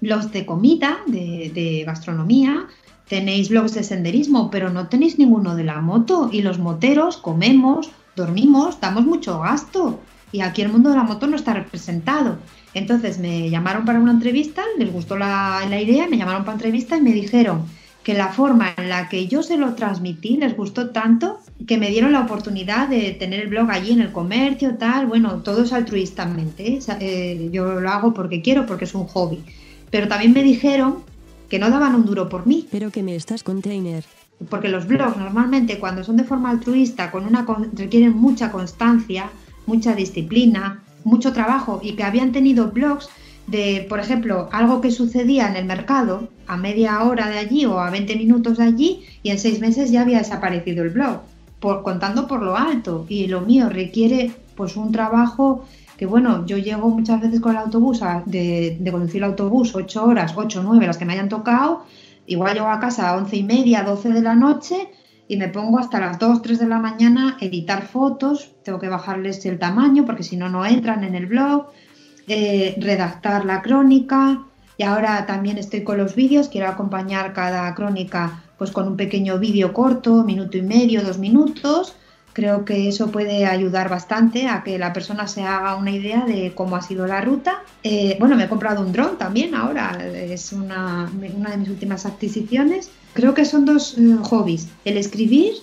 blogs 0.00 0.32
de 0.32 0.46
comida, 0.46 0.98
de, 1.06 1.50
de 1.54 1.84
gastronomía, 1.84 2.66
Tenéis 3.08 3.48
blogs 3.50 3.74
de 3.74 3.84
senderismo, 3.84 4.50
pero 4.50 4.70
no 4.70 4.88
tenéis 4.88 5.18
ninguno 5.18 5.54
de 5.54 5.64
la 5.64 5.80
moto. 5.80 6.28
Y 6.32 6.42
los 6.42 6.58
moteros 6.58 7.16
comemos, 7.16 7.90
dormimos, 8.16 8.80
damos 8.80 9.04
mucho 9.04 9.40
gasto. 9.40 10.00
Y 10.32 10.40
aquí 10.40 10.62
el 10.62 10.72
mundo 10.72 10.90
de 10.90 10.96
la 10.96 11.04
moto 11.04 11.26
no 11.26 11.36
está 11.36 11.54
representado. 11.54 12.38
Entonces 12.74 13.18
me 13.18 13.48
llamaron 13.48 13.84
para 13.84 14.00
una 14.00 14.12
entrevista, 14.12 14.62
les 14.76 14.92
gustó 14.92 15.16
la, 15.16 15.62
idea, 15.80 16.08
me 16.08 16.18
llamaron 16.18 16.44
para 16.44 16.56
entrevista 16.56 16.96
y 16.96 17.00
me 17.00 17.12
dijeron 17.12 17.62
que 18.02 18.12
la 18.12 18.28
forma 18.28 18.74
en 18.76 18.88
la 18.88 19.08
que 19.08 19.28
yo 19.28 19.42
se 19.42 19.56
lo 19.56 19.74
transmití 19.74 20.36
les 20.36 20.56
gustó 20.56 20.90
tanto 20.90 21.40
que 21.66 21.78
me 21.78 21.88
dieron 21.88 22.12
la 22.12 22.20
oportunidad 22.20 22.88
de 22.88 23.12
tener 23.12 23.40
el 23.40 23.48
blog 23.48 23.70
allí 23.70 23.92
en 23.92 24.00
el 24.00 24.12
comercio, 24.12 24.76
tal. 24.76 25.06
Bueno, 25.06 25.42
todo 25.42 25.62
es 25.62 25.72
altruistamente. 25.72 26.80
Eh, 27.00 27.48
yo 27.50 27.80
lo 27.80 27.88
hago 27.88 28.12
porque 28.12 28.42
quiero, 28.42 28.66
porque 28.66 28.84
es 28.84 28.94
un 28.94 29.06
hobby. 29.06 29.42
Pero 29.90 30.08
también 30.08 30.32
me 30.32 30.42
dijeron 30.42 30.98
que 31.48 31.58
no 31.58 31.70
daban 31.70 31.94
un 31.94 32.06
duro 32.06 32.28
por 32.28 32.46
mí. 32.46 32.66
Pero 32.70 32.90
que 32.90 33.02
me 33.02 33.14
estás 33.14 33.42
container. 33.42 34.04
Porque 34.50 34.68
los 34.68 34.86
blogs 34.86 35.16
normalmente 35.16 35.78
cuando 35.78 36.04
son 36.04 36.16
de 36.16 36.24
forma 36.24 36.50
altruista, 36.50 37.10
con 37.10 37.24
una 37.24 37.46
requieren 37.72 38.14
mucha 38.14 38.52
constancia, 38.52 39.30
mucha 39.66 39.94
disciplina, 39.94 40.82
mucho 41.04 41.32
trabajo 41.32 41.80
y 41.82 41.92
que 41.94 42.02
habían 42.02 42.32
tenido 42.32 42.70
blogs 42.70 43.08
de, 43.46 43.86
por 43.88 44.00
ejemplo, 44.00 44.48
algo 44.52 44.80
que 44.80 44.90
sucedía 44.90 45.48
en 45.48 45.56
el 45.56 45.64
mercado 45.64 46.28
a 46.46 46.56
media 46.56 47.02
hora 47.04 47.28
de 47.28 47.38
allí 47.38 47.64
o 47.64 47.78
a 47.78 47.90
20 47.90 48.16
minutos 48.16 48.58
de 48.58 48.64
allí 48.64 49.04
y 49.22 49.30
en 49.30 49.38
seis 49.38 49.60
meses 49.60 49.90
ya 49.90 50.02
había 50.02 50.18
desaparecido 50.18 50.82
el 50.82 50.90
blog, 50.90 51.20
por, 51.60 51.82
contando 51.82 52.26
por 52.26 52.42
lo 52.42 52.56
alto. 52.56 53.06
Y 53.08 53.28
lo 53.28 53.40
mío 53.40 53.68
requiere 53.68 54.32
pues 54.56 54.76
un 54.76 54.90
trabajo 54.90 55.64
que 55.96 56.06
bueno, 56.06 56.44
yo 56.46 56.58
llego 56.58 56.88
muchas 56.88 57.20
veces 57.20 57.40
con 57.40 57.52
el 57.52 57.58
autobús, 57.58 58.00
de, 58.26 58.76
de, 58.78 58.92
conducir 58.92 59.18
el 59.18 59.30
autobús 59.30 59.74
ocho 59.74 60.04
horas, 60.04 60.34
ocho, 60.36 60.62
nueve, 60.62 60.86
las 60.86 60.98
que 60.98 61.04
me 61.04 61.14
hayan 61.14 61.28
tocado, 61.28 61.84
igual 62.26 62.54
llego 62.54 62.68
a 62.68 62.80
casa 62.80 63.10
a 63.10 63.16
once 63.16 63.36
y 63.36 63.42
media, 63.42 63.82
doce 63.82 64.10
de 64.10 64.22
la 64.22 64.34
noche 64.34 64.90
y 65.28 65.36
me 65.36 65.48
pongo 65.48 65.78
hasta 65.78 65.98
las 65.98 66.18
2, 66.18 66.42
3 66.42 66.58
de 66.60 66.66
la 66.68 66.78
mañana 66.78 67.36
a 67.40 67.44
editar 67.44 67.86
fotos, 67.86 68.52
tengo 68.62 68.78
que 68.78 68.88
bajarles 68.88 69.44
el 69.46 69.58
tamaño 69.58 70.04
porque 70.04 70.22
si 70.22 70.36
no, 70.36 70.48
no 70.48 70.64
entran 70.64 71.02
en 71.04 71.14
el 71.14 71.26
blog, 71.26 71.66
eh, 72.28 72.76
redactar 72.78 73.44
la 73.44 73.62
crónica 73.62 74.44
y 74.76 74.82
ahora 74.84 75.26
también 75.26 75.58
estoy 75.58 75.82
con 75.82 75.98
los 75.98 76.14
vídeos, 76.14 76.48
quiero 76.48 76.68
acompañar 76.68 77.32
cada 77.32 77.74
crónica 77.74 78.42
pues 78.58 78.70
con 78.70 78.88
un 78.88 78.96
pequeño 78.96 79.38
vídeo 79.38 79.72
corto, 79.72 80.22
minuto 80.24 80.56
y 80.56 80.62
medio, 80.62 81.02
dos 81.02 81.18
minutos. 81.18 81.96
Creo 82.36 82.66
que 82.66 82.88
eso 82.88 83.10
puede 83.10 83.46
ayudar 83.46 83.88
bastante 83.88 84.46
a 84.46 84.62
que 84.62 84.78
la 84.78 84.92
persona 84.92 85.26
se 85.26 85.42
haga 85.42 85.76
una 85.76 85.90
idea 85.90 86.26
de 86.26 86.52
cómo 86.54 86.76
ha 86.76 86.82
sido 86.82 87.06
la 87.06 87.22
ruta. 87.22 87.62
Eh, 87.82 88.16
bueno, 88.20 88.36
me 88.36 88.44
he 88.44 88.48
comprado 88.48 88.82
un 88.82 88.92
dron 88.92 89.16
también 89.16 89.54
ahora, 89.54 89.98
es 90.04 90.52
una, 90.52 91.10
una 91.34 91.50
de 91.50 91.56
mis 91.56 91.70
últimas 91.70 92.04
adquisiciones 92.04 92.90
Creo 93.16 93.32
que 93.32 93.46
son 93.46 93.64
dos 93.64 93.96
eh, 93.96 94.18
hobbies, 94.24 94.68
el 94.84 94.98
escribir 94.98 95.54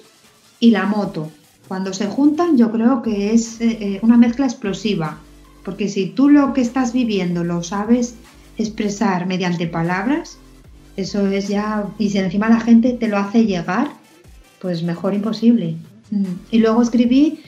y 0.60 0.72
la 0.72 0.88
moto. 0.88 1.30
Cuando 1.68 1.94
se 1.94 2.08
juntan 2.08 2.58
yo 2.58 2.72
creo 2.72 3.04
que 3.04 3.32
es 3.32 3.62
eh, 3.62 3.78
eh, 3.80 4.00
una 4.02 4.18
mezcla 4.18 4.48
explosiva, 4.48 5.20
porque 5.64 5.88
si 5.88 6.08
tú 6.08 6.30
lo 6.30 6.52
que 6.54 6.62
estás 6.62 6.94
viviendo 6.94 7.44
lo 7.44 7.62
sabes 7.62 8.16
expresar 8.58 9.28
mediante 9.28 9.68
palabras, 9.68 10.40
eso 10.98 11.28
es 11.28 11.48
ya, 11.48 11.86
y 12.00 12.10
si 12.10 12.18
encima 12.18 12.50
la 12.50 12.60
gente 12.60 12.94
te 12.94 13.08
lo 13.08 13.18
hace 13.18 13.46
llegar, 13.46 13.92
pues 14.60 14.82
mejor 14.82 15.14
imposible. 15.14 15.76
Mm. 16.14 16.24
Y 16.52 16.60
luego 16.60 16.82
escribí 16.82 17.40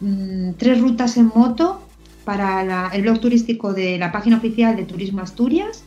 mm, 0.00 0.52
tres 0.56 0.80
rutas 0.80 1.16
en 1.16 1.30
moto 1.34 1.80
para 2.24 2.88
el 2.92 3.02
blog 3.02 3.20
turístico 3.20 3.72
de 3.72 3.98
la 3.98 4.10
página 4.10 4.36
oficial 4.36 4.76
de 4.76 4.84
Turismo 4.84 5.20
Asturias 5.20 5.84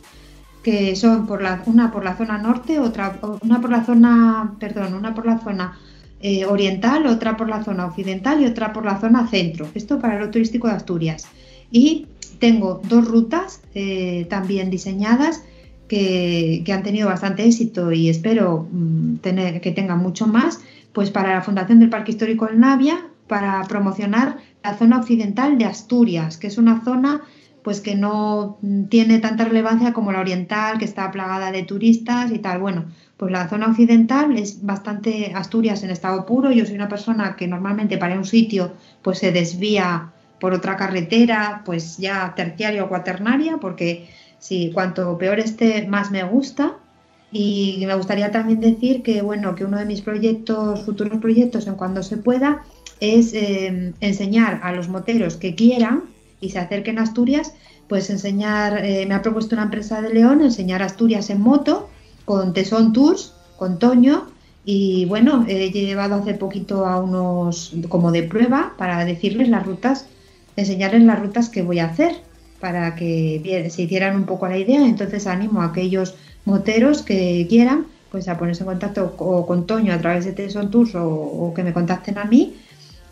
que 0.62 0.94
son 0.96 1.26
por 1.26 1.42
la, 1.42 1.62
una 1.66 1.90
por 1.90 2.04
la 2.04 2.16
zona 2.16 2.38
norte, 2.38 2.78
otra 2.78 3.18
una 3.42 3.60
por 3.60 3.70
la 3.70 3.84
zona, 3.84 4.54
perdón, 4.58 4.94
una 4.94 5.14
por 5.14 5.26
la 5.26 5.38
zona 5.38 5.78
eh, 6.20 6.44
oriental, 6.44 7.06
otra 7.06 7.36
por 7.36 7.48
la 7.48 7.64
zona 7.64 7.86
occidental 7.86 8.40
y 8.40 8.46
otra 8.46 8.72
por 8.72 8.84
la 8.84 9.00
zona 9.00 9.26
centro. 9.28 9.66
Esto 9.74 9.98
para 9.98 10.20
lo 10.20 10.30
turístico 10.30 10.68
de 10.68 10.74
Asturias. 10.74 11.26
Y 11.70 12.06
tengo 12.38 12.80
dos 12.88 13.08
rutas 13.08 13.60
eh, 13.74 14.26
también 14.30 14.70
diseñadas 14.70 15.42
que, 15.88 16.64
han 16.72 16.82
tenido 16.82 17.08
bastante 17.08 17.44
éxito 17.44 17.92
y 17.92 18.08
espero 18.08 18.68
mm, 18.70 19.16
tener, 19.16 19.60
que 19.60 19.72
tengan 19.72 19.98
mucho 19.98 20.26
más, 20.26 20.60
pues 20.92 21.10
para 21.10 21.34
la 21.34 21.42
Fundación 21.42 21.78
del 21.78 21.90
Parque 21.90 22.12
Histórico 22.12 22.46
del 22.46 22.60
Navia, 22.60 23.06
para 23.26 23.62
promocionar 23.64 24.38
la 24.62 24.74
zona 24.74 24.98
occidental 24.98 25.58
de 25.58 25.64
Asturias, 25.64 26.36
que 26.36 26.48
es 26.48 26.58
una 26.58 26.84
zona 26.84 27.22
pues 27.62 27.80
que 27.80 27.94
no 27.94 28.58
tiene 28.88 29.20
tanta 29.20 29.44
relevancia 29.44 29.92
como 29.92 30.10
la 30.12 30.20
oriental, 30.20 30.78
que 30.78 30.84
está 30.84 31.10
plagada 31.12 31.52
de 31.52 31.62
turistas 31.62 32.32
y 32.32 32.40
tal. 32.40 32.58
Bueno, 32.58 32.86
pues 33.16 33.30
la 33.30 33.48
zona 33.48 33.68
occidental 33.68 34.36
es 34.36 34.64
bastante 34.66 35.32
Asturias 35.34 35.84
en 35.84 35.90
estado 35.90 36.26
puro. 36.26 36.50
Yo 36.50 36.66
soy 36.66 36.74
una 36.74 36.88
persona 36.88 37.36
que 37.36 37.46
normalmente 37.46 37.98
para 37.98 38.16
un 38.16 38.24
sitio 38.24 38.72
pues 39.02 39.18
se 39.18 39.30
desvía 39.30 40.10
por 40.40 40.54
otra 40.54 40.76
carretera, 40.76 41.62
pues 41.64 41.98
ya 41.98 42.34
terciaria 42.34 42.82
o 42.82 42.88
cuaternaria, 42.88 43.58
porque 43.58 44.08
si 44.40 44.72
cuanto 44.72 45.16
peor 45.16 45.38
esté, 45.38 45.86
más 45.86 46.10
me 46.10 46.24
gusta. 46.24 46.78
Y 47.32 47.82
me 47.86 47.94
gustaría 47.94 48.30
también 48.30 48.60
decir 48.60 49.02
que 49.02 49.22
bueno, 49.22 49.54
que 49.54 49.64
uno 49.64 49.78
de 49.78 49.86
mis 49.86 50.02
proyectos, 50.02 50.82
futuros 50.82 51.18
proyectos 51.18 51.66
en 51.66 51.74
cuando 51.74 52.02
se 52.02 52.18
pueda, 52.18 52.62
es 53.00 53.32
eh, 53.32 53.94
enseñar 54.00 54.60
a 54.62 54.72
los 54.72 54.88
moteros 54.88 55.36
que 55.36 55.54
quieran 55.54 56.04
y 56.40 56.50
se 56.50 56.58
acerquen 56.58 56.98
a 56.98 57.02
Asturias, 57.02 57.54
pues 57.88 58.10
enseñar, 58.10 58.84
eh, 58.84 59.06
me 59.06 59.14
ha 59.14 59.22
propuesto 59.22 59.54
una 59.54 59.64
empresa 59.64 60.02
de 60.02 60.12
León 60.12 60.42
enseñar 60.42 60.82
Asturias 60.82 61.30
en 61.30 61.40
moto 61.40 61.88
con 62.24 62.52
Tesón 62.52 62.92
Tours, 62.92 63.34
con 63.56 63.78
Toño, 63.78 64.26
y 64.64 65.06
bueno, 65.06 65.44
he 65.48 65.70
llevado 65.70 66.16
hace 66.16 66.34
poquito 66.34 66.86
a 66.86 67.00
unos 67.00 67.72
como 67.88 68.12
de 68.12 68.22
prueba 68.22 68.74
para 68.78 69.04
decirles 69.04 69.48
las 69.48 69.66
rutas, 69.66 70.06
enseñarles 70.56 71.02
las 71.02 71.18
rutas 71.18 71.48
que 71.48 71.62
voy 71.62 71.80
a 71.80 71.86
hacer 71.86 72.14
para 72.60 72.94
que 72.94 73.68
se 73.70 73.82
hicieran 73.82 74.14
un 74.14 74.24
poco 74.24 74.46
la 74.46 74.58
idea. 74.58 74.86
Entonces 74.86 75.26
animo 75.26 75.62
a 75.62 75.66
aquellos 75.66 76.14
moteros 76.44 77.02
que 77.02 77.46
quieran 77.48 77.86
pues 78.10 78.28
a 78.28 78.36
ponerse 78.36 78.62
en 78.62 78.66
contacto 78.68 79.16
con 79.16 79.66
Toño 79.66 79.94
a 79.94 79.98
través 79.98 80.26
de 80.26 80.32
Tesón 80.32 80.70
Tours 80.70 80.92
o 80.94 81.52
que 81.54 81.62
me 81.62 81.72
contacten 81.72 82.18
a 82.18 82.24
mí 82.24 82.54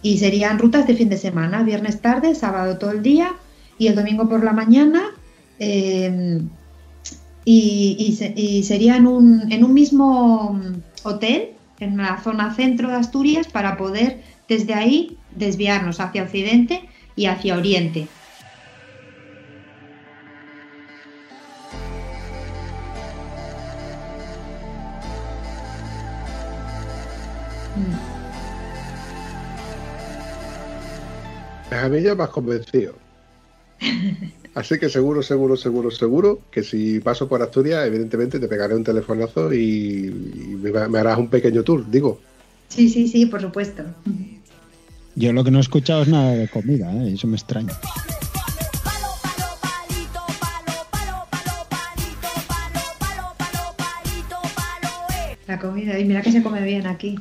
y 0.03 0.19
serían 0.19 0.59
rutas 0.59 0.87
de 0.87 0.95
fin 0.95 1.09
de 1.09 1.19
semana, 1.19 1.63
viernes 1.63 2.01
tarde, 2.01 2.35
sábado 2.35 2.79
todo 2.79 2.93
el 2.93 3.03
día 3.03 3.33
y 3.79 3.89
el 3.89 3.95
domingo 3.95 4.29
por 4.29 4.43
la 4.45 4.53
mañana. 4.53 5.03
Em, 5.59 6.49
y, 7.45 8.63
sería 8.65 8.97
en 8.97 9.07
un, 9.07 9.53
en 9.53 9.65
un 9.65 9.75
mismo 9.75 10.61
hotel, 11.03 11.51
en 11.81 11.97
la 11.97 12.21
zona 12.23 12.55
centro 12.55 12.89
de 12.89 12.97
Asturias, 12.97 13.49
para 13.49 13.77
poder 13.77 14.21
desde 14.49 14.75
ahí 14.75 15.17
desviarnos 15.35 16.01
hacia 16.01 16.23
occidente 16.23 16.89
y 17.17 17.27
hacia 17.27 17.57
oriente. 17.57 18.07
A 31.71 31.89
mí 31.89 32.03
ya 32.03 32.15
me 32.15 32.25
has 32.25 32.31
convencido. 32.31 32.95
Así 34.55 34.79
que 34.79 34.89
seguro, 34.89 35.23
seguro, 35.23 35.57
seguro, 35.57 35.91
seguro 35.91 36.41
que 36.51 36.65
si 36.65 36.99
paso 36.99 37.29
por 37.29 37.41
Asturias, 37.41 37.87
evidentemente 37.87 38.41
te 38.41 38.49
pegaré 38.49 38.75
un 38.75 38.83
telefonazo 38.83 39.53
y, 39.55 40.11
me, 40.61 40.99
harás 40.99 41.19
un 41.19 41.29
pequeño 41.29 41.63
tour, 41.63 41.89
digo. 41.89 42.21
Sí, 42.69 42.89
sí, 42.89 43.07
sí, 43.07 43.27
por 43.27 43.41
supuesto. 43.41 43.85
Yo 45.15 45.33
lo 45.33 45.45
que 45.45 45.51
no 45.51 45.59
he 45.59 45.61
escuchado 45.61 46.03
es 46.03 46.09
nada 46.09 46.33
de 46.33 46.49
comida, 46.49 46.93
¿eh? 46.93 47.13
eso 47.15 47.29
me 47.29 47.37
extraña. 47.37 47.73
La 55.51 55.59
comida, 55.59 55.99
y 55.99 56.05
mira 56.05 56.23
que 56.23 56.31
se 56.31 56.45
come 56.45 56.63
bien 56.63 56.87
aquí. 56.87 57.19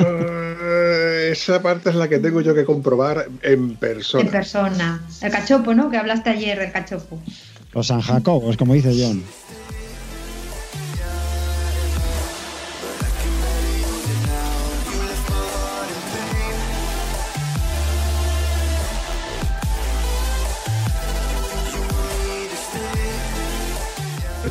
Eh, 0.00 1.28
esa 1.30 1.62
parte 1.62 1.90
es 1.90 1.94
la 1.94 2.08
que 2.08 2.18
tengo 2.18 2.40
yo 2.40 2.56
que 2.56 2.64
comprobar 2.64 3.28
en 3.42 3.76
persona. 3.76 4.24
En 4.24 4.30
persona. 4.30 5.00
El 5.22 5.30
cachopo, 5.30 5.74
¿no? 5.74 5.92
Que 5.92 5.96
hablaste 5.96 6.30
ayer 6.30 6.58
del 6.58 6.72
cachopo. 6.72 7.22
Los 7.72 7.86
San 7.86 8.00
Jacobos, 8.00 8.56
como 8.56 8.74
dice 8.74 8.92
John. 8.98 9.22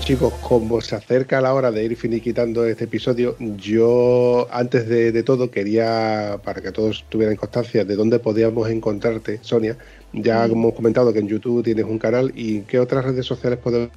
Chicos, 0.04 0.34
como 0.41 0.82
se 0.82 0.95
acerca 0.95 1.39
la 1.39 1.54
hora 1.54 1.72
de 1.72 1.86
ir 1.86 1.95
finiquitando 1.95 2.66
este 2.66 2.84
episodio, 2.84 3.38
yo 3.39 4.47
antes 4.51 4.89
de, 4.89 5.24
todo 5.24 5.49
quería, 5.49 6.41
para 6.43 6.62
que 6.62 6.74
todos 6.74 7.06
tuvieran 7.08 7.38
constancia 7.38 7.86
de 7.86 7.95
dónde 7.95 8.20
podíamos 8.20 8.70
encontrarte, 8.70 9.39
Sonia, 9.41 9.78
ya 10.12 10.43
hemos 10.43 10.74
comentado 10.74 11.14
que 11.14 11.20
en 11.20 11.30
YouTube 11.30 11.64
tienes 11.64 11.86
un 11.86 11.99
canal 11.99 12.34
y 12.36 12.62
qué 12.62 12.80
otras 12.80 13.06
redes 13.06 13.26
sociales 13.26 13.60
podemos... 13.60 13.91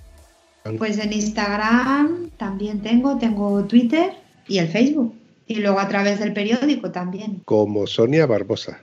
Pues 0.79 0.99
en 0.99 1.13
Instagram 1.13 2.31
también 2.37 2.83
tengo, 2.83 3.19
tengo 3.19 3.65
Twitter 3.65 4.11
y 4.47 4.59
el 4.59 4.69
Facebook. 4.69 5.13
Y 5.49 5.57
luego 5.57 5.81
a 5.81 5.89
través 5.89 6.21
del 6.21 6.33
periódico 6.33 6.91
también. 6.93 7.43
Como 7.45 7.87
Sonia 7.87 8.27
Barbosa. 8.27 8.81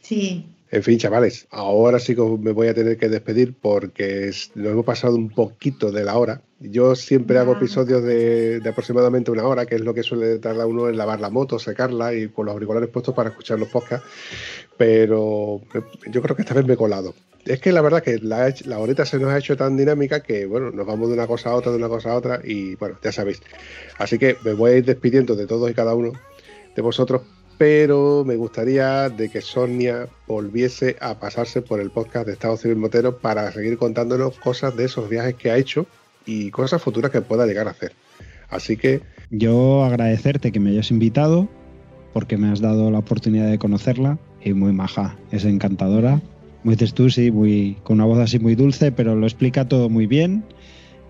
Sí, 0.00 0.46
en 0.68 0.82
fin, 0.82 0.98
chavales, 0.98 1.46
ahora 1.50 2.00
sí 2.00 2.16
que 2.16 2.22
me 2.22 2.50
voy 2.50 2.66
a 2.66 2.74
tener 2.74 2.96
que 2.96 3.08
despedir 3.08 3.54
porque 3.54 4.32
nos 4.56 4.72
hemos 4.72 4.84
pasado 4.84 5.14
un 5.14 5.30
poquito 5.30 5.92
de 5.92 6.02
la 6.02 6.18
hora. 6.18 6.42
Yo 6.58 6.96
siempre 6.96 7.38
hago 7.38 7.52
episodios 7.52 8.02
de, 8.02 8.60
aproximadamente 8.68 9.30
una 9.30 9.46
hora, 9.46 9.66
que 9.66 9.76
es 9.76 9.80
lo 9.82 9.94
que 9.94 10.02
suele 10.02 10.38
tardar 10.38 10.66
uno 10.66 10.88
en 10.88 10.96
lavar 10.96 11.20
la 11.20 11.30
moto, 11.30 11.60
secarla 11.60 12.14
y 12.14 12.28
con 12.28 12.46
los 12.46 12.54
auriculares 12.54 12.88
puestos 12.88 13.14
para 13.14 13.30
escuchar 13.30 13.60
los 13.60 13.68
podcasts. 13.68 14.08
Pero 14.76 15.60
yo 16.10 16.22
creo 16.22 16.34
que 16.34 16.42
esta 16.42 16.54
vez 16.54 16.66
me 16.66 16.74
he 16.74 16.76
colado. 16.76 17.14
Es 17.44 17.60
que 17.60 17.70
la 17.70 17.80
verdad 17.80 18.02
que 18.02 18.18
la, 18.18 18.52
la 18.64 18.80
horita 18.80 19.06
se 19.06 19.20
nos 19.20 19.30
ha 19.30 19.38
hecho 19.38 19.56
tan 19.56 19.76
dinámica 19.76 20.20
que, 20.20 20.46
bueno, 20.46 20.72
nos 20.72 20.84
vamos 20.84 21.08
de 21.08 21.14
una 21.14 21.28
cosa 21.28 21.50
a 21.50 21.54
otra, 21.54 21.70
de 21.70 21.78
una 21.78 21.88
cosa 21.88 22.10
a 22.10 22.16
otra 22.16 22.40
y, 22.42 22.74
bueno, 22.74 22.96
ya 23.04 23.12
sabéis. 23.12 23.40
Así 23.98 24.18
que 24.18 24.36
me 24.42 24.52
voy 24.52 24.72
a 24.72 24.76
ir 24.78 24.84
despidiendo 24.84 25.36
de 25.36 25.46
todos 25.46 25.70
y 25.70 25.74
cada 25.74 25.94
uno 25.94 26.12
de 26.74 26.82
vosotros 26.82 27.22
pero 27.58 28.24
me 28.24 28.36
gustaría 28.36 29.08
de 29.08 29.28
que 29.28 29.40
Sonia 29.40 30.08
volviese 30.26 30.96
a 31.00 31.18
pasarse 31.18 31.62
por 31.62 31.80
el 31.80 31.90
podcast 31.90 32.26
de 32.26 32.34
Estado 32.34 32.56
Civil 32.56 32.76
Motero 32.76 33.18
para 33.18 33.50
seguir 33.52 33.78
contándonos 33.78 34.38
cosas 34.38 34.76
de 34.76 34.84
esos 34.84 35.08
viajes 35.08 35.34
que 35.34 35.50
ha 35.50 35.56
hecho 35.56 35.86
y 36.26 36.50
cosas 36.50 36.82
futuras 36.82 37.10
que 37.10 37.22
pueda 37.22 37.46
llegar 37.46 37.68
a 37.68 37.70
hacer. 37.70 37.92
Así 38.48 38.76
que 38.76 39.00
Yo 39.30 39.84
agradecerte 39.84 40.52
que 40.52 40.60
me 40.60 40.70
hayas 40.70 40.90
invitado, 40.90 41.48
porque 42.12 42.36
me 42.36 42.48
has 42.48 42.60
dado 42.60 42.90
la 42.90 42.98
oportunidad 42.98 43.50
de 43.50 43.58
conocerla 43.58 44.18
y 44.42 44.52
muy 44.52 44.72
maja, 44.72 45.16
es 45.30 45.44
encantadora. 45.44 46.20
Como 46.62 46.72
dices 46.72 46.94
tú, 46.94 47.08
muy, 47.32 47.76
con 47.82 47.96
una 47.96 48.06
voz 48.06 48.18
así 48.18 48.38
muy 48.38 48.54
dulce, 48.54 48.92
pero 48.92 49.16
lo 49.16 49.26
explica 49.26 49.68
todo 49.68 49.88
muy 49.88 50.06
bien. 50.06 50.44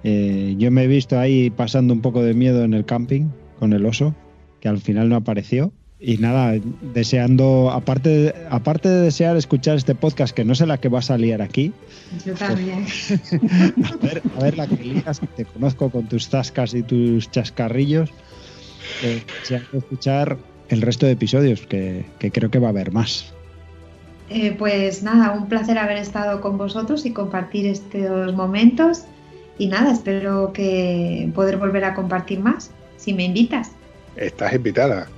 Eh, 0.04 0.54
yo 0.58 0.70
me 0.70 0.84
he 0.84 0.86
visto 0.86 1.18
ahí 1.18 1.50
pasando 1.50 1.92
un 1.92 2.00
poco 2.00 2.22
de 2.22 2.34
miedo 2.34 2.62
en 2.62 2.74
el 2.74 2.84
camping 2.84 3.28
con 3.58 3.72
el 3.72 3.84
oso, 3.86 4.14
que 4.60 4.68
al 4.68 4.78
final 4.78 5.08
no 5.08 5.16
apareció. 5.16 5.72
Y 5.98 6.18
nada, 6.18 6.54
deseando, 6.92 7.70
aparte, 7.70 8.08
de- 8.10 8.34
aparte 8.50 8.88
de 8.88 9.00
desear 9.02 9.36
escuchar 9.36 9.76
este 9.78 9.94
podcast, 9.94 10.34
que 10.36 10.44
no 10.44 10.54
sé 10.54 10.66
la 10.66 10.78
que 10.78 10.88
va 10.90 10.98
a 10.98 11.02
salir 11.02 11.40
aquí, 11.40 11.72
Yo 12.24 12.34
también. 12.34 12.84
a 13.84 13.96
ver, 14.04 14.22
a 14.38 14.42
ver 14.42 14.58
la 14.58 14.66
que 14.66 14.76
lías, 14.84 15.20
que 15.20 15.26
te 15.28 15.44
conozco 15.46 15.88
con 15.90 16.06
tus 16.06 16.28
zascas 16.28 16.74
y 16.74 16.82
tus 16.82 17.30
chascarrillos. 17.30 18.10
Eh, 19.02 19.22
deseando 19.40 19.78
escuchar 19.78 20.36
el 20.68 20.82
resto 20.82 21.06
de 21.06 21.12
episodios, 21.12 21.66
que, 21.66 22.04
que 22.18 22.30
creo 22.30 22.50
que 22.50 22.58
va 22.58 22.66
a 22.68 22.70
haber 22.70 22.92
más. 22.92 23.32
Eh, 24.28 24.54
pues 24.58 25.02
nada, 25.02 25.30
un 25.32 25.48
placer 25.48 25.78
haber 25.78 25.96
estado 25.96 26.40
con 26.42 26.58
vosotros 26.58 27.06
y 27.06 27.12
compartir 27.12 27.66
estos 27.66 28.34
momentos. 28.34 29.04
Y 29.58 29.68
nada, 29.68 29.92
espero 29.92 30.52
que 30.52 31.30
poder 31.34 31.56
volver 31.56 31.84
a 31.84 31.94
compartir 31.94 32.40
más, 32.40 32.70
si 32.98 33.14
me 33.14 33.24
invitas. 33.24 33.70
estás 34.16 34.52
invitada. 34.52 35.08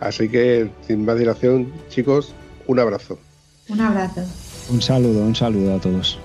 Así 0.00 0.28
que, 0.28 0.70
sin 0.86 1.04
más 1.04 1.18
dilación, 1.18 1.72
chicos, 1.88 2.32
un 2.66 2.78
abrazo. 2.78 3.18
Un 3.68 3.80
abrazo. 3.80 4.22
Un 4.70 4.80
saludo, 4.80 5.22
un 5.22 5.34
saludo 5.34 5.76
a 5.76 5.80
todos. 5.80 6.18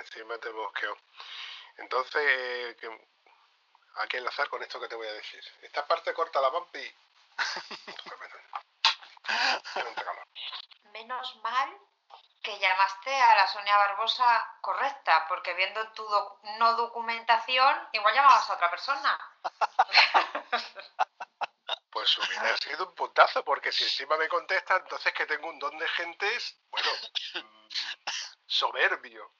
Encima 0.00 0.38
te 0.38 0.50
mosqueo. 0.52 0.96
Entonces, 1.76 2.22
eh, 2.24 2.76
que- 2.80 3.08
hay 3.96 4.08
que 4.08 4.18
enlazar 4.18 4.48
con 4.48 4.62
esto 4.62 4.80
que 4.80 4.88
te 4.88 4.94
voy 4.94 5.08
a 5.08 5.12
decir. 5.12 5.42
Esta 5.62 5.86
parte 5.86 6.14
corta 6.14 6.40
la 6.40 6.48
vampi. 6.50 6.94
Menos 10.92 11.36
mal 11.36 11.76
que 12.42 12.58
llamaste 12.58 13.14
a 13.14 13.36
la 13.36 13.46
Sonia 13.46 13.76
Barbosa 13.76 14.56
correcta, 14.60 15.26
porque 15.28 15.54
viendo 15.54 15.86
tu 15.92 16.04
doc- 16.04 16.40
no 16.58 16.74
documentación, 16.76 17.88
igual 17.92 18.14
llamabas 18.14 18.48
a 18.48 18.54
otra 18.54 18.70
persona. 18.70 19.18
Pues 21.90 22.16
hubiera 22.18 22.56
sido 22.58 22.86
un 22.86 22.94
puntazo, 22.94 23.44
porque 23.44 23.72
si 23.72 23.82
encima 23.84 24.16
me 24.16 24.28
contesta, 24.28 24.76
entonces 24.76 25.12
que 25.14 25.26
tengo 25.26 25.48
un 25.48 25.58
don 25.58 25.76
de 25.78 25.88
gentes, 25.88 26.56
bueno, 26.70 26.88
mm, 27.34 27.68
soberbio. 28.46 29.32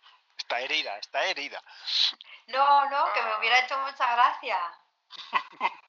Está 0.49 0.61
herida, 0.61 0.96
está 0.96 1.24
herida. 1.26 1.62
No, 2.46 2.88
no, 2.88 3.12
que 3.12 3.20
me 3.20 3.36
hubiera 3.36 3.59
hecho 3.59 3.76
mucha 3.80 4.14
gracia. 4.14 4.59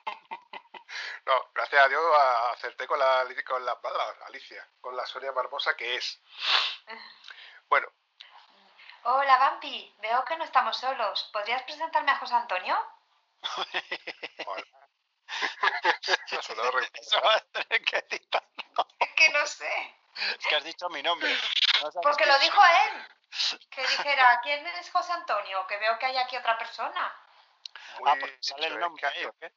No, 1.25 1.51
gracias 1.53 1.85
a 1.85 1.87
Dios 1.87 2.03
acerté 2.53 2.87
con 2.87 2.97
la, 2.97 3.23
con 3.45 3.63
la, 3.63 3.77
la- 3.83 4.25
Alicia, 4.25 4.67
con 4.81 4.97
la 4.97 5.05
Sonia 5.05 5.31
Barbosa 5.31 5.75
que 5.77 5.95
es. 5.95 6.19
Bueno, 7.67 7.87
Hola, 9.03 9.37
Vampi, 9.37 9.93
veo 9.99 10.25
que 10.25 10.35
no 10.37 10.43
estamos 10.43 10.75
solos. 10.75 11.29
¿Podrías 11.31 11.61
presentarme 11.63 12.11
a 12.11 12.17
José 12.17 12.33
Antonio? 12.33 12.75
sonado 16.41 16.71
re- 16.71 16.89
Eso 16.93 17.21
va 17.21 17.35
a 17.35 17.39
tener 17.41 17.85
que 17.85 17.97
editar. 17.97 18.43
Es 18.99 19.09
que 19.15 19.29
no 19.29 19.45
sé. 19.45 19.95
Es 20.39 20.47
que 20.47 20.55
has 20.55 20.63
dicho 20.63 20.89
mi 20.89 21.03
nombre. 21.03 21.37
Porque 22.01 22.25
lo 22.25 22.39
dijo 22.39 22.61
él. 22.63 23.07
Que 23.69 23.81
dijera, 23.81 24.39
¿quién 24.41 24.65
es 24.65 24.89
José 24.91 25.11
Antonio? 25.13 25.65
Que 25.67 25.77
veo 25.77 25.97
que 25.99 26.07
hay 26.07 26.17
aquí 26.17 26.35
otra 26.37 26.57
persona. 26.57 27.15
Muy 27.99 28.09
Ah, 28.09 28.15
porque 28.19 28.37
sale 28.41 28.67
el 28.67 28.79
nombre 28.79 29.07
es 29.07 29.13
que, 29.13 29.19
ahí, 29.19 29.25
¿o 29.25 29.33
qué? 29.39 29.53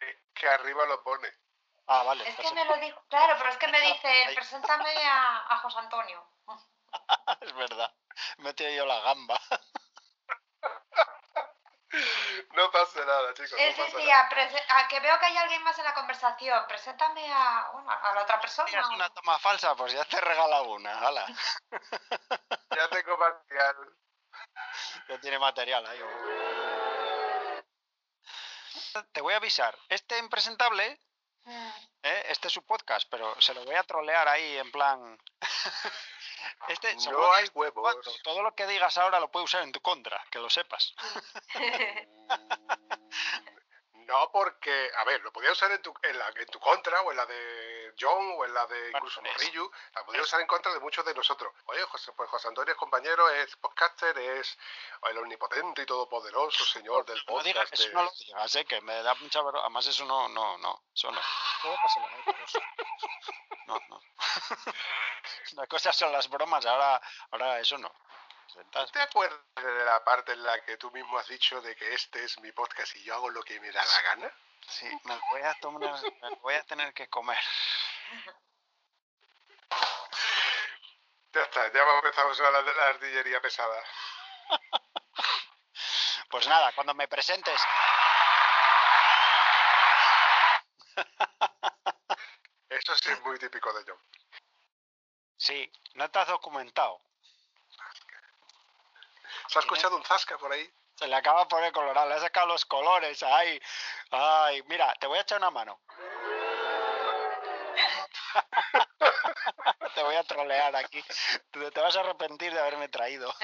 es 0.00 0.16
que 0.34 0.48
arriba 0.48 0.86
lo 0.86 1.02
pone. 1.02 1.28
Ah, 1.86 2.02
vale. 2.04 2.26
Es 2.28 2.36
que 2.36 2.54
me 2.54 2.64
lo 2.64 2.76
dijo, 2.76 3.02
claro, 3.08 3.34
pero 3.38 3.50
es 3.50 3.56
que 3.58 3.68
me 3.68 3.80
dice, 3.80 4.08
Ahí. 4.08 4.34
preséntame 4.34 4.96
a, 5.06 5.54
a 5.54 5.58
José 5.58 5.78
Antonio. 5.78 6.26
es 7.40 7.54
verdad. 7.54 7.92
Me 8.38 8.50
he 8.56 8.76
yo 8.76 8.86
la 8.86 9.00
gamba. 9.00 9.40
No 12.54 12.70
pasa 12.70 13.04
nada, 13.04 13.32
chicos. 13.34 13.52
Él 13.58 13.74
no 13.76 13.84
pasa 13.84 13.96
decía, 13.96 14.16
nada. 14.16 14.28
"Prese- 14.30 14.64
a 14.68 14.88
que 14.88 15.00
veo 15.00 15.18
que 15.18 15.26
hay 15.26 15.36
alguien 15.36 15.62
más 15.62 15.78
en 15.78 15.84
la 15.84 15.94
conversación, 15.94 16.66
preséntame 16.68 17.32
a, 17.32 17.70
bueno, 17.72 17.90
a 17.90 18.14
la 18.14 18.22
otra 18.22 18.40
persona. 18.40 18.68
¿Tienes 18.68 18.88
una 18.88 19.08
toma 19.10 19.38
falsa? 19.38 19.74
Pues 19.74 19.92
ya 19.92 20.04
te 20.04 20.20
regala 20.20 20.62
una. 20.62 20.98
Hala. 21.00 21.26
Ya 22.74 22.88
tengo 22.88 23.16
material. 23.18 23.76
Ya 25.08 25.20
tiene 25.20 25.38
material 25.38 25.86
ahí. 25.86 26.00
Te 29.12 29.20
voy 29.20 29.34
a 29.34 29.36
avisar. 29.36 29.76
Este 29.88 30.18
impresentable, 30.18 30.98
Mm. 31.44 31.68
¿eh? 32.04 32.24
este 32.28 32.46
es 32.48 32.54
su 32.54 32.64
podcast, 32.64 33.08
pero 33.10 33.38
se 33.40 33.52
lo 33.52 33.64
voy 33.64 33.74
a 33.74 33.82
trolear 33.82 34.28
ahí 34.28 34.58
en 34.58 34.70
plan. 34.70 35.18
este, 36.68 36.94
No 37.10 37.32
hay 37.32 37.48
huevos. 37.54 37.96
Todo 38.22 38.42
lo 38.42 38.54
que 38.54 38.66
digas 38.66 38.96
ahora 38.98 39.20
lo 39.20 39.30
puede 39.30 39.44
usar 39.44 39.62
en 39.62 39.72
tu 39.72 39.80
contra, 39.80 40.22
que 40.30 40.38
lo 40.38 40.50
sepas. 40.50 40.94
Mm, 41.54 42.42
No, 44.06 44.30
porque, 44.32 44.90
a 44.96 45.04
ver, 45.04 45.20
lo 45.22 45.32
podía 45.32 45.52
usar 45.52 45.70
en 45.70 45.80
tu, 45.80 45.94
en, 46.02 46.18
la, 46.18 46.28
en 46.36 46.46
tu 46.46 46.58
contra, 46.58 47.00
o 47.02 47.12
en 47.12 47.16
la 47.16 47.24
de 47.24 47.94
John, 47.98 48.34
o 48.36 48.44
en 48.44 48.52
la 48.52 48.66
de 48.66 48.88
incluso 48.90 49.20
Bueno, 49.20 49.34
Morrillo. 49.38 49.70
La 49.94 50.04
podía 50.04 50.22
usar 50.22 50.40
en 50.40 50.46
contra 50.48 50.72
de 50.74 50.80
muchos 50.80 51.04
de 51.04 51.14
nosotros. 51.14 51.52
Oye, 51.66 51.82
José, 51.84 52.12
pues 52.12 52.28
José 52.28 52.48
Antonio 52.48 52.72
es 52.72 52.78
compañero, 52.78 53.30
es 53.30 53.54
podcaster, 53.56 54.18
es 54.18 54.58
el 55.08 55.18
omnipotente 55.18 55.82
y 55.82 55.86
todopoderoso 55.86 56.64
señor 56.64 57.06
del 57.06 57.22
No 57.28 57.42
digas 57.42 57.70
podcast. 57.70 57.74
eso, 57.74 57.88
de- 57.88 57.94
no 57.94 58.02
lo 58.02 58.10
digas, 58.18 58.54
¿eh? 58.56 58.64
que 58.64 58.80
me 58.82 59.02
da 59.02 59.14
mucha 59.14 59.40
vergüenza. 59.40 59.64
Además, 59.66 59.86
eso 59.86 60.04
no, 60.04 60.28
no, 60.28 60.58
no, 60.58 60.82
eso 60.94 61.10
no. 61.10 61.20
No, 63.72 63.80
no. 63.88 64.00
Una 65.56 65.66
cosa 65.66 65.92
son 65.92 66.12
las 66.12 66.28
bromas, 66.28 66.64
ahora, 66.66 67.00
ahora 67.30 67.58
eso 67.60 67.78
no. 67.78 67.90
¿Te 68.92 69.00
acuerdas 69.00 69.40
de 69.54 69.84
la 69.84 70.04
parte 70.04 70.32
en 70.32 70.42
la 70.42 70.62
que 70.64 70.76
tú 70.76 70.90
mismo 70.90 71.16
has 71.18 71.26
dicho 71.28 71.60
de 71.62 71.74
que 71.74 71.94
este 71.94 72.22
es 72.24 72.38
mi 72.40 72.52
podcast 72.52 72.94
y 72.96 73.04
yo 73.04 73.14
hago 73.14 73.30
lo 73.30 73.42
que 73.42 73.58
me 73.60 73.72
da 73.72 73.82
la 73.82 74.02
gana? 74.02 74.32
Sí, 74.68 74.86
me 75.04 75.18
voy 75.30 75.42
a 75.42 75.54
tomar, 75.54 76.02
me 76.20 76.30
voy 76.42 76.54
a 76.54 76.62
tener 76.64 76.92
que 76.92 77.08
comer. 77.08 77.38
Ya 81.32 81.40
está, 81.40 81.72
ya 81.72 81.82
vamos 81.82 82.40
a 82.40 82.50
la, 82.50 82.60
la 82.60 82.86
artillería 82.88 83.40
pesada. 83.40 83.82
Pues 86.28 86.46
nada, 86.46 86.72
cuando 86.72 86.94
me 86.94 87.08
presentes. 87.08 87.60
Eso 92.82 92.96
sí 92.96 93.10
es 93.10 93.20
muy 93.22 93.38
típico 93.38 93.72
de 93.72 93.84
John. 93.86 93.98
Sí, 95.36 95.70
no 95.94 96.10
te 96.10 96.18
has 96.18 96.28
documentado. 96.28 97.00
¿Se 99.48 99.58
ha 99.58 99.60
escuchado 99.60 99.96
un 99.96 100.04
zasca 100.04 100.36
por 100.38 100.52
ahí? 100.52 100.68
Se 100.96 101.06
le 101.06 101.14
acaba 101.14 101.40
de 101.40 101.46
poner 101.46 101.72
colorado, 101.72 102.08
le 102.08 102.14
ha 102.14 102.20
sacado 102.20 102.48
los 102.48 102.64
colores. 102.64 103.22
Ay, 103.22 103.60
ay, 104.10 104.62
mira, 104.64 104.92
te 104.94 105.06
voy 105.06 105.18
a 105.18 105.22
echar 105.22 105.38
una 105.38 105.50
mano. 105.50 105.80
te 109.94 110.02
voy 110.02 110.16
a 110.16 110.24
trolear 110.24 110.74
aquí. 110.76 111.04
Te 111.50 111.80
vas 111.80 111.96
a 111.96 112.00
arrepentir 112.00 112.52
de 112.52 112.60
haberme 112.60 112.88
traído. 112.88 113.32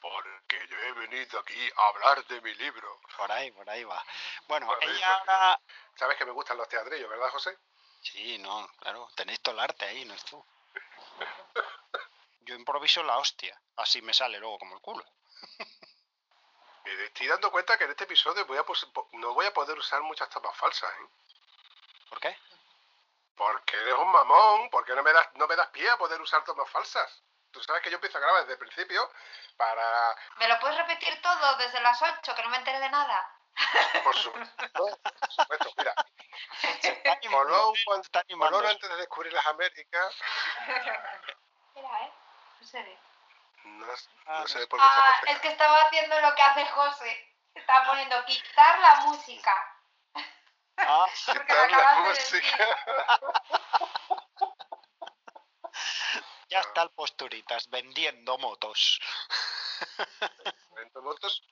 Porque 0.00 0.66
yo 0.68 0.78
he 0.78 0.92
venido 0.92 1.38
aquí 1.38 1.70
a 1.76 1.88
hablar 1.88 2.24
de 2.26 2.40
mi 2.42 2.54
libro. 2.54 3.00
Por 3.16 3.32
ahí, 3.32 3.50
por 3.52 3.68
ahí 3.68 3.84
va. 3.84 4.04
Bueno, 4.46 4.66
Bueno, 4.66 4.82
ella 4.82 5.14
ahora. 5.14 5.60
Sabes 5.96 6.18
que 6.18 6.26
me 6.26 6.32
gustan 6.32 6.58
los 6.58 6.68
teatrillos, 6.68 7.08
¿verdad, 7.08 7.30
José? 7.30 7.56
Sí, 8.04 8.38
no, 8.38 8.68
claro, 8.78 9.08
tenéis 9.16 9.40
todo 9.40 9.54
el 9.54 9.60
arte 9.60 9.86
ahí, 9.86 10.04
no 10.04 10.14
es 10.14 10.24
tú. 10.24 10.44
Yo 12.40 12.54
improviso 12.54 13.02
la 13.02 13.16
hostia, 13.16 13.58
así 13.76 14.02
me 14.02 14.12
sale 14.12 14.38
luego 14.38 14.58
como 14.58 14.76
el 14.76 14.82
culo. 14.82 15.04
Me 16.84 17.04
estoy 17.06 17.26
dando 17.26 17.50
cuenta 17.50 17.78
que 17.78 17.84
en 17.84 17.90
este 17.90 18.04
episodio 18.04 18.44
voy 18.44 18.58
a 18.58 18.64
no 19.12 19.32
voy 19.32 19.46
a 19.46 19.54
poder 19.54 19.78
usar 19.78 20.02
muchas 20.02 20.28
tomas 20.28 20.54
falsas, 20.56 20.90
¿eh? 20.90 21.08
¿Por 22.10 22.20
qué? 22.20 22.38
Porque 23.34 23.76
eres 23.76 23.94
un 23.94 24.12
mamón, 24.12 24.68
porque 24.70 24.94
no 24.94 25.02
me 25.02 25.12
das, 25.12 25.28
no 25.34 25.46
me 25.46 25.56
das 25.56 25.68
pie 25.68 25.88
a 25.88 25.96
poder 25.96 26.20
usar 26.20 26.44
tomas 26.44 26.68
falsas. 26.70 27.22
Tú 27.50 27.62
sabes 27.62 27.82
que 27.82 27.90
yo 27.90 27.96
empiezo 27.96 28.18
a 28.18 28.20
grabar 28.20 28.42
desde 28.42 28.52
el 28.52 28.58
principio 28.58 29.10
para, 29.56 30.16
¿Me 30.36 30.48
lo 30.48 30.60
puedes 30.60 30.76
repetir 30.76 31.22
todo 31.22 31.56
desde 31.56 31.80
las 31.80 32.00
8, 32.02 32.34
que 32.34 32.42
no 32.42 32.50
me 32.50 32.58
enteré 32.58 32.80
de 32.80 32.90
nada? 32.90 33.40
Por 34.04 34.16
supuesto, 34.16 34.68
por 34.72 35.30
supuesto, 35.32 35.72
mira, 35.78 35.94
Colón, 37.30 37.74
cuando- 37.84 38.02
Está 38.02 38.20
animando. 38.20 38.56
Colón 38.56 38.70
antes 38.70 38.88
de 38.90 38.96
descubrir 38.96 39.32
las 39.32 39.46
Américas, 39.46 40.14
Mira, 41.74 42.02
¿eh? 42.04 42.12
No 42.60 42.66
se 42.66 42.82
ve. 42.82 42.98
no, 43.64 43.86
Ah, 44.26 44.40
no 44.40 44.46
sé 44.48 44.60
no. 44.60 44.68
por 44.68 44.78
qué 44.80 44.86
Ah, 44.88 45.12
está 45.20 45.32
es 45.32 45.40
que 45.40 45.48
estaba 45.48 45.78
haciendo 45.82 46.20
lo 46.20 46.34
que 46.34 46.42
hace 46.42 46.66
José. 46.66 47.30
Estaba 47.54 47.86
poniendo 47.86 48.24
quitar 48.24 48.78
la 48.80 48.94
música. 49.06 49.76
Ah, 50.76 51.06
Quitar 51.26 51.70
la 51.70 51.94
música. 52.00 52.78
ya 56.48 56.60
está 56.60 56.82
el 56.82 56.90
posturitas 56.90 57.68
vendiendo 57.70 58.38
motos. 58.38 59.00
Vendo 60.74 61.02
motos, 61.02 61.42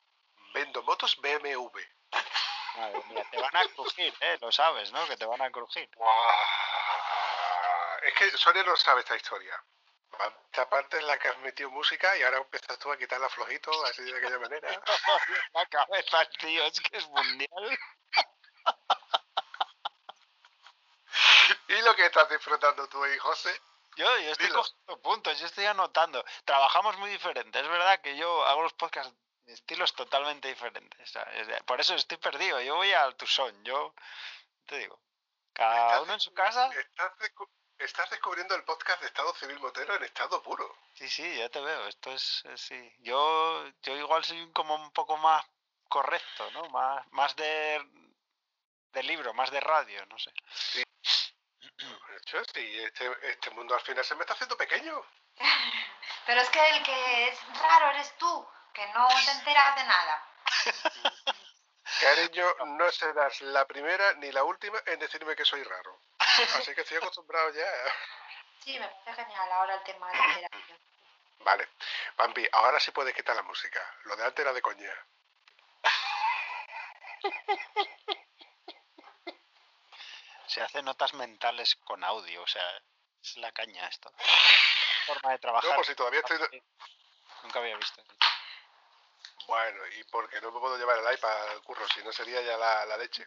vendo 0.53 0.82
motos 0.82 1.16
BMW. 1.20 1.80
Madre 2.76 3.03
mía, 3.09 3.26
te 3.30 3.38
van 3.38 3.57
a 3.57 3.64
crujir, 3.68 4.14
¿eh? 4.20 4.38
Lo 4.40 4.50
sabes, 4.50 4.92
¿no? 4.92 5.07
Que 5.07 5.16
te 5.16 5.26
van 5.26 5.42
a 5.42 5.50
crujir. 5.50 5.88
Guau. 5.94 6.34
Es 8.03 8.14
que 8.14 8.30
Sonia 8.38 8.62
no 8.64 8.76
sabe 8.76 9.00
esta 9.00 9.16
historia. 9.16 9.62
Esta 10.46 10.68
parte 10.68 10.98
es 10.98 11.05
la 11.05 11.18
que 11.18 11.28
has 11.28 11.38
metido 11.38 11.70
música 11.70 12.16
y 12.16 12.22
ahora 12.22 12.38
empiezas 12.38 12.78
tú 12.78 12.92
a 12.92 12.98
quitarla 12.98 13.28
flojito, 13.28 13.70
así 13.86 14.03
de 14.03 14.16
aquella 14.16 14.38
manera. 14.38 14.68
La 15.55 15.66
cabeza, 15.66 16.24
tío, 16.38 16.64
es 16.64 16.80
que 16.80 16.96
es 16.98 17.09
mundial. 17.09 17.78
Y 21.68 21.82
lo 21.82 21.96
que 21.96 22.07
estás 22.07 22.28
disfrutando 22.28 22.86
tú 22.88 23.03
ahí, 23.03 23.16
José. 23.18 23.61
Yo, 23.96 24.07
yo 24.18 24.32
estoy 24.32 24.46
Dilo. 24.46 24.59
cogiendo 24.61 25.03
puntos, 25.03 25.38
yo 25.38 25.46
estoy 25.46 25.64
anotando. 25.66 26.24
Trabajamos 26.44 26.96
muy 26.98 27.11
diferente. 27.11 27.61
Es 27.61 27.68
verdad 27.68 28.00
que 28.00 28.16
yo 28.16 28.44
hago 28.46 28.62
los 28.62 28.72
podcasts 28.74 29.12
estilos 29.47 29.95
totalmente 29.95 30.49
diferentes. 30.49 31.11
¿sabes? 31.11 31.62
Por 31.64 31.80
eso 31.80 31.95
estoy 31.95 32.18
perdido. 32.18 32.61
Yo 32.61 32.76
voy 32.76 32.93
al 32.93 33.16
tu 33.16 33.26
son. 33.26 33.62
Yo 33.64 33.95
te 34.66 34.78
digo, 34.78 35.01
cada 35.53 35.86
Estás- 35.86 36.03
uno 36.03 36.12
en 36.14 36.20
su 36.20 36.32
casa. 36.34 36.70
Estás, 36.72 37.12
descu- 37.18 37.49
estás 37.78 38.11
descubriendo 38.11 38.55
el 38.55 38.64
podcast 38.64 39.01
de 39.01 39.07
Estado 39.09 39.34
Civil 39.34 39.59
Motero 39.61 39.95
en 39.97 40.05
estado 40.05 40.43
puro. 40.43 40.76
Sí, 40.95 41.09
sí, 41.09 41.36
ya 41.36 41.49
te 41.49 41.61
veo. 41.61 41.86
Esto 41.88 42.12
es, 42.12 42.43
es- 42.47 42.61
sí. 42.61 42.95
Yo, 43.01 43.64
yo 43.82 43.97
igual 43.97 44.24
soy 44.24 44.51
como 44.53 44.74
un 44.76 44.93
poco 44.93 45.16
más 45.16 45.45
correcto, 45.88 46.51
¿no? 46.53 46.64
Más, 46.70 47.07
más 47.12 47.36
de, 47.36 47.84
de 48.93 49.03
libro, 49.03 49.34
más 49.34 49.51
de 49.51 49.61
radio, 49.61 50.05
no 50.07 50.18
sé. 50.18 50.32
De 50.74 52.16
hecho, 52.16 52.43
sí, 52.55 52.78
este, 52.80 53.11
este 53.30 53.51
mundo 53.51 53.74
al 53.74 53.80
final 53.80 54.05
se 54.05 54.14
me 54.14 54.20
está 54.22 54.34
haciendo 54.34 54.57
pequeño. 54.57 55.03
Pero 56.26 56.40
es 56.40 56.49
que 56.51 56.68
el 56.70 56.82
que 56.84 57.28
es 57.28 57.59
raro 57.61 57.90
eres 57.90 58.16
tú, 58.18 58.49
que 58.72 58.86
no 58.88 59.08
te 59.08 59.30
enteras 59.30 59.76
de 59.76 59.84
nada. 59.84 60.28
Cariño, 62.00 62.54
no 62.66 62.90
serás 62.90 63.40
la 63.42 63.64
primera 63.66 64.14
ni 64.14 64.32
la 64.32 64.44
última 64.44 64.78
en 64.86 64.98
decirme 64.98 65.36
que 65.36 65.44
soy 65.44 65.62
raro. 65.62 65.98
Así 66.18 66.74
que 66.74 66.80
estoy 66.80 66.96
acostumbrado 66.96 67.50
ya. 67.52 67.66
Sí, 68.64 68.78
me 68.78 68.88
parece 68.88 69.24
genial 69.24 69.52
ahora 69.52 69.74
el 69.74 69.82
tema 69.82 70.10
de 70.10 70.16
la 70.16 70.26
interacción. 70.34 70.78
Vale. 71.40 71.68
Pampi, 72.16 72.46
ahora 72.52 72.78
sí 72.78 72.92
puedes 72.92 73.14
quitar 73.14 73.34
la 73.34 73.42
música. 73.42 73.80
Lo 74.04 74.16
de 74.16 74.24
antes 74.24 74.44
era 74.44 74.52
de 74.52 74.62
coña. 74.62 74.92
Se 80.46 80.62
hace 80.62 80.82
notas 80.82 81.14
mentales 81.14 81.76
con 81.76 82.04
audio, 82.04 82.42
o 82.42 82.46
sea, 82.46 82.62
es 83.22 83.36
la 83.38 83.50
caña 83.52 83.88
esto. 83.88 84.12
Forma 85.06 85.32
de 85.32 85.38
trabajar. 85.38 85.70
No, 85.70 85.76
pues 85.76 85.88
si 85.88 85.94
todavía 85.94 86.20
estoy... 86.20 86.62
Nunca 87.42 87.58
había 87.58 87.76
visto. 87.76 88.04
Bueno, 89.47 89.80
y 89.99 90.05
porque 90.05 90.40
no 90.40 90.53
me 90.53 90.61
puedo 90.61 90.76
llevar 90.76 90.99
el 90.99 91.14
iPad 91.14 91.51
al 91.51 91.62
curro, 91.62 91.86
si 91.88 92.03
no 92.03 92.12
sería 92.12 92.40
ya 92.43 92.57
la, 92.57 92.97
leche. 92.97 93.26